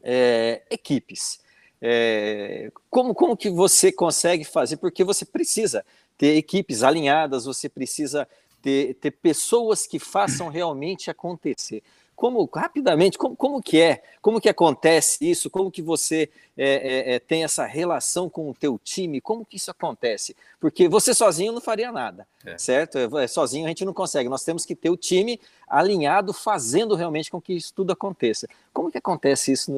é, 0.01 0.61
equipes. 0.69 1.41
É, 1.81 2.71
como, 2.89 3.13
como 3.13 3.35
que 3.35 3.49
você 3.49 3.91
consegue 3.91 4.45
fazer? 4.45 4.77
Porque 4.77 5.03
você 5.03 5.25
precisa 5.25 5.85
ter 6.17 6.37
equipes 6.37 6.81
alinhadas, 6.81 7.43
você 7.43 7.67
precisa 7.67 8.25
ter, 8.61 8.93
ter 8.93 9.11
pessoas 9.11 9.85
que 9.85 9.99
façam 9.99 10.47
realmente 10.47 11.11
acontecer 11.11 11.83
como 12.19 12.43
rapidamente, 12.53 13.17
como, 13.17 13.33
como 13.33 13.63
que 13.63 13.79
é, 13.79 14.03
como 14.21 14.41
que 14.41 14.49
acontece 14.49 15.17
isso, 15.21 15.49
como 15.49 15.71
que 15.71 15.81
você 15.81 16.29
é, 16.57 17.13
é, 17.13 17.15
é, 17.15 17.19
tem 17.19 17.45
essa 17.45 17.65
relação 17.65 18.29
com 18.29 18.49
o 18.49 18.53
teu 18.53 18.77
time, 18.83 19.21
como 19.21 19.45
que 19.45 19.55
isso 19.55 19.71
acontece? 19.71 20.35
Porque 20.59 20.89
você 20.89 21.13
sozinho 21.13 21.53
não 21.53 21.61
faria 21.61 21.93
nada, 21.93 22.27
é. 22.45 22.57
certo? 22.57 22.97
É, 23.17 23.25
sozinho 23.25 23.63
a 23.63 23.69
gente 23.69 23.85
não 23.85 23.93
consegue, 23.93 24.27
nós 24.27 24.43
temos 24.43 24.65
que 24.65 24.75
ter 24.75 24.89
o 24.89 24.97
time 24.97 25.39
alinhado, 25.65 26.33
fazendo 26.33 26.93
realmente 26.93 27.31
com 27.31 27.39
que 27.39 27.53
isso 27.53 27.73
tudo 27.73 27.93
aconteça. 27.93 28.49
Como 28.73 28.91
que 28.91 28.97
acontece 28.97 29.53
isso 29.53 29.71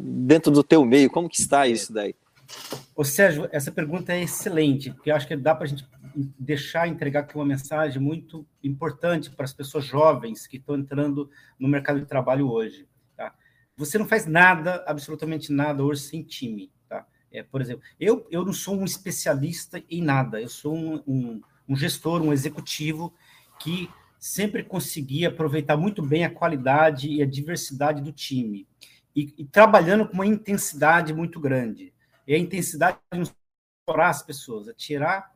dentro 0.00 0.50
do 0.50 0.64
teu 0.64 0.82
meio, 0.82 1.10
como 1.10 1.28
que 1.28 1.38
está 1.38 1.66
isso 1.66 1.92
daí? 1.92 2.14
Ô 2.94 3.04
Sérgio, 3.04 3.50
essa 3.52 3.70
pergunta 3.70 4.14
é 4.14 4.22
excelente, 4.22 4.92
porque 4.92 5.10
eu 5.10 5.16
acho 5.16 5.28
que 5.28 5.36
dá 5.36 5.54
para 5.54 5.64
a 5.64 5.68
gente 5.68 5.86
deixar 6.16 6.88
entregar 6.88 7.20
aqui 7.20 7.34
uma 7.34 7.44
mensagem 7.44 8.00
muito 8.00 8.46
importante 8.62 9.30
para 9.30 9.44
as 9.44 9.52
pessoas 9.52 9.84
jovens 9.84 10.46
que 10.46 10.56
estão 10.56 10.76
entrando 10.76 11.30
no 11.58 11.68
mercado 11.68 12.00
de 12.00 12.06
trabalho 12.06 12.50
hoje. 12.50 12.88
Tá? 13.16 13.34
Você 13.76 13.98
não 13.98 14.06
faz 14.06 14.26
nada, 14.26 14.82
absolutamente 14.86 15.52
nada 15.52 15.84
hoje 15.84 16.00
sem 16.00 16.22
time. 16.22 16.72
Tá? 16.88 17.06
É, 17.30 17.42
por 17.42 17.60
exemplo, 17.60 17.82
eu, 18.00 18.26
eu 18.30 18.44
não 18.44 18.52
sou 18.52 18.78
um 18.78 18.84
especialista 18.84 19.82
em 19.90 20.02
nada, 20.02 20.40
eu 20.40 20.48
sou 20.48 20.74
um, 20.74 21.02
um, 21.06 21.40
um 21.68 21.76
gestor, 21.76 22.22
um 22.22 22.32
executivo 22.32 23.12
que 23.60 23.90
sempre 24.18 24.64
consegui 24.64 25.26
aproveitar 25.26 25.76
muito 25.76 26.02
bem 26.02 26.24
a 26.24 26.30
qualidade 26.30 27.08
e 27.08 27.22
a 27.22 27.26
diversidade 27.26 28.00
do 28.02 28.12
time. 28.12 28.66
E, 29.14 29.34
e 29.38 29.44
trabalhando 29.44 30.06
com 30.06 30.14
uma 30.14 30.26
intensidade 30.26 31.12
muito 31.12 31.38
grande. 31.38 31.92
E 32.26 32.34
a 32.34 32.38
intensidade 32.38 32.98
de 33.12 33.18
não 33.18 33.24
explorar 33.24 34.10
as 34.10 34.22
pessoas, 34.22 34.68
é 34.68 34.72
tirar 34.72 35.35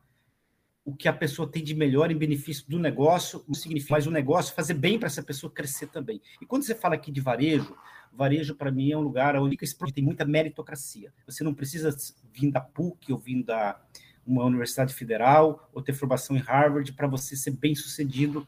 o 0.83 0.95
que 0.95 1.07
a 1.07 1.13
pessoa 1.13 1.47
tem 1.47 1.63
de 1.63 1.75
melhor 1.75 2.11
em 2.11 2.17
benefício 2.17 2.65
do 2.67 2.79
negócio, 2.79 3.45
significa 3.53 3.93
mais 3.93 4.07
o 4.07 4.11
negócio 4.11 4.55
fazer 4.55 4.73
bem 4.73 4.97
para 4.97 5.07
essa 5.07 5.21
pessoa 5.21 5.51
crescer 5.51 5.87
também. 5.87 6.19
E 6.41 6.45
quando 6.45 6.63
você 6.63 6.73
fala 6.73 6.95
aqui 6.95 7.11
de 7.11 7.21
varejo, 7.21 7.75
varejo 8.11 8.55
para 8.55 8.71
mim 8.71 8.91
é 8.91 8.97
um 8.97 9.01
lugar 9.01 9.35
onde 9.35 9.57
tem 9.93 10.03
muita 10.03 10.25
meritocracia. 10.25 11.13
Você 11.27 11.43
não 11.43 11.53
precisa 11.53 11.95
vir 12.33 12.51
da 12.51 12.59
PUC 12.59 13.13
ou 13.13 13.19
vir 13.19 13.43
da 13.43 13.79
uma 14.25 14.43
universidade 14.43 14.93
federal 14.93 15.69
ou 15.73 15.81
ter 15.81 15.93
formação 15.93 16.35
em 16.35 16.39
Harvard 16.39 16.93
para 16.93 17.07
você 17.07 17.35
ser 17.35 17.51
bem 17.51 17.73
sucedido 17.73 18.47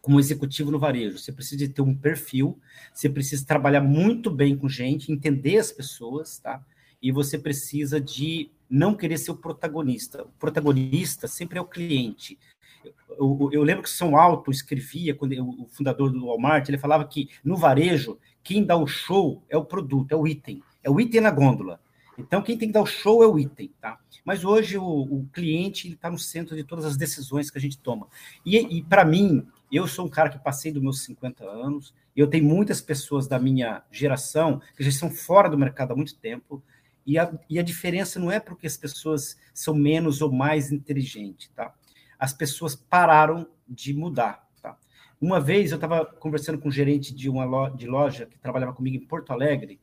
como 0.00 0.18
executivo 0.18 0.70
no 0.70 0.78
varejo. 0.78 1.18
Você 1.18 1.32
precisa 1.32 1.68
ter 1.68 1.82
um 1.82 1.94
perfil, 1.94 2.58
você 2.92 3.08
precisa 3.08 3.46
trabalhar 3.46 3.80
muito 3.80 4.30
bem 4.30 4.56
com 4.56 4.68
gente, 4.68 5.12
entender 5.12 5.58
as 5.58 5.70
pessoas, 5.70 6.38
tá? 6.38 6.64
E 7.00 7.12
você 7.12 7.38
precisa 7.38 8.00
de 8.00 8.50
não 8.72 8.94
querer 8.94 9.18
ser 9.18 9.30
o 9.30 9.36
protagonista. 9.36 10.24
O 10.24 10.32
protagonista 10.38 11.28
sempre 11.28 11.58
é 11.58 11.60
o 11.60 11.66
cliente. 11.66 12.38
Eu, 13.10 13.50
eu, 13.52 13.62
lembro 13.62 13.82
que 13.82 13.90
São 13.90 14.16
Alto 14.16 14.50
escrevia, 14.50 15.14
quando 15.14 15.32
o 15.38 15.68
fundador 15.68 16.10
do 16.10 16.26
Walmart, 16.26 16.66
ele 16.68 16.78
falava 16.78 17.04
que 17.04 17.28
no 17.44 17.54
varejo, 17.54 18.18
quem 18.42 18.64
dá 18.64 18.74
o 18.74 18.86
show 18.86 19.42
é 19.50 19.56
o 19.58 19.64
produto, 19.64 20.12
é 20.12 20.16
o 20.16 20.26
item, 20.26 20.62
é 20.82 20.90
o 20.90 20.98
item 20.98 21.20
na 21.20 21.30
gôndola. 21.30 21.78
Então, 22.18 22.42
quem 22.42 22.56
tem 22.56 22.68
que 22.68 22.74
dar 22.74 22.80
o 22.80 22.86
show 22.86 23.22
é 23.22 23.26
o 23.26 23.38
item, 23.38 23.70
tá? 23.80 23.98
Mas 24.24 24.42
hoje 24.42 24.78
o, 24.78 24.84
o 24.84 25.28
cliente 25.32 25.92
está 25.92 26.10
no 26.10 26.18
centro 26.18 26.56
de 26.56 26.64
todas 26.64 26.84
as 26.86 26.96
decisões 26.96 27.50
que 27.50 27.58
a 27.58 27.60
gente 27.60 27.78
toma. 27.78 28.06
E, 28.44 28.56
e 28.56 28.82
para 28.82 29.04
mim, 29.04 29.46
eu 29.70 29.86
sou 29.86 30.06
um 30.06 30.10
cara 30.10 30.30
que 30.30 30.38
passei 30.38 30.72
dos 30.72 30.82
meus 30.82 31.04
50 31.04 31.44
anos, 31.44 31.94
eu 32.16 32.26
tenho 32.26 32.44
muitas 32.44 32.80
pessoas 32.80 33.26
da 33.26 33.38
minha 33.38 33.82
geração 33.90 34.60
que 34.76 34.82
já 34.82 34.90
estão 34.90 35.10
fora 35.10 35.48
do 35.48 35.58
mercado 35.58 35.92
há 35.92 35.96
muito 35.96 36.14
tempo, 36.16 36.62
e 37.06 37.18
a, 37.18 37.32
e 37.48 37.58
a 37.58 37.62
diferença 37.62 38.18
não 38.18 38.30
é 38.30 38.38
porque 38.38 38.66
as 38.66 38.76
pessoas 38.76 39.36
são 39.52 39.74
menos 39.74 40.22
ou 40.22 40.30
mais 40.30 40.70
inteligentes, 40.70 41.50
tá? 41.54 41.74
As 42.18 42.32
pessoas 42.32 42.76
pararam 42.76 43.48
de 43.68 43.92
mudar, 43.92 44.48
tá? 44.60 44.78
Uma 45.20 45.40
vez 45.40 45.70
eu 45.70 45.76
estava 45.76 46.06
conversando 46.06 46.58
com 46.58 46.68
um 46.68 46.72
gerente 46.72 47.14
de 47.14 47.28
uma 47.28 47.44
loja, 47.44 47.76
de 47.76 47.86
loja 47.86 48.26
que 48.26 48.38
trabalhava 48.38 48.72
comigo 48.72 48.96
em 48.96 49.06
Porto 49.06 49.32
Alegre, 49.32 49.80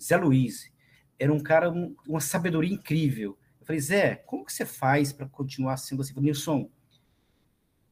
Zé 0.00 0.16
Luiz. 0.16 0.72
Era 1.18 1.32
um 1.32 1.40
cara, 1.40 1.70
um, 1.70 1.94
uma 2.08 2.20
sabedoria 2.20 2.72
incrível. 2.72 3.38
Eu 3.60 3.66
falei, 3.66 3.80
Zé, 3.80 4.16
como 4.16 4.44
que 4.44 4.52
você 4.52 4.66
faz 4.66 5.12
para 5.12 5.26
continuar 5.26 5.76
sendo 5.76 6.02
assim? 6.02 6.14
Nilson, 6.18 6.68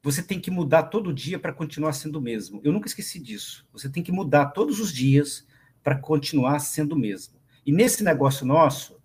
você 0.02 0.22
tem 0.22 0.40
que 0.40 0.50
mudar 0.50 0.84
todo 0.84 1.12
dia 1.12 1.38
para 1.38 1.52
continuar 1.52 1.92
sendo 1.92 2.16
o 2.16 2.22
mesmo. 2.22 2.60
Eu 2.64 2.72
nunca 2.72 2.88
esqueci 2.88 3.18
disso. 3.18 3.66
Você 3.72 3.88
tem 3.88 4.02
que 4.02 4.10
mudar 4.10 4.46
todos 4.46 4.80
os 4.80 4.92
dias 4.92 5.46
para 5.82 5.98
continuar 5.98 6.58
sendo 6.58 6.92
o 6.92 6.98
mesmo. 6.98 7.39
E 7.66 7.72
nesse 7.72 8.02
negócio 8.02 8.46
nosso, 8.46 9.00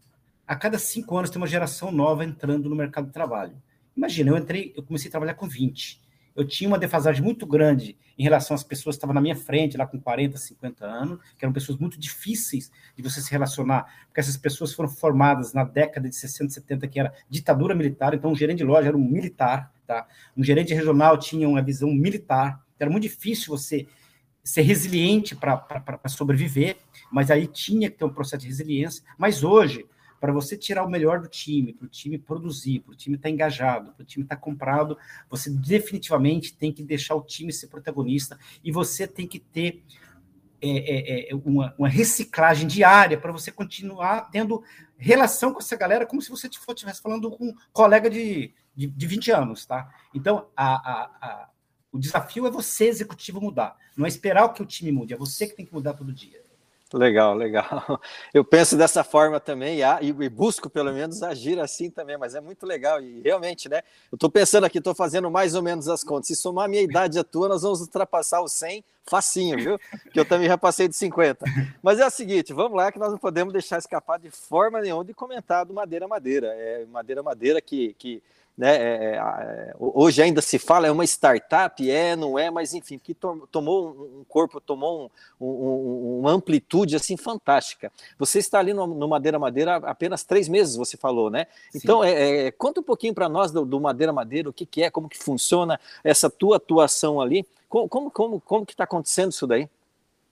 a 0.48 0.56
cada 0.56 0.78
cinco 0.78 1.18
anos 1.18 1.30
tem 1.30 1.42
uma 1.42 1.48
geração 1.48 1.92
nova 1.92 2.24
entrando 2.24 2.70
no 2.70 2.76
mercado 2.76 3.08
de 3.08 3.14
trabalho. 3.14 3.62
Imagina, 3.96 4.32
eu 4.32 4.38
entrei, 4.38 4.74
eu 4.76 4.84
comecei 4.84 5.08
a 5.08 5.12
trabalhar 5.12 5.34
com 5.36 5.48
20. 5.48 6.04
Eu 6.36 6.46
tinha 6.46 6.68
uma 6.68 6.78
defasagem 6.78 7.24
muito 7.24 7.46
grande 7.46 7.98
em 8.18 8.24
relação 8.24 8.54
às 8.54 8.64
pessoas 8.64 8.96
que 8.96 8.98
estavam 8.98 9.14
na 9.14 9.22
minha 9.22 9.36
frente, 9.36 9.78
lá 9.78 9.88
com 9.88 10.00
40, 10.00 10.38
50 10.38 10.86
anos, 10.86 11.20
que 11.38 11.46
eram 11.46 11.54
pessoas 11.54 11.78
muito 11.78 11.98
difíceis 11.98 12.70
de 12.96 13.02
você 13.02 13.22
se 13.22 13.32
relacionar, 13.32 13.84
porque 14.08 14.20
essas 14.20 14.36
pessoas 14.36 14.74
foram 14.74 14.90
formadas 14.90 15.54
na 15.54 15.64
década 15.64 16.10
de 16.10 16.16
60, 16.16 16.52
70, 16.52 16.88
que 16.90 17.00
era 17.00 17.14
ditadura 17.30 17.74
militar, 17.74 18.14
então 18.14 18.32
um 18.32 18.36
gerente 18.36 18.58
de 18.58 18.64
loja 18.66 18.90
era 18.90 18.98
um 18.98 19.04
militar, 19.04 19.72
tá? 19.88 20.06
Um 20.36 20.44
gerente 20.44 20.74
regional 20.74 21.18
tinha 21.18 21.48
uma 21.48 21.62
visão 21.62 21.90
militar, 21.90 22.62
era 22.78 22.90
muito 22.90 23.04
difícil 23.04 23.58
você 23.58 23.88
ser 24.46 24.62
resiliente 24.62 25.36
para 25.36 26.08
sobreviver, 26.08 26.78
mas 27.12 27.32
aí 27.32 27.48
tinha 27.48 27.90
que 27.90 27.98
ter 27.98 28.06
um 28.06 28.14
processo 28.14 28.44
de 28.44 28.48
resiliência. 28.48 29.04
Mas 29.18 29.44
hoje, 29.44 29.88
para 30.22 30.32
você 30.32 30.56
tirar 30.56 30.86
o 30.86 30.90
melhor 30.90 31.20
do 31.20 31.28
time, 31.28 31.74
para 31.74 31.86
o 31.88 31.90
time 31.90 32.20
produzir, 32.20 32.82
para 32.82 32.94
o 32.94 32.96
time 32.96 33.16
estar 33.16 33.28
tá 33.28 33.34
engajado, 33.34 33.92
para 33.94 34.04
o 34.04 34.06
time 34.06 34.24
estar 34.24 34.36
tá 34.36 34.42
comprado, 34.42 34.96
você 35.28 35.50
definitivamente 35.50 36.56
tem 36.56 36.72
que 36.72 36.84
deixar 36.84 37.16
o 37.16 37.24
time 37.24 37.52
ser 37.52 37.68
protagonista 37.68 38.38
e 38.64 38.72
você 38.72 39.08
tem 39.08 39.28
que 39.28 39.40
ter 39.40 39.84
é, 40.62 41.28
é, 41.28 41.32
é 41.32 41.36
uma, 41.36 41.74
uma, 41.78 41.90
reciclagem 41.90 42.68
diária 42.68 43.20
para 43.20 43.32
você 43.32 43.52
continuar 43.52 44.30
tendo 44.32 44.64
relação 44.98 45.54
com 45.54 45.60
essa 45.60 45.76
galera 45.76 46.06
como 46.06 46.22
se 46.22 46.30
você 46.30 46.48
estivesse 46.48 47.02
falando 47.02 47.30
com 47.32 47.50
um 47.50 47.56
colega 47.74 48.10
de, 48.10 48.54
de, 48.76 48.88
de 48.88 49.08
20 49.08 49.32
anos, 49.32 49.66
tá? 49.66 49.92
Então, 50.14 50.48
a, 50.56 50.76
a, 50.76 51.50
o 51.96 52.00
desafio 52.00 52.46
é 52.46 52.52
você, 52.52 52.88
executivo, 52.88 53.40
mudar. 53.40 53.78
Não 53.96 54.06
é 54.06 54.10
esperar 54.10 54.52
que 54.54 54.62
o 54.62 54.66
time 54.66 54.92
mude, 54.92 55.14
é 55.14 55.18
você 55.18 55.48
que 55.48 55.56
tem 55.56 55.66
que 55.66 55.74
mudar 55.74 55.94
todo 55.94 56.12
dia. 56.12 56.44
Legal, 56.94 57.34
legal. 57.34 58.00
Eu 58.34 58.44
penso 58.44 58.78
dessa 58.78 59.04
forma 59.04 59.40
também 59.40 59.80
e, 60.02 60.30
busco 60.30 60.70
pelo 60.70 60.94
menos 60.94 61.24
agir 61.24 61.60
assim 61.60 61.90
também, 61.90 62.18
mas 62.18 62.36
é 62.36 62.42
muito 62.42 62.66
legal 62.66 63.02
e 63.02 63.22
realmente, 63.22 63.68
né? 63.68 63.82
Eu 64.12 64.16
estou 64.16 64.30
pensando 64.30 64.66
aqui, 64.66 64.78
estou 64.78 64.94
fazendo 64.94 65.32
mais 65.32 65.56
ou 65.56 65.64
menos 65.64 65.88
as 65.88 66.04
contas. 66.04 66.28
Se 66.28 66.36
somar 66.36 66.66
a 66.66 66.68
minha 66.68 66.82
idade 66.82 67.18
e 67.18 67.20
a 67.20 67.24
tua, 67.24 67.50
nós 67.50 67.64
vamos 67.64 67.82
ultrapassar 67.82 68.42
os 68.42 68.52
100 68.54 68.84
facinho, 69.04 69.58
viu? 69.58 69.80
Que 70.12 70.20
eu 70.20 70.26
também 70.26 70.48
já 70.48 70.58
passei 70.58 70.88
de 70.88 70.96
50. 70.96 71.46
Mas 71.82 72.00
é 72.00 72.06
o 72.06 72.10
seguinte, 72.10 72.54
vamos 72.54 72.78
lá 72.78 72.92
que 72.92 73.00
nós 73.00 73.12
não 73.12 73.18
podemos 73.18 73.52
deixar 73.52 73.78
escapar 73.78 74.20
de 74.20 74.30
forma 74.30 74.80
nenhuma 74.82 75.04
de 75.04 75.14
comentar 75.14 75.66
do 75.66 75.74
Madeira 75.74 76.08
Madeira. 76.08 76.48
É 76.48 76.86
Madeira 76.86 77.24
Madeira 77.24 77.62
que, 77.62 77.96
que 77.98 78.22
né, 78.58 78.76
é, 78.76 78.80
é, 78.80 79.16
é, 79.18 79.74
hoje 79.78 80.22
ainda 80.22 80.42
se 80.42 80.58
fala, 80.58 80.88
é 80.88 80.92
uma 80.92 81.04
startup, 81.04 81.92
é, 81.92 82.16
não 82.16 82.40
é, 82.40 82.50
mas 82.50 82.74
enfim, 82.74 82.98
que 82.98 83.14
to 83.14 83.48
tomou 83.52 83.90
um 84.20 84.24
corpo, 84.24 84.62
tomou 84.62 85.12
um, 85.40 85.46
um, 85.46 86.20
uma 86.22 86.32
amplitude 86.32 86.96
assim 86.96 87.18
fantástica. 87.18 87.92
Você 88.18 88.40
está 88.40 88.60
ali 88.60 88.74
no, 88.74 88.88
no, 88.88 89.08
Madeira 89.08 89.38
Madeira 89.38 89.76
há 89.76 89.92
apenas 89.92 90.24
três 90.24 90.48
meses, 90.48 90.78
você 90.78 90.96
falou, 90.96 91.30
né? 91.30 91.48
Então, 91.74 92.02
é, 92.02 92.48
é, 92.48 92.52
conta 92.52 92.80
um 92.80 92.84
pouquinho 92.84 93.14
para 93.14 93.28
nós 93.28 93.52
do, 93.52 93.66
do, 93.66 93.80
Madeira 93.80 94.14
Madeira, 94.14 94.50
o 94.50 94.54
que, 94.54 94.66
que 94.66 94.84
é, 94.84 94.90
como 94.90 95.10
que 95.10 95.18
funciona 95.18 95.78
essa 96.02 96.30
tua 96.30 96.56
atuação 96.56 97.20
ali, 97.20 97.46
como, 97.68 97.90
como, 97.90 98.12
como, 98.12 98.40
como 98.40 98.66
que 98.66 98.74
está 98.74 98.86
acontecendo 98.86 99.32
isso 99.32 99.46
daí? 99.46 99.70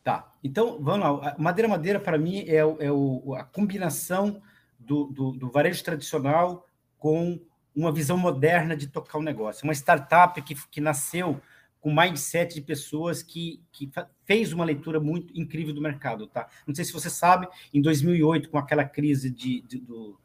Tá, 0.02 0.32
então 0.42 0.78
vamos 0.80 1.02
lá. 1.02 1.36
Madeira 1.38 1.68
Madeira, 1.68 2.00
para 2.00 2.18
mim, 2.18 2.46
é, 2.48 2.58
é 2.58 2.92
o, 2.92 3.36
a 3.38 3.44
combinação 3.44 4.42
do, 4.80 5.06
do, 5.06 5.32
do 5.32 5.50
varejo 5.50 5.84
tradicional 5.84 6.66
com 6.98 7.38
uma 7.76 7.92
visão 7.92 8.18
moderna 8.18 8.76
de 8.76 8.88
tocar 8.88 9.18
o 9.18 9.22
um 9.22 9.24
negócio. 9.24 9.64
Uma 9.64 9.74
startup 9.74 10.42
que, 10.42 10.56
que 10.70 10.82
nasceu 10.82 11.42
com 11.80 11.94
mindset 11.94 12.56
de 12.56 12.62
pessoas 12.62 13.22
que, 13.22 13.62
que 13.72 13.92
fez 14.26 14.54
uma 14.54 14.64
leitura 14.64 15.02
muito 15.02 15.38
incrível 15.38 15.74
do 15.74 15.82
mercado, 15.82 16.28
tá? 16.28 16.48
Não 16.66 16.74
sei 16.74 16.86
se 16.86 16.94
você 16.94 17.10
sabe, 17.10 17.48
em 17.74 17.82
2008, 17.82 18.50
com 18.50 18.58
aquela 18.58 18.86
crise 18.86 19.30
de, 19.30 19.62
de 19.62 19.80
do 19.80 20.18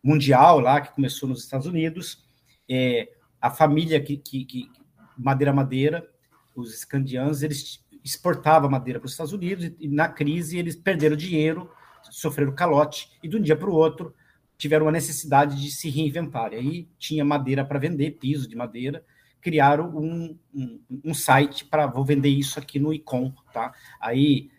mundial 0.00 0.60
lá 0.60 0.80
que 0.80 0.94
começou 0.94 1.28
nos 1.28 1.42
Estados 1.42 1.66
Unidos, 1.66 2.24
é, 2.70 3.12
a 3.40 3.50
família 3.50 4.00
que, 4.00 4.16
que, 4.16 4.44
que 4.44 4.70
madeira 5.18 5.52
madeira, 5.52 6.08
os 6.54 6.72
escandianos, 6.72 7.42
eles 7.42 7.84
exportavam 8.04 8.70
madeira 8.70 9.00
para 9.00 9.06
os 9.06 9.12
Estados 9.12 9.32
Unidos 9.32 9.64
e, 9.64 9.76
e 9.80 9.88
na 9.88 10.08
crise 10.08 10.56
eles 10.56 10.76
perderam 10.76 11.16
dinheiro, 11.16 11.68
sofreram 12.10 12.54
calote 12.54 13.10
e 13.22 13.28
de 13.28 13.36
um 13.36 13.42
dia 13.42 13.56
para 13.56 13.68
o 13.68 13.74
outro 13.74 14.14
tiveram 14.56 14.88
a 14.88 14.92
necessidade 14.92 15.60
de 15.60 15.70
se 15.70 15.90
reinventar. 15.90 16.52
E 16.52 16.56
aí 16.56 16.88
tinha 16.98 17.24
madeira 17.24 17.64
para 17.64 17.78
vender, 17.78 18.12
piso 18.12 18.48
de 18.48 18.56
madeira, 18.56 19.04
criaram 19.40 19.96
um, 19.96 20.38
um, 20.54 20.80
um 21.04 21.14
site 21.14 21.64
para 21.64 21.86
vou 21.86 22.04
vender 22.04 22.30
isso 22.30 22.58
aqui 22.58 22.78
no 22.78 22.92
Icon, 22.92 23.32
tá? 23.52 23.72
Aí 24.00 24.50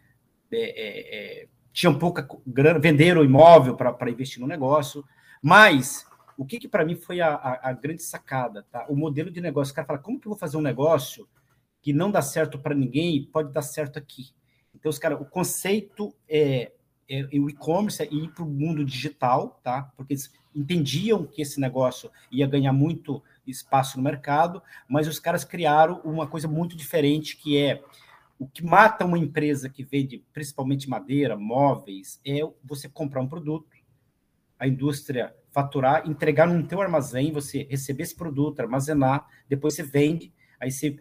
é, 0.52 0.60
é, 0.60 1.44
é, 1.44 1.48
tinham 1.74 1.98
pouca 1.98 2.28
grana, 2.46 2.80
venderam 2.80 3.24
imóvel 3.24 3.76
para 3.76 4.10
investir 4.10 4.40
no 4.40 4.48
negócio, 4.48 5.04
mas 5.42 6.06
o 6.38 6.46
que, 6.46 6.60
que 6.60 6.68
para 6.68 6.86
mim 6.86 6.96
foi 6.96 7.20
a, 7.20 7.34
a, 7.34 7.70
a, 7.70 7.74
grande 7.74 8.04
sacada, 8.04 8.66
tá? 8.72 8.86
O 8.88 8.96
modelo 8.96 9.32
de 9.32 9.42
negócio, 9.42 9.72
o 9.72 9.76
cara 9.76 9.88
fala, 9.88 10.00
como 10.00 10.20
que 10.20 10.28
eu 10.28 10.32
vou 10.32 10.40
fazer 10.40 10.56
um 10.56 10.62
negócio 10.62 11.28
que 11.82 11.92
não 11.92 12.12
dá 12.12 12.22
certo 12.22 12.60
para 12.60 12.76
ninguém 12.76 13.18
e 13.18 13.26
pode 13.26 13.52
dar 13.52 13.64
certo 13.64 13.98
aqui? 14.00 14.30
Então, 14.74 14.90
os 14.90 15.00
caras, 15.00 15.20
o 15.20 15.26
conceito 15.26 16.16
é 16.30 16.72
é, 17.10 17.24
o 17.40 17.50
e-commerce 17.50 18.02
é 18.02 18.14
ir 18.14 18.30
para 18.32 18.44
o 18.44 18.50
mundo 18.50 18.84
digital, 18.84 19.60
tá? 19.64 19.92
Porque 19.96 20.14
eles 20.14 20.32
entendiam 20.54 21.26
que 21.26 21.42
esse 21.42 21.60
negócio 21.60 22.12
ia 22.32 22.48
ganhar 22.48 22.74
muito 22.74 23.24
espaço 23.46 23.98
no 23.98 24.04
mercado, 24.04 24.62
mas 24.88 25.08
os 25.08 25.20
caras 25.20 25.46
criaram 25.46 26.02
uma 26.04 26.28
coisa 26.28 26.48
muito 26.48 26.76
diferente 26.76 27.38
que 27.38 27.58
é 27.58 27.84
o 28.40 28.48
que 28.48 28.64
mata 28.64 29.06
uma 29.06 29.18
empresa 29.18 29.70
que 29.70 29.84
vende 29.84 30.24
principalmente 30.32 30.90
madeira, 30.90 31.36
móveis, 31.36 32.20
é 32.26 32.40
você 32.64 32.88
comprar 32.88 33.22
um 33.22 33.28
produto, 33.28 33.68
a 34.60 34.68
indústria 34.68 35.36
faturar, 35.52 36.08
entregar 36.08 36.48
no 36.48 36.68
teu 36.68 36.82
armazém, 36.82 37.32
você 37.32 37.68
receber 37.70 38.04
esse 38.04 38.16
produto, 38.16 38.60
armazenar, 38.60 39.28
depois 39.50 39.74
você 39.74 39.82
vende, 39.82 40.32
aí 40.60 40.72
você 40.72 41.00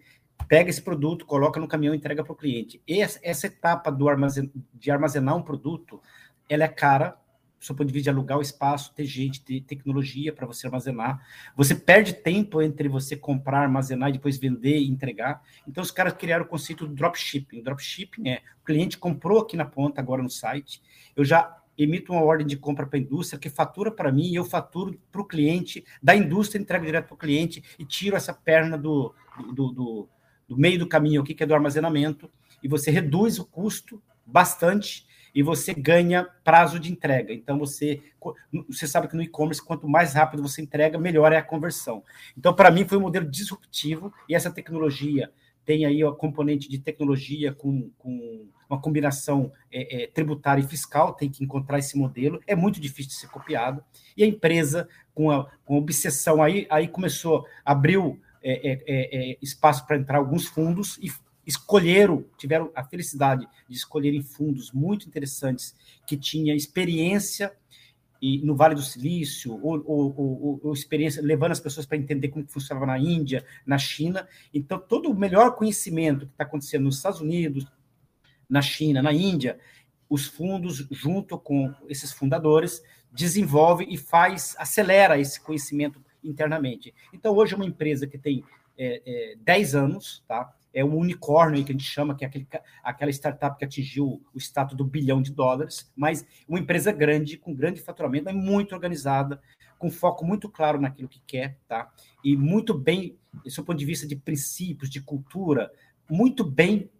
pega 0.48 0.70
esse 0.70 0.82
produto, 0.82 1.26
coloca 1.26 1.60
no 1.60 1.68
caminhão 1.68 1.94
e 1.94 1.98
entrega 1.98 2.22
para 2.22 2.32
o 2.32 2.36
cliente. 2.36 2.82
Essa, 2.88 3.18
essa 3.22 3.46
etapa 3.46 3.90
do 3.90 4.08
armazen, 4.08 4.50
de 4.74 4.90
armazenar 4.90 5.36
um 5.36 5.42
produto, 5.42 6.00
ela 6.48 6.64
é 6.64 6.68
cara, 6.68 7.16
do 7.60 7.74
ponto 7.74 7.86
de 7.86 7.92
vista 7.92 8.04
de 8.04 8.16
alugar 8.16 8.38
o 8.38 8.42
espaço, 8.42 8.94
ter 8.94 9.04
gente, 9.04 9.42
ter 9.42 9.60
tecnologia 9.62 10.32
para 10.32 10.46
você 10.46 10.66
armazenar. 10.66 11.20
Você 11.56 11.74
perde 11.74 12.12
tempo 12.12 12.62
entre 12.62 12.88
você 12.88 13.16
comprar, 13.16 13.62
armazenar 13.62 14.10
e 14.10 14.12
depois 14.12 14.36
vender 14.36 14.78
e 14.78 14.88
entregar. 14.88 15.42
Então, 15.66 15.82
os 15.82 15.90
caras 15.90 16.12
criaram 16.12 16.44
o 16.44 16.48
conceito 16.48 16.86
do 16.86 16.94
dropshipping. 16.94 17.60
O 17.60 17.64
dropshipping 17.64 18.28
é, 18.28 18.42
o 18.62 18.64
cliente 18.64 18.96
comprou 18.98 19.40
aqui 19.40 19.56
na 19.56 19.64
ponta, 19.64 20.00
agora 20.00 20.22
no 20.22 20.30
site, 20.30 20.80
eu 21.16 21.24
já 21.24 21.56
emito 21.76 22.12
uma 22.12 22.22
ordem 22.22 22.46
de 22.46 22.56
compra 22.56 22.86
para 22.86 22.98
a 22.98 23.02
indústria 23.02 23.38
que 23.38 23.50
fatura 23.50 23.90
para 23.90 24.10
mim 24.10 24.30
e 24.30 24.36
eu 24.36 24.44
faturo 24.44 24.98
para 25.12 25.20
o 25.20 25.24
cliente, 25.24 25.84
da 26.02 26.16
indústria 26.16 26.60
entrega 26.60 26.84
direto 26.84 27.06
para 27.06 27.14
o 27.14 27.18
cliente 27.18 27.62
e 27.78 27.84
tiro 27.84 28.16
essa 28.16 28.32
perna 28.32 28.78
do, 28.78 29.14
do, 29.52 29.72
do 29.72 30.08
do 30.48 30.56
meio 30.56 30.78
do 30.78 30.86
caminho 30.86 31.22
aqui, 31.22 31.34
que 31.34 31.42
é 31.42 31.46
do 31.46 31.54
armazenamento, 31.54 32.30
e 32.62 32.68
você 32.68 32.90
reduz 32.90 33.38
o 33.38 33.44
custo 33.44 34.02
bastante 34.24 35.06
e 35.34 35.42
você 35.42 35.74
ganha 35.74 36.26
prazo 36.42 36.80
de 36.80 36.90
entrega. 36.90 37.32
Então, 37.32 37.58
você, 37.58 38.02
você 38.68 38.86
sabe 38.86 39.06
que 39.06 39.14
no 39.14 39.22
e-commerce, 39.22 39.62
quanto 39.62 39.86
mais 39.86 40.14
rápido 40.14 40.42
você 40.42 40.62
entrega, 40.62 40.98
melhor 40.98 41.30
é 41.30 41.36
a 41.36 41.42
conversão. 41.42 42.02
Então, 42.36 42.54
para 42.54 42.70
mim, 42.70 42.86
foi 42.88 42.96
um 42.96 43.02
modelo 43.02 43.30
disruptivo 43.30 44.12
e 44.28 44.34
essa 44.34 44.50
tecnologia 44.50 45.30
tem 45.66 45.84
aí 45.84 46.02
a 46.02 46.12
componente 46.12 46.70
de 46.70 46.78
tecnologia 46.78 47.52
com, 47.52 47.90
com 47.98 48.46
uma 48.70 48.80
combinação 48.80 49.52
é, 49.70 50.04
é, 50.04 50.06
tributária 50.06 50.62
e 50.62 50.66
fiscal, 50.66 51.12
tem 51.12 51.28
que 51.28 51.44
encontrar 51.44 51.80
esse 51.80 51.98
modelo, 51.98 52.40
é 52.46 52.54
muito 52.54 52.80
difícil 52.80 53.10
de 53.10 53.16
ser 53.16 53.28
copiado, 53.28 53.84
e 54.16 54.22
a 54.22 54.26
empresa, 54.26 54.88
com 55.12 55.30
a, 55.30 55.50
com 55.64 55.74
a 55.74 55.78
obsessão, 55.78 56.42
aí, 56.42 56.66
aí 56.70 56.86
começou, 56.86 57.46
abriu 57.64 58.18
é, 58.48 58.52
é, 58.52 58.84
é, 58.86 59.32
é, 59.32 59.38
espaço 59.42 59.84
para 59.84 59.96
entrar 59.96 60.18
alguns 60.18 60.46
fundos 60.46 60.96
e 60.98 61.10
escolheram, 61.44 62.24
tiveram 62.38 62.70
a 62.76 62.84
felicidade 62.84 63.44
de 63.68 63.76
escolherem 63.76 64.22
fundos 64.22 64.70
muito 64.70 65.08
interessantes 65.08 65.74
que 66.06 66.16
tinha 66.16 66.54
experiência 66.54 67.52
e 68.22 68.38
no 68.38 68.54
Vale 68.54 68.76
do 68.76 68.82
Silício, 68.82 69.52
ou, 69.60 69.82
ou, 69.84 70.14
ou, 70.16 70.60
ou 70.62 70.72
experiência 70.72 71.20
levando 71.20 71.52
as 71.52 71.60
pessoas 71.60 71.86
para 71.86 71.98
entender 71.98 72.28
como 72.28 72.46
funcionava 72.46 72.86
na 72.86 72.98
Índia, 72.98 73.44
na 73.66 73.78
China. 73.78 74.28
Então, 74.54 74.78
todo 74.78 75.10
o 75.10 75.14
melhor 75.14 75.56
conhecimento 75.56 76.26
que 76.26 76.32
está 76.32 76.44
acontecendo 76.44 76.84
nos 76.84 76.96
Estados 76.96 77.20
Unidos, 77.20 77.66
na 78.48 78.62
China, 78.62 79.02
na 79.02 79.12
Índia, 79.12 79.58
os 80.08 80.26
fundos, 80.26 80.86
junto 80.90 81.36
com 81.36 81.74
esses 81.88 82.12
fundadores, 82.12 82.80
desenvolve 83.12 83.86
e 83.88 83.96
faz, 83.96 84.54
acelera 84.56 85.18
esse 85.18 85.40
conhecimento 85.40 86.00
internamente. 86.28 86.94
Então, 87.12 87.34
hoje 87.34 87.54
é 87.54 87.56
uma 87.56 87.66
empresa 87.66 88.06
que 88.06 88.18
tem 88.18 88.44
é, 88.78 89.02
é, 89.06 89.36
10 89.40 89.74
anos, 89.74 90.24
tá? 90.26 90.52
é 90.76 90.84
um 90.84 90.94
unicórnio 90.94 91.64
que 91.64 91.72
a 91.72 91.74
gente 91.74 91.86
chama, 91.86 92.14
que 92.14 92.22
é 92.22 92.28
aquele, 92.28 92.46
aquela 92.84 93.10
startup 93.10 93.58
que 93.58 93.64
atingiu 93.64 94.22
o 94.34 94.38
status 94.38 94.76
do 94.76 94.84
bilhão 94.84 95.22
de 95.22 95.32
dólares, 95.32 95.90
mas 95.96 96.26
uma 96.46 96.58
empresa 96.58 96.92
grande, 96.92 97.38
com 97.38 97.54
grande 97.54 97.80
faturamento, 97.80 98.28
é 98.28 98.32
muito 98.34 98.74
organizada, 98.74 99.40
com 99.78 99.90
foco 99.90 100.22
muito 100.26 100.50
claro 100.50 100.78
naquilo 100.78 101.08
que 101.08 101.22
quer, 101.26 101.56
tá? 101.66 101.90
E 102.22 102.36
muito 102.36 102.74
bem, 102.74 103.16
do 103.32 103.64
ponto 103.64 103.78
de 103.78 103.86
vista 103.86 104.06
de 104.06 104.16
princípios, 104.16 104.90
de 104.90 105.00
cultura, 105.00 105.72
muito 106.10 106.44
bem 106.44 106.90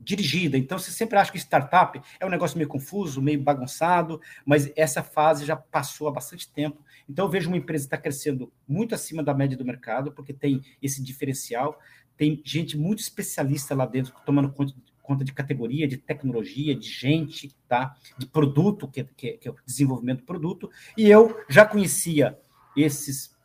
dirigida. 0.00 0.56
Então, 0.56 0.78
você 0.78 0.90
sempre 0.90 1.18
acha 1.18 1.30
que 1.30 1.38
startup 1.38 2.00
é 2.18 2.26
um 2.26 2.30
negócio 2.30 2.56
meio 2.56 2.68
confuso, 2.68 3.20
meio 3.20 3.40
bagunçado, 3.40 4.20
mas 4.44 4.72
essa 4.74 5.02
fase 5.02 5.44
já 5.44 5.54
passou 5.54 6.08
há 6.08 6.12
bastante 6.12 6.50
tempo. 6.50 6.82
Então, 7.08 7.26
eu 7.26 7.30
vejo 7.30 7.48
uma 7.48 7.56
empresa 7.56 7.84
que 7.84 7.86
está 7.86 7.98
crescendo 7.98 8.52
muito 8.66 8.94
acima 8.94 9.22
da 9.22 9.34
média 9.34 9.56
do 9.56 9.64
mercado, 9.64 10.12
porque 10.12 10.32
tem 10.32 10.62
esse 10.82 11.02
diferencial, 11.02 11.78
tem 12.16 12.40
gente 12.44 12.78
muito 12.78 13.00
especialista 13.00 13.74
lá 13.74 13.84
dentro, 13.84 14.14
tomando 14.24 14.50
conta, 14.50 14.74
conta 15.02 15.24
de 15.24 15.32
categoria, 15.32 15.86
de 15.86 15.96
tecnologia, 15.96 16.74
de 16.74 16.88
gente, 16.88 17.54
tá? 17.68 17.96
de 18.16 18.26
produto, 18.26 18.88
que, 18.88 19.04
que, 19.04 19.32
que 19.32 19.48
é 19.48 19.50
o 19.50 19.56
desenvolvimento 19.66 20.20
do 20.20 20.26
produto, 20.26 20.70
e 20.96 21.08
eu 21.08 21.36
já 21.48 21.66
conhecia 21.66 22.38
esses, 22.76 23.36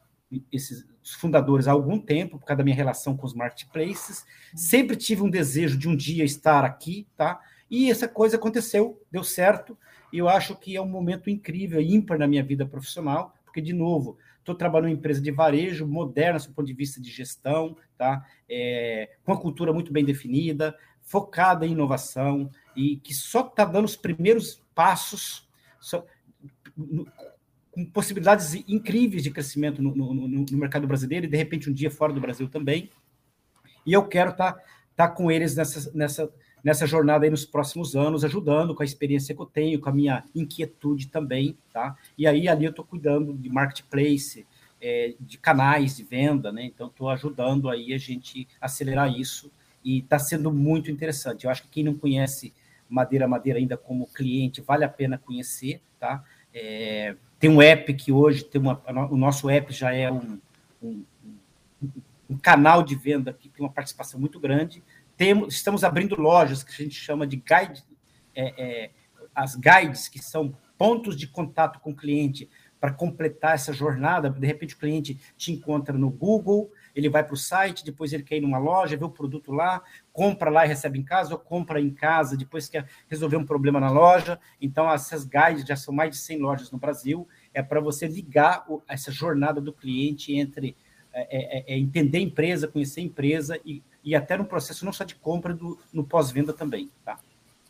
esses 0.52 0.86
fundadores 1.14 1.68
há 1.68 1.72
algum 1.72 2.00
tempo, 2.00 2.40
por 2.40 2.46
causa 2.46 2.58
da 2.58 2.64
minha 2.64 2.76
relação 2.76 3.16
com 3.16 3.26
os 3.26 3.34
marketplaces. 3.34 4.26
Sempre 4.56 4.96
tive 4.96 5.22
um 5.22 5.30
desejo 5.30 5.78
de 5.78 5.88
um 5.88 5.96
dia 5.96 6.24
estar 6.24 6.64
aqui, 6.64 7.08
tá? 7.16 7.40
E 7.70 7.90
essa 7.92 8.08
coisa 8.08 8.38
aconteceu, 8.38 9.02
deu 9.12 9.24
certo, 9.24 9.78
e 10.12 10.18
eu 10.18 10.30
acho 10.30 10.56
que 10.56 10.76
é 10.76 10.82
um 10.82 10.88
momento 10.88 11.30
incrível, 11.30 11.82
ímpar 11.82 12.18
na 12.18 12.28
minha 12.28 12.44
vida 12.44 12.66
profissional, 12.66 13.36
porque, 13.44 13.62
de 13.62 13.74
novo, 13.74 14.18
estou 14.40 14.56
trabalhando 14.56 14.90
em 14.90 14.94
uma 14.94 15.00
empresa 15.00 15.22
de 15.22 15.32
varejo, 15.32 15.88
moderna 15.88 16.40
do 16.40 16.54
ponto 16.54 16.66
de 16.66 16.74
vista 16.74 17.02
de 17.02 17.10
gestão, 17.10 17.76
tá? 17.98 18.26
É, 18.48 19.10
com 19.24 19.32
uma 19.32 19.40
cultura 19.40 19.74
muito 19.74 19.92
bem 19.92 20.06
definida, 20.06 20.76
focada 21.02 21.66
em 21.66 21.72
inovação, 21.72 22.50
e 22.76 22.98
que 22.98 23.14
só 23.14 23.42
está 23.42 23.66
dando 23.66 23.86
os 23.86 23.96
primeiros 23.96 24.62
passos, 24.74 25.48
só, 25.80 26.06
com 27.76 27.86
possibilidades 27.86 28.56
incríveis 28.70 29.22
de 29.22 29.30
crescimento 29.30 29.84
no, 29.84 29.94
no, 29.94 30.28
no, 30.28 30.58
mercado 30.58 30.88
brasileiro 30.88 31.26
e, 31.26 31.30
de 31.30 31.36
repente, 31.36 31.70
um 31.70 31.74
dia 31.74 31.92
fora 31.92 32.14
do 32.14 32.22
Brasil 32.22 32.48
também. 32.48 32.90
E 33.86 33.92
eu 33.92 34.08
quero 34.08 34.32
estar 34.32 34.54
tá, 34.54 34.62
tá 34.96 35.08
com 35.10 35.30
eles 35.30 35.58
nessa, 35.58 35.92
nessa, 35.94 36.32
nessa 36.64 36.88
jornada 36.88 37.26
aí 37.26 37.30
nos 37.30 37.46
próximos 37.46 37.94
anos, 37.94 38.24
ajudando 38.24 38.74
com 38.74 38.82
a 38.82 38.86
experiência 38.86 39.36
que 39.36 39.42
eu 39.42 39.46
tenho, 39.46 39.82
com 39.82 39.90
a 39.90 39.92
minha 39.92 40.24
inquietude 40.34 41.10
também, 41.10 41.58
tá? 41.74 41.98
E 42.18 42.26
aí, 42.26 42.48
ali 42.48 42.64
eu 42.64 42.70
estou 42.70 42.86
cuidando 42.86 43.34
de 43.34 43.50
marketplace, 43.50 44.48
é, 44.82 45.14
de 45.20 45.38
canais 45.38 45.98
de 45.98 46.04
venda, 46.04 46.54
né? 46.54 46.64
Então, 46.64 46.88
estou 46.88 47.10
ajudando 47.10 47.70
aí 47.70 47.94
a 47.94 47.98
gente 47.98 48.48
acelerar 48.62 49.14
isso 49.14 49.52
e 49.84 50.00
está 50.00 50.18
sendo 50.18 50.50
muito 50.50 50.90
interessante. 50.90 51.44
Eu 51.44 51.52
acho 51.52 51.64
que 51.64 51.68
quem 51.68 51.84
não 51.84 51.94
conhece 51.94 52.54
Madeira 52.88 53.28
Madeira 53.28 53.60
ainda 53.60 53.76
como 53.76 54.08
cliente, 54.08 54.62
vale 54.62 54.86
a 54.86 54.90
pena 54.90 55.18
conhecer, 55.18 55.82
tá? 56.00 56.24
É, 56.54 57.18
tem 57.46 57.52
um 57.52 57.62
app 57.62 57.94
que 57.94 58.12
hoje 58.12 58.44
tem 58.44 58.60
uma, 58.60 58.82
o 59.12 59.16
nosso 59.16 59.48
app 59.52 59.72
já 59.72 59.94
é 59.94 60.12
um, 60.12 60.40
um, 60.82 61.06
um 62.28 62.38
canal 62.40 62.82
de 62.82 62.96
venda 62.96 63.32
que 63.32 63.48
tem 63.48 63.64
uma 63.64 63.72
participação 63.72 64.20
muito 64.20 64.40
grande. 64.40 64.84
Temos, 65.16 65.54
estamos 65.54 65.84
abrindo 65.84 66.20
lojas 66.20 66.64
que 66.64 66.72
a 66.72 66.84
gente 66.84 66.96
chama 66.96 67.28
de 67.28 67.36
guide, 67.36 67.84
é, 68.34 68.54
é, 68.58 68.92
as 69.36 69.56
guides, 69.56 70.08
que 70.08 70.18
são 70.18 70.58
pontos 70.76 71.16
de 71.16 71.28
contato 71.28 71.80
com 71.82 71.92
o 71.92 71.96
cliente 71.96 72.50
para 72.80 72.92
completar 72.92 73.54
essa 73.54 73.72
jornada. 73.72 74.28
De 74.28 74.48
repente, 74.48 74.74
o 74.74 74.80
cliente 74.80 75.20
te 75.38 75.52
encontra 75.52 75.96
no 75.96 76.10
Google, 76.10 76.72
ele 76.96 77.10
vai 77.10 77.24
para 77.24 77.34
o 77.34 77.38
site, 77.38 77.84
depois 77.84 78.14
ele 78.14 78.24
quer 78.24 78.38
ir 78.38 78.42
numa 78.42 78.58
loja, 78.58 78.96
vê 78.96 79.04
o 79.04 79.10
produto 79.10 79.52
lá, 79.52 79.84
compra 80.14 80.50
lá 80.50 80.66
e 80.66 80.70
recebe 80.70 80.98
em 80.98 81.04
casa, 81.04 81.34
ou 81.34 81.40
compra 81.40 81.80
em 81.82 81.90
casa, 81.90 82.38
depois 82.38 82.70
quer 82.70 82.88
resolver 83.10 83.36
um 83.36 83.46
problema 83.46 83.80
na 83.80 83.92
loja. 83.92 84.40
Então, 84.62 84.90
essas 84.92 85.26
guides 85.26 85.66
já 85.66 85.76
são 85.76 85.94
mais 85.94 86.12
de 86.12 86.18
100 86.18 86.40
lojas 86.40 86.72
no 86.72 86.78
Brasil, 86.78 87.28
é 87.54 87.62
para 87.62 87.82
você 87.82 88.08
ligar 88.08 88.66
o, 88.70 88.82
essa 88.88 89.12
jornada 89.12 89.60
do 89.60 89.74
cliente 89.74 90.34
entre 90.34 90.76
é, 91.18 91.22
é, 91.32 91.74
é, 91.74 91.78
entender 91.78 92.18
a 92.18 92.22
empresa, 92.22 92.68
conhecer 92.68 93.00
a 93.00 93.04
empresa 93.04 93.58
e, 93.66 93.82
e 94.04 94.14
até 94.14 94.38
no 94.38 94.44
processo 94.44 94.84
não 94.84 94.92
só 94.92 95.06
de 95.06 95.16
compra, 95.16 95.54
do, 95.54 95.80
no 95.94 96.04
pós-venda 96.04 96.52
também. 96.52 96.92
Tá? 97.06 97.18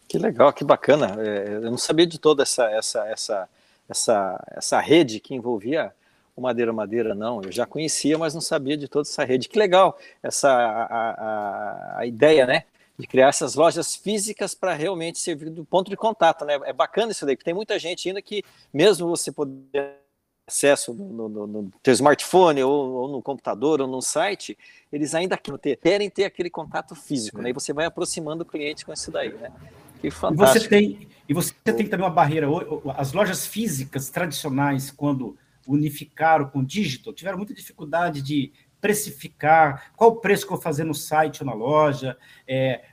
Que 0.08 0.18
legal, 0.18 0.52
que 0.52 0.64
bacana. 0.64 1.16
É, 1.20 1.56
eu 1.56 1.62
não 1.62 1.78
sabia 1.78 2.08
de 2.08 2.20
toda 2.20 2.42
essa, 2.42 2.66
essa, 2.72 3.06
essa, 3.08 3.50
essa, 3.88 4.48
essa 4.52 4.80
rede 4.80 5.20
que 5.20 5.36
envolvia 5.36 5.94
o 6.36 6.42
Madeira 6.42 6.74
Madeira, 6.74 7.16
não. 7.16 7.42
Eu 7.42 7.52
já 7.52 7.66
conhecia, 7.66 8.18
mas 8.18 8.34
não 8.34 8.42
sabia 8.42 8.76
de 8.76 8.88
toda 8.88 9.08
essa 9.08 9.24
rede. 9.24 9.48
Que 9.48 9.58
legal 9.58 9.98
essa 10.22 10.50
a, 10.50 11.12
a, 11.12 12.00
a 12.00 12.06
ideia, 12.06 12.46
né? 12.46 12.64
De 12.98 13.08
criar 13.08 13.30
essas 13.30 13.56
lojas 13.56 13.96
físicas 13.96 14.54
para 14.54 14.74
realmente 14.74 15.20
servir 15.20 15.50
do 15.50 15.66
ponto 15.66 15.90
de 15.90 15.98
contato, 15.98 16.46
né? 16.46 16.60
É 16.66 16.74
bacana 16.74 17.12
isso 17.12 17.26
daí, 17.26 17.36
porque 17.36 17.46
tem 17.46 17.54
muita 17.54 17.80
gente 17.80 18.08
ainda 18.08 18.22
que, 18.22 18.44
mesmo 18.74 19.08
você 19.08 19.32
poder 19.32 20.06
acesso 20.48 20.94
no, 20.94 21.28
no, 21.28 21.48
no 21.48 21.72
teu 21.82 21.92
smartphone 21.94 22.64
ou, 22.64 22.94
ou, 22.94 23.08
no 23.08 23.22
computador 23.22 23.82
ou 23.82 23.88
no 23.88 24.00
site, 24.00 24.56
eles 24.94 25.16
ainda 25.16 25.40
querem 25.82 26.10
ter 26.10 26.26
aquele 26.26 26.52
contato 26.52 26.94
físico, 26.96 27.42
né? 27.42 27.50
E 27.50 27.54
você 27.54 27.74
vai 27.74 27.86
aproximando 27.86 28.44
o 28.44 28.46
cliente 28.46 28.86
com 28.86 28.94
isso 28.94 29.10
daí, 29.10 29.34
né? 29.34 29.52
Que 30.00 30.12
fantástico. 30.12 30.58
E 30.58 30.62
você 30.62 30.70
tem, 30.70 31.08
e 31.28 31.34
você 31.34 31.54
tem 31.64 31.88
também 31.88 32.06
uma 32.06 32.14
barreira. 32.14 32.48
As 32.96 33.12
lojas 33.12 33.48
físicas 33.48 34.10
tradicionais, 34.10 34.92
quando 34.92 35.36
unificaram 35.68 36.50
com 36.50 36.60
o 36.60 36.66
digital, 36.66 37.14
tiveram 37.14 37.38
muita 37.38 37.54
dificuldade 37.54 38.22
de 38.22 38.52
precificar, 38.80 39.92
qual 39.96 40.12
o 40.12 40.16
preço 40.18 40.46
que 40.46 40.54
eu 40.54 40.58
vou 40.58 40.64
fazer 40.64 40.84
no 40.84 40.94
site 40.94 41.42
ou 41.42 41.48
na 41.48 41.54
loja, 41.54 42.18
é, 42.48 42.84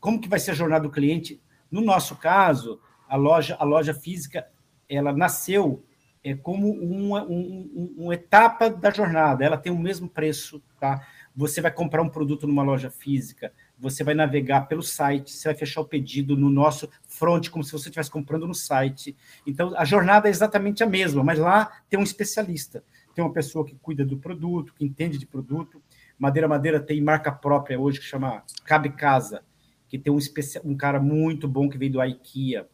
como 0.00 0.20
que 0.20 0.28
vai 0.28 0.38
ser 0.38 0.50
a 0.50 0.54
jornada 0.54 0.82
do 0.84 0.90
cliente. 0.90 1.40
No 1.70 1.80
nosso 1.80 2.16
caso, 2.16 2.80
a 3.08 3.16
loja, 3.16 3.56
a 3.58 3.64
loja 3.64 3.94
física, 3.94 4.46
ela 4.88 5.12
nasceu 5.12 5.84
é, 6.22 6.34
como 6.34 6.70
uma, 6.72 7.22
um, 7.22 7.94
uma 7.96 8.14
etapa 8.14 8.68
da 8.68 8.90
jornada, 8.90 9.44
ela 9.44 9.56
tem 9.56 9.72
o 9.72 9.78
mesmo 9.78 10.08
preço, 10.08 10.60
tá? 10.80 11.06
Você 11.34 11.60
vai 11.60 11.70
comprar 11.70 12.02
um 12.02 12.08
produto 12.08 12.46
numa 12.46 12.64
loja 12.64 12.90
física, 12.90 13.52
você 13.78 14.02
vai 14.02 14.14
navegar 14.14 14.62
pelo 14.62 14.82
site, 14.82 15.32
você 15.32 15.48
vai 15.48 15.54
fechar 15.54 15.80
o 15.80 15.84
pedido 15.84 16.36
no 16.36 16.48
nosso 16.48 16.88
front, 17.06 17.48
como 17.48 17.62
se 17.62 17.72
você 17.72 17.88
estivesse 17.88 18.10
comprando 18.10 18.46
no 18.46 18.54
site. 18.54 19.16
Então, 19.46 19.74
a 19.76 19.84
jornada 19.84 20.28
é 20.28 20.30
exatamente 20.30 20.82
a 20.82 20.86
mesma, 20.86 21.22
mas 21.22 21.38
lá 21.38 21.70
tem 21.88 21.98
um 21.98 22.02
especialista, 22.02 22.82
tem 23.14 23.24
uma 23.24 23.32
pessoa 23.32 23.64
que 23.64 23.76
cuida 23.76 24.04
do 24.04 24.16
produto, 24.16 24.74
que 24.74 24.84
entende 24.84 25.18
de 25.18 25.26
produto. 25.26 25.82
Madeira 26.18 26.48
Madeira 26.48 26.80
tem 26.80 27.00
marca 27.02 27.30
própria 27.30 27.78
hoje 27.78 27.98
que 27.98 28.06
chama 28.06 28.42
Cabe 28.64 28.90
Casa, 28.90 29.42
que 29.88 29.98
tem 29.98 30.12
um, 30.12 30.18
um 30.64 30.76
cara 30.76 31.00
muito 31.00 31.46
bom 31.46 31.68
que 31.68 31.78
veio 31.78 31.92
do 31.92 32.02
IKEA, 32.02 32.66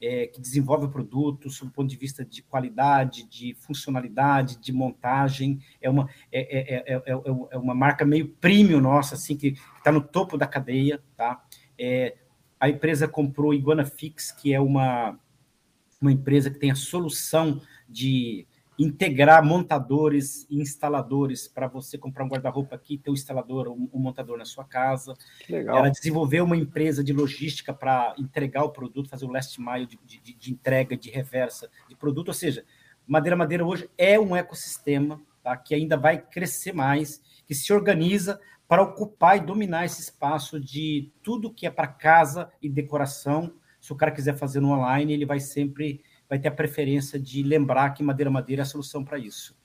é, 0.00 0.26
que 0.26 0.40
desenvolve 0.40 0.86
o 0.86 0.90
produto 0.90 1.48
sob 1.50 1.70
o 1.70 1.74
ponto 1.74 1.88
de 1.88 1.96
vista 1.96 2.24
de 2.24 2.42
qualidade, 2.42 3.28
de 3.28 3.54
funcionalidade, 3.54 4.58
de 4.58 4.72
montagem. 4.72 5.60
É 5.80 5.88
uma, 5.88 6.08
é, 6.30 6.92
é, 6.92 7.12
é 7.50 7.58
uma 7.58 7.74
marca 7.74 8.04
meio 8.04 8.28
premium 8.28 8.80
nossa, 8.80 9.14
assim, 9.14 9.36
que 9.36 9.56
está 9.78 9.90
no 9.90 10.00
topo 10.00 10.36
da 10.36 10.46
cadeia. 10.46 11.02
Tá? 11.16 11.42
a 12.58 12.68
empresa 12.70 13.06
comprou 13.06 13.52
Iguana 13.52 13.84
Fix, 13.84 14.32
que 14.32 14.54
é 14.54 14.60
uma, 14.60 15.18
uma 16.00 16.10
empresa 16.10 16.50
que 16.50 16.58
tem 16.58 16.70
a 16.70 16.74
solução 16.74 17.60
de 17.88 18.46
integrar 18.78 19.44
montadores 19.44 20.46
e 20.50 20.60
instaladores 20.60 21.48
para 21.48 21.66
você 21.66 21.96
comprar 21.96 22.24
um 22.24 22.28
guarda-roupa 22.28 22.74
aqui, 22.74 22.98
ter 22.98 23.10
um 23.10 23.14
instalador, 23.14 23.68
um, 23.68 23.88
um, 23.92 23.98
montador 23.98 24.36
na 24.36 24.44
sua 24.44 24.64
casa. 24.64 25.14
Legal. 25.48 25.78
Ela 25.78 25.90
desenvolveu 25.90 26.44
uma 26.44 26.56
empresa 26.56 27.02
de 27.02 27.12
logística 27.12 27.72
para 27.72 28.14
entregar 28.18 28.64
o 28.64 28.70
produto, 28.70 29.08
fazer 29.08 29.24
o 29.24 29.30
last 29.30 29.58
mile 29.60 29.86
de, 29.86 29.98
de, 30.22 30.34
de, 30.34 30.52
entrega, 30.52 30.96
de 30.96 31.10
reversa 31.10 31.70
de 31.88 31.96
produto. 31.96 32.28
Ou 32.28 32.34
seja, 32.34 32.64
Madeira 33.06 33.36
Madeira 33.36 33.64
hoje 33.64 33.88
é 33.96 34.18
um 34.18 34.36
ecossistema 34.36 35.20
tá, 35.42 35.56
que 35.56 35.74
ainda 35.74 35.96
vai 35.96 36.18
crescer 36.18 36.72
mais, 36.72 37.22
que 37.46 37.54
se 37.54 37.72
organiza 37.72 38.38
para 38.68 38.82
ocupar 38.82 39.36
e 39.36 39.40
dominar 39.40 39.84
esse 39.84 40.00
espaço 40.02 40.60
de 40.60 41.10
tudo 41.22 41.52
que 41.52 41.66
é 41.66 41.70
para 41.70 41.86
casa 41.86 42.50
e 42.60 42.68
decoração. 42.68 43.54
Se 43.80 43.92
o 43.92 43.96
cara 43.96 44.10
quiser 44.10 44.36
fazer 44.36 44.60
no 44.60 44.70
online, 44.70 45.12
ele 45.12 45.24
vai 45.24 45.38
sempre 45.38 46.02
vai 46.28 46.38
ter 46.38 46.48
a 46.48 46.52
preferência 46.52 47.18
de 47.18 47.42
lembrar 47.42 47.90
que 47.90 48.02
Madeira 48.02 48.30
Madeira 48.30 48.62
é 48.62 48.64
a 48.64 48.66
solução 48.66 49.04
para 49.04 49.18
isso. 49.18 49.56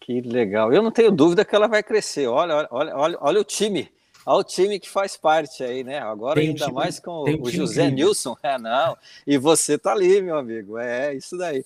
Que 0.00 0.20
legal. 0.20 0.72
Eu 0.72 0.82
não 0.82 0.90
tenho 0.90 1.10
dúvida 1.10 1.44
que 1.44 1.54
ela 1.54 1.68
vai 1.68 1.82
crescer. 1.82 2.26
Olha, 2.26 2.66
olha, 2.70 2.96
olha, 2.96 3.18
olha 3.20 3.40
o 3.40 3.44
time. 3.44 3.90
Olha 4.26 4.40
o 4.40 4.44
time 4.44 4.78
que 4.78 4.88
faz 4.88 5.16
parte 5.16 5.62
aí, 5.62 5.84
né? 5.84 5.98
Agora 5.98 6.40
tem 6.40 6.48
ainda 6.48 6.64
time, 6.64 6.74
mais 6.74 6.98
com 6.98 7.10
o, 7.10 7.42
o 7.42 7.50
José 7.50 7.90
Nilson. 7.90 8.36
É, 8.42 8.58
não. 8.58 8.96
E 9.26 9.38
você 9.38 9.78
tá 9.78 9.92
ali, 9.92 10.20
meu 10.20 10.36
amigo. 10.36 10.78
É 10.78 11.14
isso 11.14 11.36
daí. 11.36 11.64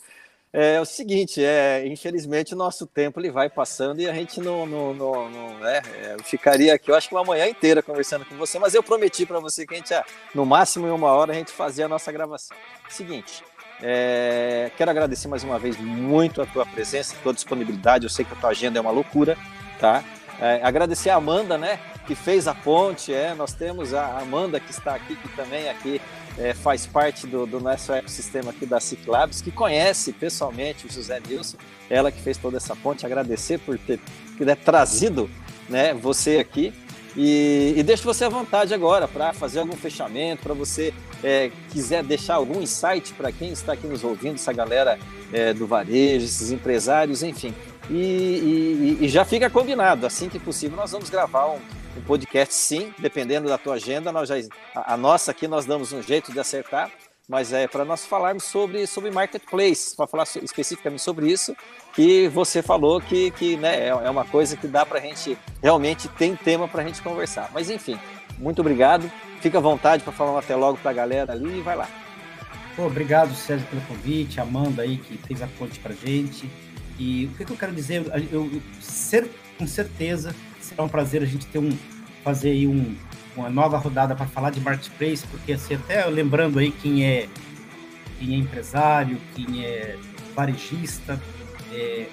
É, 0.57 0.75
é 0.75 0.81
o 0.81 0.85
seguinte, 0.85 1.45
é, 1.45 1.85
infelizmente 1.85 2.55
o 2.55 2.57
nosso 2.57 2.87
tempo 2.87 3.19
ele 3.19 3.29
vai 3.29 3.51
passando 3.51 4.01
e 4.01 4.09
a 4.09 4.15
gente 4.15 4.41
não, 4.41 4.65
não, 4.65 4.95
não, 4.95 5.29
não 5.29 5.67
é, 5.67 5.79
é, 5.79 6.17
ficaria 6.23 6.73
aqui, 6.73 6.93
eu 6.93 6.95
acho 6.95 7.09
que 7.09 7.15
uma 7.17 7.25
manhã 7.25 7.49
inteira 7.49 7.83
conversando 7.83 8.25
com 8.25 8.37
você, 8.37 8.57
mas 8.57 8.73
eu 8.73 8.81
prometi 8.81 9.27
para 9.27 9.41
você 9.41 9.67
que 9.67 9.75
a 9.75 9.77
gente, 9.77 9.93
no 10.33 10.47
máximo 10.47 10.87
em 10.87 10.91
uma 10.91 11.11
hora, 11.11 11.33
a 11.33 11.35
gente 11.35 11.51
fazia 11.51 11.87
a 11.87 11.89
nossa 11.89 12.13
gravação. 12.13 12.57
Seguinte, 12.89 13.43
é, 13.83 14.71
quero 14.77 14.91
agradecer 14.91 15.29
mais 15.29 15.45
uma 15.45 15.59
vez 15.59 15.77
muito 15.79 16.41
a 16.41 16.47
tua 16.47 16.65
presença, 16.65 17.15
a 17.15 17.23
tua 17.23 17.35
disponibilidade. 17.35 18.05
Eu 18.05 18.11
sei 18.11 18.25
que 18.25 18.33
a 18.33 18.37
tua 18.37 18.51
agenda 18.51 18.79
é 18.79 18.81
uma 18.81 18.91
loucura, 18.91 19.37
tá? 19.79 20.03
É, 20.41 20.61
agradecer 20.63 21.11
a 21.11 21.17
Amanda, 21.17 21.57
né? 21.57 21.79
que 22.07 22.15
fez 22.15 22.47
a 22.47 22.55
ponte, 22.55 23.13
é, 23.13 23.35
nós 23.35 23.53
temos 23.53 23.95
a 23.95 24.19
Amanda 24.19 24.61
que 24.61 24.71
está 24.71 24.95
aqui, 24.95 25.17
que 25.17 25.29
também 25.29 25.69
aqui 25.69 26.01
é, 26.37 26.53
faz 26.53 26.87
parte 26.87 27.27
do, 27.27 27.47
do, 27.47 27.61
nosso 27.61 27.93
ecossistema 27.93 28.51
aqui 28.51 28.67
da 28.67 28.79
Ciclabs, 28.79 29.41
que 29.41 29.51
conhece 29.51 30.13
pessoalmente 30.13 30.87
o 30.87 30.93
José 30.93 31.21
Nilson, 31.27 31.57
ela 31.89 32.13
que 32.13 32.21
fez 32.21 32.37
toda 32.37 32.57
essa 32.59 32.77
ponte, 32.77 33.07
agradecer 33.07 33.59
por 33.59 33.79
ter, 33.79 33.99
ter 34.37 34.57
trazido 34.57 35.31
né, 35.69 35.95
você 35.95 36.39
aqui. 36.39 36.73
E, 37.17 37.75
e 37.77 37.83
deixo 37.83 38.03
você 38.03 38.25
à 38.25 38.29
vontade 38.29 38.75
agora 38.75 39.07
para 39.07 39.33
fazer 39.33 39.61
algum 39.61 39.77
fechamento, 39.77 40.43
para 40.43 40.55
você 40.55 40.93
é, 41.23 41.51
quiser 41.71 42.03
deixar 42.03 42.35
algum 42.35 42.61
insight 42.61 43.13
para 43.15 43.31
quem 43.31 43.51
está 43.51 43.73
aqui 43.75 43.87
nos 43.87 44.03
ouvindo, 44.03 44.35
essa 44.35 44.53
galera 44.53 44.99
é, 45.33 45.53
do 45.53 45.67
varejo, 45.67 46.25
esses 46.25 46.51
empresários, 46.51 47.23
enfim. 47.23 47.55
E, 47.89 48.97
e, 49.01 49.05
e, 49.05 49.09
já 49.09 49.25
fica 49.25 49.49
combinado, 49.51 50.07
assim 50.07 50.29
que 50.29 50.39
possível, 50.39 50.77
nós 50.77 50.91
vamos 50.91 51.11
gravar 51.11 51.47
um, 51.49 51.59
um 51.97 52.03
podcast, 52.07 52.55
sim, 52.55 52.93
dependendo 52.99 53.49
da 53.49 53.59
tua 53.59 53.75
agenda. 53.75 54.11
Nós 54.11 54.29
já, 54.29 54.37
a, 54.75 54.95
a 54.95 54.97
nossa 54.97 55.31
aqui 55.31 55.47
nós 55.47 55.67
damos 55.67 55.93
um 55.93 56.03
jeito 56.03 56.33
de 56.33 56.41
acertar, 56.41 56.91
mas 57.29 57.53
é 57.53 57.67
para 57.67 57.85
nós 57.85 58.05
falarmos 58.05 58.45
sobre, 58.45 58.87
sobre 58.87 59.11
marketplace, 59.11 59.97
para 59.97 60.07
falar 60.07 60.25
especificamente 60.43 61.03
sobre 61.03 61.31
isso, 61.31 61.57
que 61.95 62.29
você 62.29 62.63
falou 62.63 63.01
que, 63.01 63.31
que 63.33 63.57
né, 63.57 63.87
é, 63.87 63.89
é 63.89 64.11
uma 64.11 64.25
coisa 64.25 64.57
que 64.57 64.67
dá 64.67 64.85
para 64.85 64.99
a 64.99 65.03
gente, 65.03 65.39
realmente 65.63 66.09
tem 66.09 66.37
tema 66.37 66.69
para 66.69 66.83
a 66.83 66.87
gente 66.87 67.01
conversar. 67.01 67.51
Mas 67.53 67.71
enfim, 67.71 67.99
muito 68.39 68.61
obrigado, 68.61 69.11
fica 69.41 69.59
à 69.59 69.61
vontade 69.61 70.03
para 70.03 70.13
falar 70.13 70.33
um 70.33 70.39
até 70.39 70.55
logo 70.55 70.79
para 70.79 70.91
a 70.91 70.95
galera 70.95 71.33
ali 71.33 71.59
e 71.59 71.63
vai 71.63 71.77
lá. 71.77 71.89
Pô, 72.77 72.87
obrigado, 72.87 73.35
Sérgio, 73.35 73.67
pelo 73.69 73.83
convite, 73.83 74.41
Amanda 74.41 74.83
aí 74.83 74.99
que 74.99 75.17
fez 75.19 75.41
a 75.41 75.47
ponte 75.47 75.79
para 75.79 75.95
gente. 75.95 76.51
E 76.99 77.27
o 77.27 77.37
que, 77.37 77.45
que 77.45 77.53
eu 77.53 77.57
quero 77.57 77.73
dizer, 77.73 78.05
eu, 78.31 78.53
eu, 78.53 78.63
ser, 78.81 79.31
com 79.57 79.67
certeza 79.67 80.35
será 80.61 80.83
um 80.83 80.89
prazer 80.89 81.23
a 81.23 81.27
gente 81.27 81.47
ter 81.47 81.59
um, 81.59 81.77
fazer 82.23 82.51
aí 82.51 82.67
um, 82.67 82.97
uma 83.37 83.51
nova 83.51 83.77
rodada 83.77 84.15
para 84.15 84.27
falar 84.27 84.51
de 84.51 84.61
marketplace, 84.61 85.27
porque 85.27 85.53
assim, 85.53 85.75
até 85.75 86.05
lembrando 86.07 86.59
aí 86.59 86.71
quem 86.71 87.05
é, 87.05 87.29
quem 88.19 88.35
é 88.35 88.39
empresário, 88.39 89.21
quem 89.35 89.65
é 89.65 89.99
varejista, 90.35 91.21
é, 91.73 92.07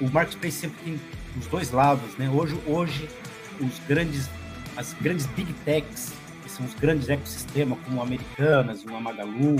o, 0.00 0.06
o 0.06 0.10
marketplace 0.10 0.56
sempre 0.56 0.76
tem 0.84 1.00
os 1.38 1.46
dois 1.46 1.70
lados, 1.70 2.16
né? 2.16 2.28
Hoje, 2.28 2.58
hoje 2.66 3.08
os 3.60 3.78
grandes, 3.86 4.28
as 4.76 4.92
grandes 4.94 5.26
big 5.26 5.52
techs, 5.64 6.12
que 6.42 6.50
são 6.50 6.64
os 6.66 6.74
grandes 6.74 7.08
ecossistemas, 7.08 7.78
como 7.84 8.02
Americanas, 8.02 8.84
uma 8.84 9.00
Magalu, 9.00 9.56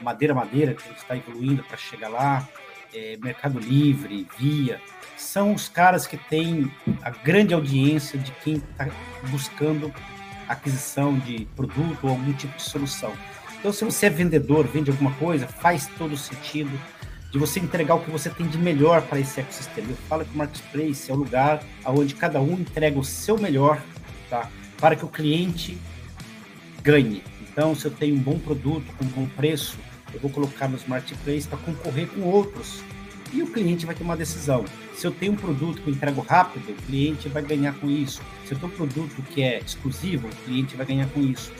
Madeira 0.00 0.34
Madeira, 0.34 0.74
que 0.74 0.82
está 0.92 1.16
evoluindo 1.16 1.62
para 1.62 1.76
chegar 1.76 2.08
lá, 2.08 2.46
é, 2.94 3.16
Mercado 3.22 3.58
Livre, 3.58 4.26
Via, 4.38 4.80
são 5.16 5.54
os 5.54 5.68
caras 5.68 6.06
que 6.06 6.16
têm 6.16 6.70
a 7.02 7.10
grande 7.10 7.54
audiência 7.54 8.18
de 8.18 8.30
quem 8.42 8.54
está 8.54 8.88
buscando 9.30 9.92
aquisição 10.48 11.18
de 11.18 11.46
produto 11.56 11.98
ou 12.04 12.10
algum 12.10 12.32
tipo 12.32 12.56
de 12.56 12.62
solução. 12.62 13.12
Então, 13.58 13.72
se 13.72 13.84
você 13.84 14.06
é 14.06 14.10
vendedor, 14.10 14.66
vende 14.66 14.90
alguma 14.90 15.12
coisa, 15.14 15.46
faz 15.46 15.88
todo 15.98 16.16
sentido 16.16 16.70
de 17.32 17.38
você 17.38 17.58
entregar 17.58 17.94
o 17.96 18.00
que 18.00 18.10
você 18.10 18.30
tem 18.30 18.46
de 18.46 18.58
melhor 18.58 19.02
para 19.02 19.18
esse 19.18 19.40
ecossistema. 19.40 19.90
Eu 19.90 19.96
falo 20.08 20.24
que 20.24 20.34
o 20.34 20.38
Marketplace 20.38 21.10
é 21.10 21.14
o 21.14 21.16
lugar 21.16 21.62
onde 21.84 22.14
cada 22.14 22.40
um 22.40 22.52
entrega 22.52 22.98
o 22.98 23.04
seu 23.04 23.38
melhor 23.38 23.82
tá? 24.30 24.48
para 24.78 24.94
que 24.94 25.04
o 25.04 25.08
cliente 25.08 25.76
ganhe. 26.82 27.22
Então, 27.40 27.74
se 27.74 27.86
eu 27.86 27.90
tenho 27.90 28.14
um 28.14 28.20
bom 28.20 28.38
produto 28.38 28.86
com 28.96 29.04
um 29.04 29.08
bom 29.08 29.26
preço, 29.26 29.78
eu 30.14 30.20
vou 30.20 30.30
colocar 30.30 30.68
nos 30.68 30.86
marketplaces 30.86 31.46
para 31.46 31.58
concorrer 31.58 32.08
com 32.08 32.20
outros. 32.20 32.82
E 33.32 33.42
o 33.42 33.46
cliente 33.46 33.84
vai 33.84 33.94
ter 33.94 34.04
uma 34.04 34.16
decisão. 34.16 34.64
Se 34.94 35.06
eu 35.06 35.10
tenho 35.10 35.32
um 35.32 35.36
produto 35.36 35.82
que 35.82 35.88
eu 35.88 35.94
entrego 35.94 36.20
rápido, 36.22 36.70
o 36.70 36.74
cliente 36.82 37.28
vai 37.28 37.42
ganhar 37.42 37.74
com 37.74 37.90
isso. 37.90 38.22
Se 38.44 38.52
eu 38.52 38.58
tenho 38.58 38.72
um 38.72 38.76
produto 38.76 39.22
que 39.22 39.42
é 39.42 39.58
exclusivo, 39.58 40.28
o 40.28 40.36
cliente 40.44 40.76
vai 40.76 40.86
ganhar 40.86 41.08
com 41.08 41.20
isso. 41.20 41.52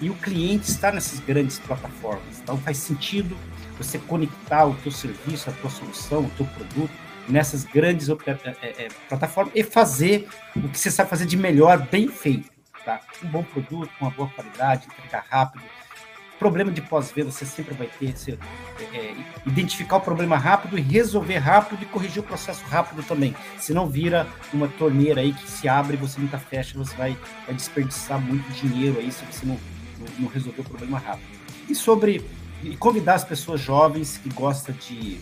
E 0.00 0.08
o 0.08 0.14
cliente 0.14 0.70
está 0.70 0.92
nessas 0.92 1.20
grandes 1.20 1.58
plataformas. 1.58 2.38
Então 2.42 2.56
faz 2.58 2.78
sentido 2.78 3.36
você 3.76 3.98
conectar 3.98 4.64
o 4.64 4.74
teu 4.76 4.92
serviço, 4.92 5.50
a 5.50 5.52
tua 5.54 5.70
solução, 5.70 6.24
o 6.24 6.30
teu 6.30 6.46
produto 6.46 6.92
nessas 7.28 7.64
grandes 7.64 8.08
é, 8.08 8.14
é, 8.62 8.84
é, 8.84 8.88
plataformas 9.08 9.52
e 9.54 9.62
fazer 9.62 10.28
o 10.56 10.68
que 10.68 10.78
você 10.78 10.90
sabe 10.90 11.10
fazer 11.10 11.26
de 11.26 11.36
melhor, 11.36 11.86
bem 11.88 12.08
feito. 12.08 12.50
Tá? 12.84 13.00
Um 13.22 13.28
bom 13.28 13.42
produto, 13.42 13.90
com 13.98 14.06
uma 14.06 14.10
boa 14.10 14.28
qualidade, 14.30 14.86
entregar 14.86 15.26
rápido, 15.28 15.62
problema 16.38 16.70
de 16.70 16.80
pós-venda 16.80 17.30
você 17.30 17.44
sempre 17.44 17.74
vai 17.74 17.88
ter, 17.88 18.16
você, 18.16 18.38
é, 18.92 18.96
é, 18.96 19.16
identificar 19.46 19.96
o 19.96 20.00
problema 20.00 20.36
rápido 20.36 20.78
e 20.78 20.80
resolver 20.80 21.38
rápido 21.38 21.82
e 21.82 21.86
corrigir 21.86 22.22
o 22.22 22.26
processo 22.26 22.64
rápido 22.66 23.02
também. 23.02 23.34
Se 23.58 23.74
não 23.74 23.88
vira 23.88 24.26
uma 24.52 24.68
torneira 24.68 25.20
aí 25.20 25.32
que 25.32 25.50
se 25.50 25.68
abre 25.68 25.94
e 25.94 25.96
você 25.96 26.20
nunca 26.20 26.38
fecha, 26.38 26.78
você 26.78 26.94
vai, 26.96 27.16
vai 27.44 27.54
desperdiçar 27.54 28.20
muito 28.20 28.48
dinheiro 28.52 28.98
aí 28.98 29.10
se 29.10 29.24
você 29.24 29.44
não, 29.44 29.58
não, 29.98 30.06
não 30.20 30.28
resolver 30.28 30.60
o 30.60 30.64
problema 30.64 30.98
rápido. 30.98 31.38
E 31.68 31.74
sobre 31.74 32.24
e 32.62 32.76
convidar 32.76 33.14
as 33.14 33.24
pessoas 33.24 33.60
jovens 33.60 34.18
que 34.18 34.28
gostam 34.30 34.74
de, 34.74 35.14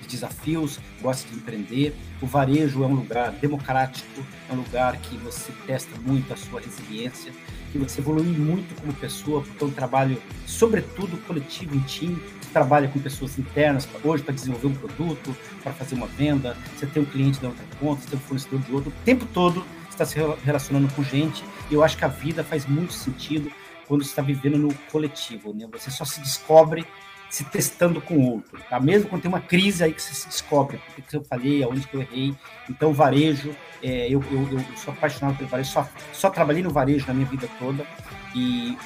de 0.00 0.08
desafios, 0.08 0.80
gostam 1.00 1.30
de 1.30 1.38
empreender. 1.38 1.94
O 2.20 2.26
varejo 2.26 2.82
é 2.82 2.86
um 2.86 2.94
lugar 2.94 3.30
democrático, 3.32 4.24
é 4.48 4.52
um 4.52 4.56
lugar 4.56 4.96
que 4.96 5.16
você 5.18 5.52
testa 5.66 5.96
muito 6.00 6.32
a 6.32 6.36
sua 6.36 6.60
resiliência 6.60 7.32
que 7.70 7.78
você 7.78 8.00
evolui 8.00 8.24
muito 8.24 8.74
como 8.80 8.92
pessoa, 8.94 9.42
porque 9.42 9.62
é 9.62 9.66
um 9.66 9.70
trabalho, 9.70 10.20
sobretudo, 10.46 11.16
coletivo 11.26 11.74
em 11.74 11.80
time. 11.80 12.20
Você 12.40 12.50
trabalha 12.52 12.88
com 12.88 12.98
pessoas 12.98 13.38
internas 13.38 13.88
hoje 14.04 14.22
para 14.22 14.34
desenvolver 14.34 14.68
um 14.68 14.74
produto, 14.74 15.36
para 15.62 15.72
fazer 15.72 15.94
uma 15.94 16.06
venda. 16.06 16.56
Você 16.76 16.86
tem 16.86 17.02
um 17.02 17.06
cliente 17.06 17.40
da 17.40 17.48
outra 17.48 17.64
ponta, 17.78 18.02
você 18.02 18.10
tem 18.10 18.18
um 18.18 18.22
fornecedor 18.22 18.60
de 18.60 18.72
outro. 18.72 18.90
O 18.90 19.04
tempo 19.04 19.26
todo 19.26 19.64
está 19.90 20.04
se 20.04 20.16
relacionando 20.44 20.92
com 20.94 21.02
gente. 21.02 21.44
E 21.70 21.74
eu 21.74 21.82
acho 21.82 21.96
que 21.96 22.04
a 22.04 22.08
vida 22.08 22.42
faz 22.44 22.66
muito 22.66 22.92
sentido 22.92 23.50
quando 23.86 24.04
você 24.04 24.10
está 24.10 24.22
vivendo 24.22 24.58
no 24.58 24.72
coletivo. 24.90 25.52
Né? 25.52 25.66
Você 25.72 25.90
só 25.90 26.04
se 26.04 26.20
descobre 26.20 26.86
se 27.28 27.44
testando 27.44 28.00
com 28.00 28.18
outro, 28.18 28.58
tá? 28.70 28.80
Mesmo 28.80 29.08
quando 29.08 29.22
tem 29.22 29.28
uma 29.28 29.40
crise 29.40 29.84
aí 29.84 29.92
que 29.92 30.02
você 30.02 30.14
se 30.14 30.28
descobre, 30.28 30.80
o 30.96 31.02
que 31.02 31.16
eu 31.16 31.24
falei, 31.24 31.62
aonde 31.62 31.86
que 31.86 31.94
eu 31.94 32.00
errei. 32.00 32.34
Então, 32.68 32.92
varejo, 32.92 33.54
é, 33.82 34.06
eu, 34.08 34.22
eu, 34.30 34.48
eu, 34.50 34.64
sou 34.76 34.92
apaixonado 34.94 35.36
pelo 35.36 35.48
varejo, 35.48 35.70
só, 35.70 35.88
só 36.12 36.30
trabalhei 36.30 36.62
no 36.62 36.70
varejo 36.70 37.06
na 37.06 37.14
minha 37.14 37.26
vida 37.26 37.48
toda 37.58 37.86
e 38.34 38.76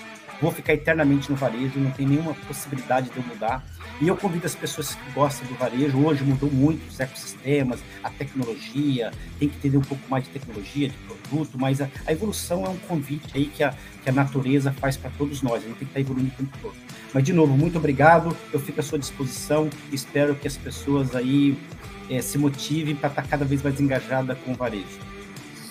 vou 0.41 0.51
ficar 0.51 0.75
eternamente 0.75 1.31
no 1.31 1.37
varejo, 1.37 1.79
não 1.79 1.93
tem 1.93 2.05
nenhuma 2.05 2.35
possibilidade 2.35 3.11
de 3.11 3.17
eu 3.17 3.23
mudar. 3.23 3.65
E 4.01 4.09
eu 4.09 4.17
convido 4.17 4.45
as 4.45 4.57
pessoas 4.57 4.97
que 4.97 5.11
gostam 5.13 5.47
do 5.47 5.55
varejo, 5.55 5.97
hoje 6.05 6.25
mudou 6.25 6.51
muito 6.51 6.85
os 6.89 6.99
ecossistemas, 6.99 7.79
a 8.03 8.11
tecnologia, 8.11 9.13
tem 9.39 9.49
que 9.49 9.57
entender 9.57 9.77
um 9.77 9.83
pouco 9.83 10.03
mais 10.11 10.25
de 10.25 10.31
tecnologia, 10.31 10.89
de 10.89 10.97
produto, 10.97 11.57
mas 11.57 11.81
a, 11.81 11.89
a 12.05 12.13
evolução 12.13 12.67
é 12.67 12.69
um 12.69 12.79
convite 12.79 13.31
aí 13.37 13.45
que 13.45 13.63
a, 13.63 13.73
que 14.03 14.11
a 14.11 14.13
natureza 14.13 14.73
faz 14.73 14.97
para 14.97 15.11
todos 15.11 15.43
nós, 15.43 15.63
a 15.63 15.69
gente 15.69 15.79
tem 15.79 15.87
que 15.87 15.99
estar 15.99 16.01
evoluindo 16.01 16.33
o 16.33 16.37
tempo 16.37 16.59
todo. 16.61 16.75
Mas, 17.13 17.25
de 17.25 17.33
novo, 17.33 17.57
muito 17.57 17.79
obrigado, 17.79 18.37
eu 18.53 18.59
fico 18.59 18.81
à 18.81 18.83
sua 18.83 18.99
disposição, 18.99 19.69
espero 19.93 20.35
que 20.35 20.49
as 20.49 20.57
pessoas 20.57 21.15
aí 21.15 21.59
é, 22.09 22.23
se 22.23 22.39
motivem 22.39 22.95
para 22.95 23.09
estar 23.11 23.23
cada 23.27 23.45
vez 23.45 23.63
mais 23.63 23.81
engajada 23.81 24.35
com 24.35 24.53
o 24.53 24.55
varejo. 24.55 24.99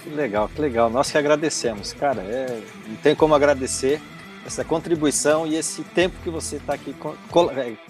Que 0.03 0.09
legal, 0.09 0.49
que 0.49 0.61
legal. 0.61 0.89
Nós 0.89 1.11
que 1.11 1.17
agradecemos, 1.17 1.93
cara. 1.93 2.21
É, 2.21 2.61
não 2.87 2.95
tem 2.97 3.15
como 3.15 3.35
agradecer 3.35 4.01
essa 4.45 4.63
contribuição 4.63 5.45
e 5.45 5.55
esse 5.55 5.83
tempo 5.83 6.15
que 6.23 6.29
você 6.29 6.55
está 6.55 6.73
aqui 6.73 6.95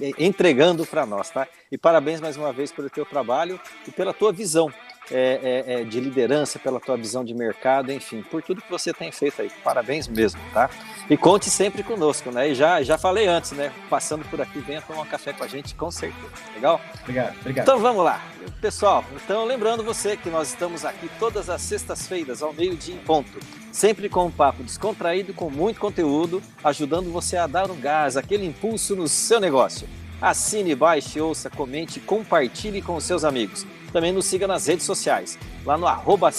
é, 0.02 0.12
entregando 0.18 0.86
para 0.86 1.06
nós, 1.06 1.30
tá? 1.30 1.48
E 1.72 1.78
parabéns 1.78 2.20
mais 2.20 2.36
uma 2.36 2.52
vez 2.52 2.72
pelo 2.72 2.90
teu 2.90 3.06
trabalho 3.06 3.60
e 3.88 3.92
pela 3.92 4.14
tua 4.14 4.34
visão 4.34 4.72
é, 5.10 5.64
é, 5.68 5.74
é, 5.74 5.84
de 5.84 6.00
liderança, 6.00 6.60
pela 6.60 6.80
tua 6.80 6.98
visão 6.98 7.24
de 7.24 7.34
mercado, 7.34 7.92
enfim, 7.92 8.22
por 8.22 8.42
tudo 8.42 8.62
que 8.62 8.70
você 8.70 8.94
tem 8.94 9.12
feito 9.12 9.42
aí. 9.42 9.52
Parabéns 9.64 10.08
mesmo, 10.08 10.40
tá? 10.54 10.70
E 11.12 11.18
conte 11.18 11.50
sempre 11.50 11.84
conosco, 11.84 12.32
né? 12.32 12.52
E 12.52 12.56
já, 12.56 12.82
já 12.82 12.98
falei 12.98 13.28
antes, 13.28 13.52
né? 13.52 13.70
Passando 13.90 14.24
por 14.30 14.40
aqui, 14.40 14.60
venha 14.60 14.82
tomar 14.82 15.02
um 15.02 15.06
café 15.06 15.34
com 15.34 15.44
a 15.44 15.48
gente, 15.48 15.76
com 15.76 15.92
certeza. 15.92 16.26
Legal? 16.56 16.80
Obrigado, 17.02 17.36
obrigado. 17.42 17.66
Então 17.66 17.80
vamos 17.82 18.02
lá. 18.06 18.24
Pessoal, 18.62 19.04
então 19.14 19.44
lembrando 19.44 19.84
você 19.84 20.16
que 20.16 20.30
nós 20.30 20.48
estamos 20.48 20.86
aqui 20.86 21.12
todas 21.20 21.50
as 21.50 21.62
sextas-feiras, 21.64 22.42
ao 22.42 22.54
meio-dia 22.54 22.96
em 22.96 23.00
ponto. 23.00 23.30
Sempre 23.74 24.08
com 24.08 24.28
um 24.28 24.32
papo 24.32 24.64
descontraído, 24.64 25.34
com 25.34 25.50
muito 25.50 25.82
conteúdo, 25.82 26.42
ajudando 26.64 27.12
você 27.12 27.36
a 27.36 27.46
dar 27.46 27.70
um 27.70 27.76
gás, 27.76 28.16
aquele 28.16 28.46
impulso 28.46 28.96
no 28.96 29.10
seu 29.10 29.42
negócio. 29.42 29.90
Assine, 30.22 30.74
baixe, 30.74 31.20
ouça, 31.20 31.50
comente, 31.50 32.00
compartilhe 32.00 32.82
com 32.82 32.96
os 32.96 33.04
seus 33.04 33.26
amigos. 33.26 33.66
Também 33.92 34.12
nos 34.12 34.26
siga 34.26 34.48
nas 34.48 34.68
redes 34.68 34.86
sociais, 34.86 35.38
lá 35.66 35.78
no 35.78 35.86
arroba 35.86 36.30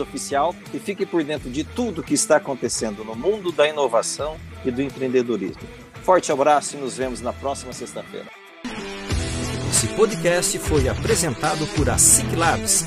Oficial 0.00 0.54
e 0.72 0.78
fique 0.78 1.04
por 1.04 1.22
dentro 1.22 1.50
de 1.50 1.64
tudo 1.64 2.02
que 2.02 2.14
está 2.14 2.36
acontecendo 2.36 3.04
no 3.04 3.14
mundo 3.14 3.52
da 3.52 3.68
inovação 3.68 4.36
e 4.64 4.70
do 4.70 4.80
empreendedorismo. 4.80 5.62
Forte 6.02 6.32
abraço 6.32 6.76
e 6.76 6.80
nos 6.80 6.96
vemos 6.96 7.20
na 7.20 7.32
próxima 7.32 7.72
sexta-feira. 7.72 8.26
Esse 9.70 9.88
podcast 9.88 10.58
foi 10.60 10.88
apresentado 10.88 11.66
por 11.76 11.90
a 11.90 11.98
Ciclabs 11.98 12.84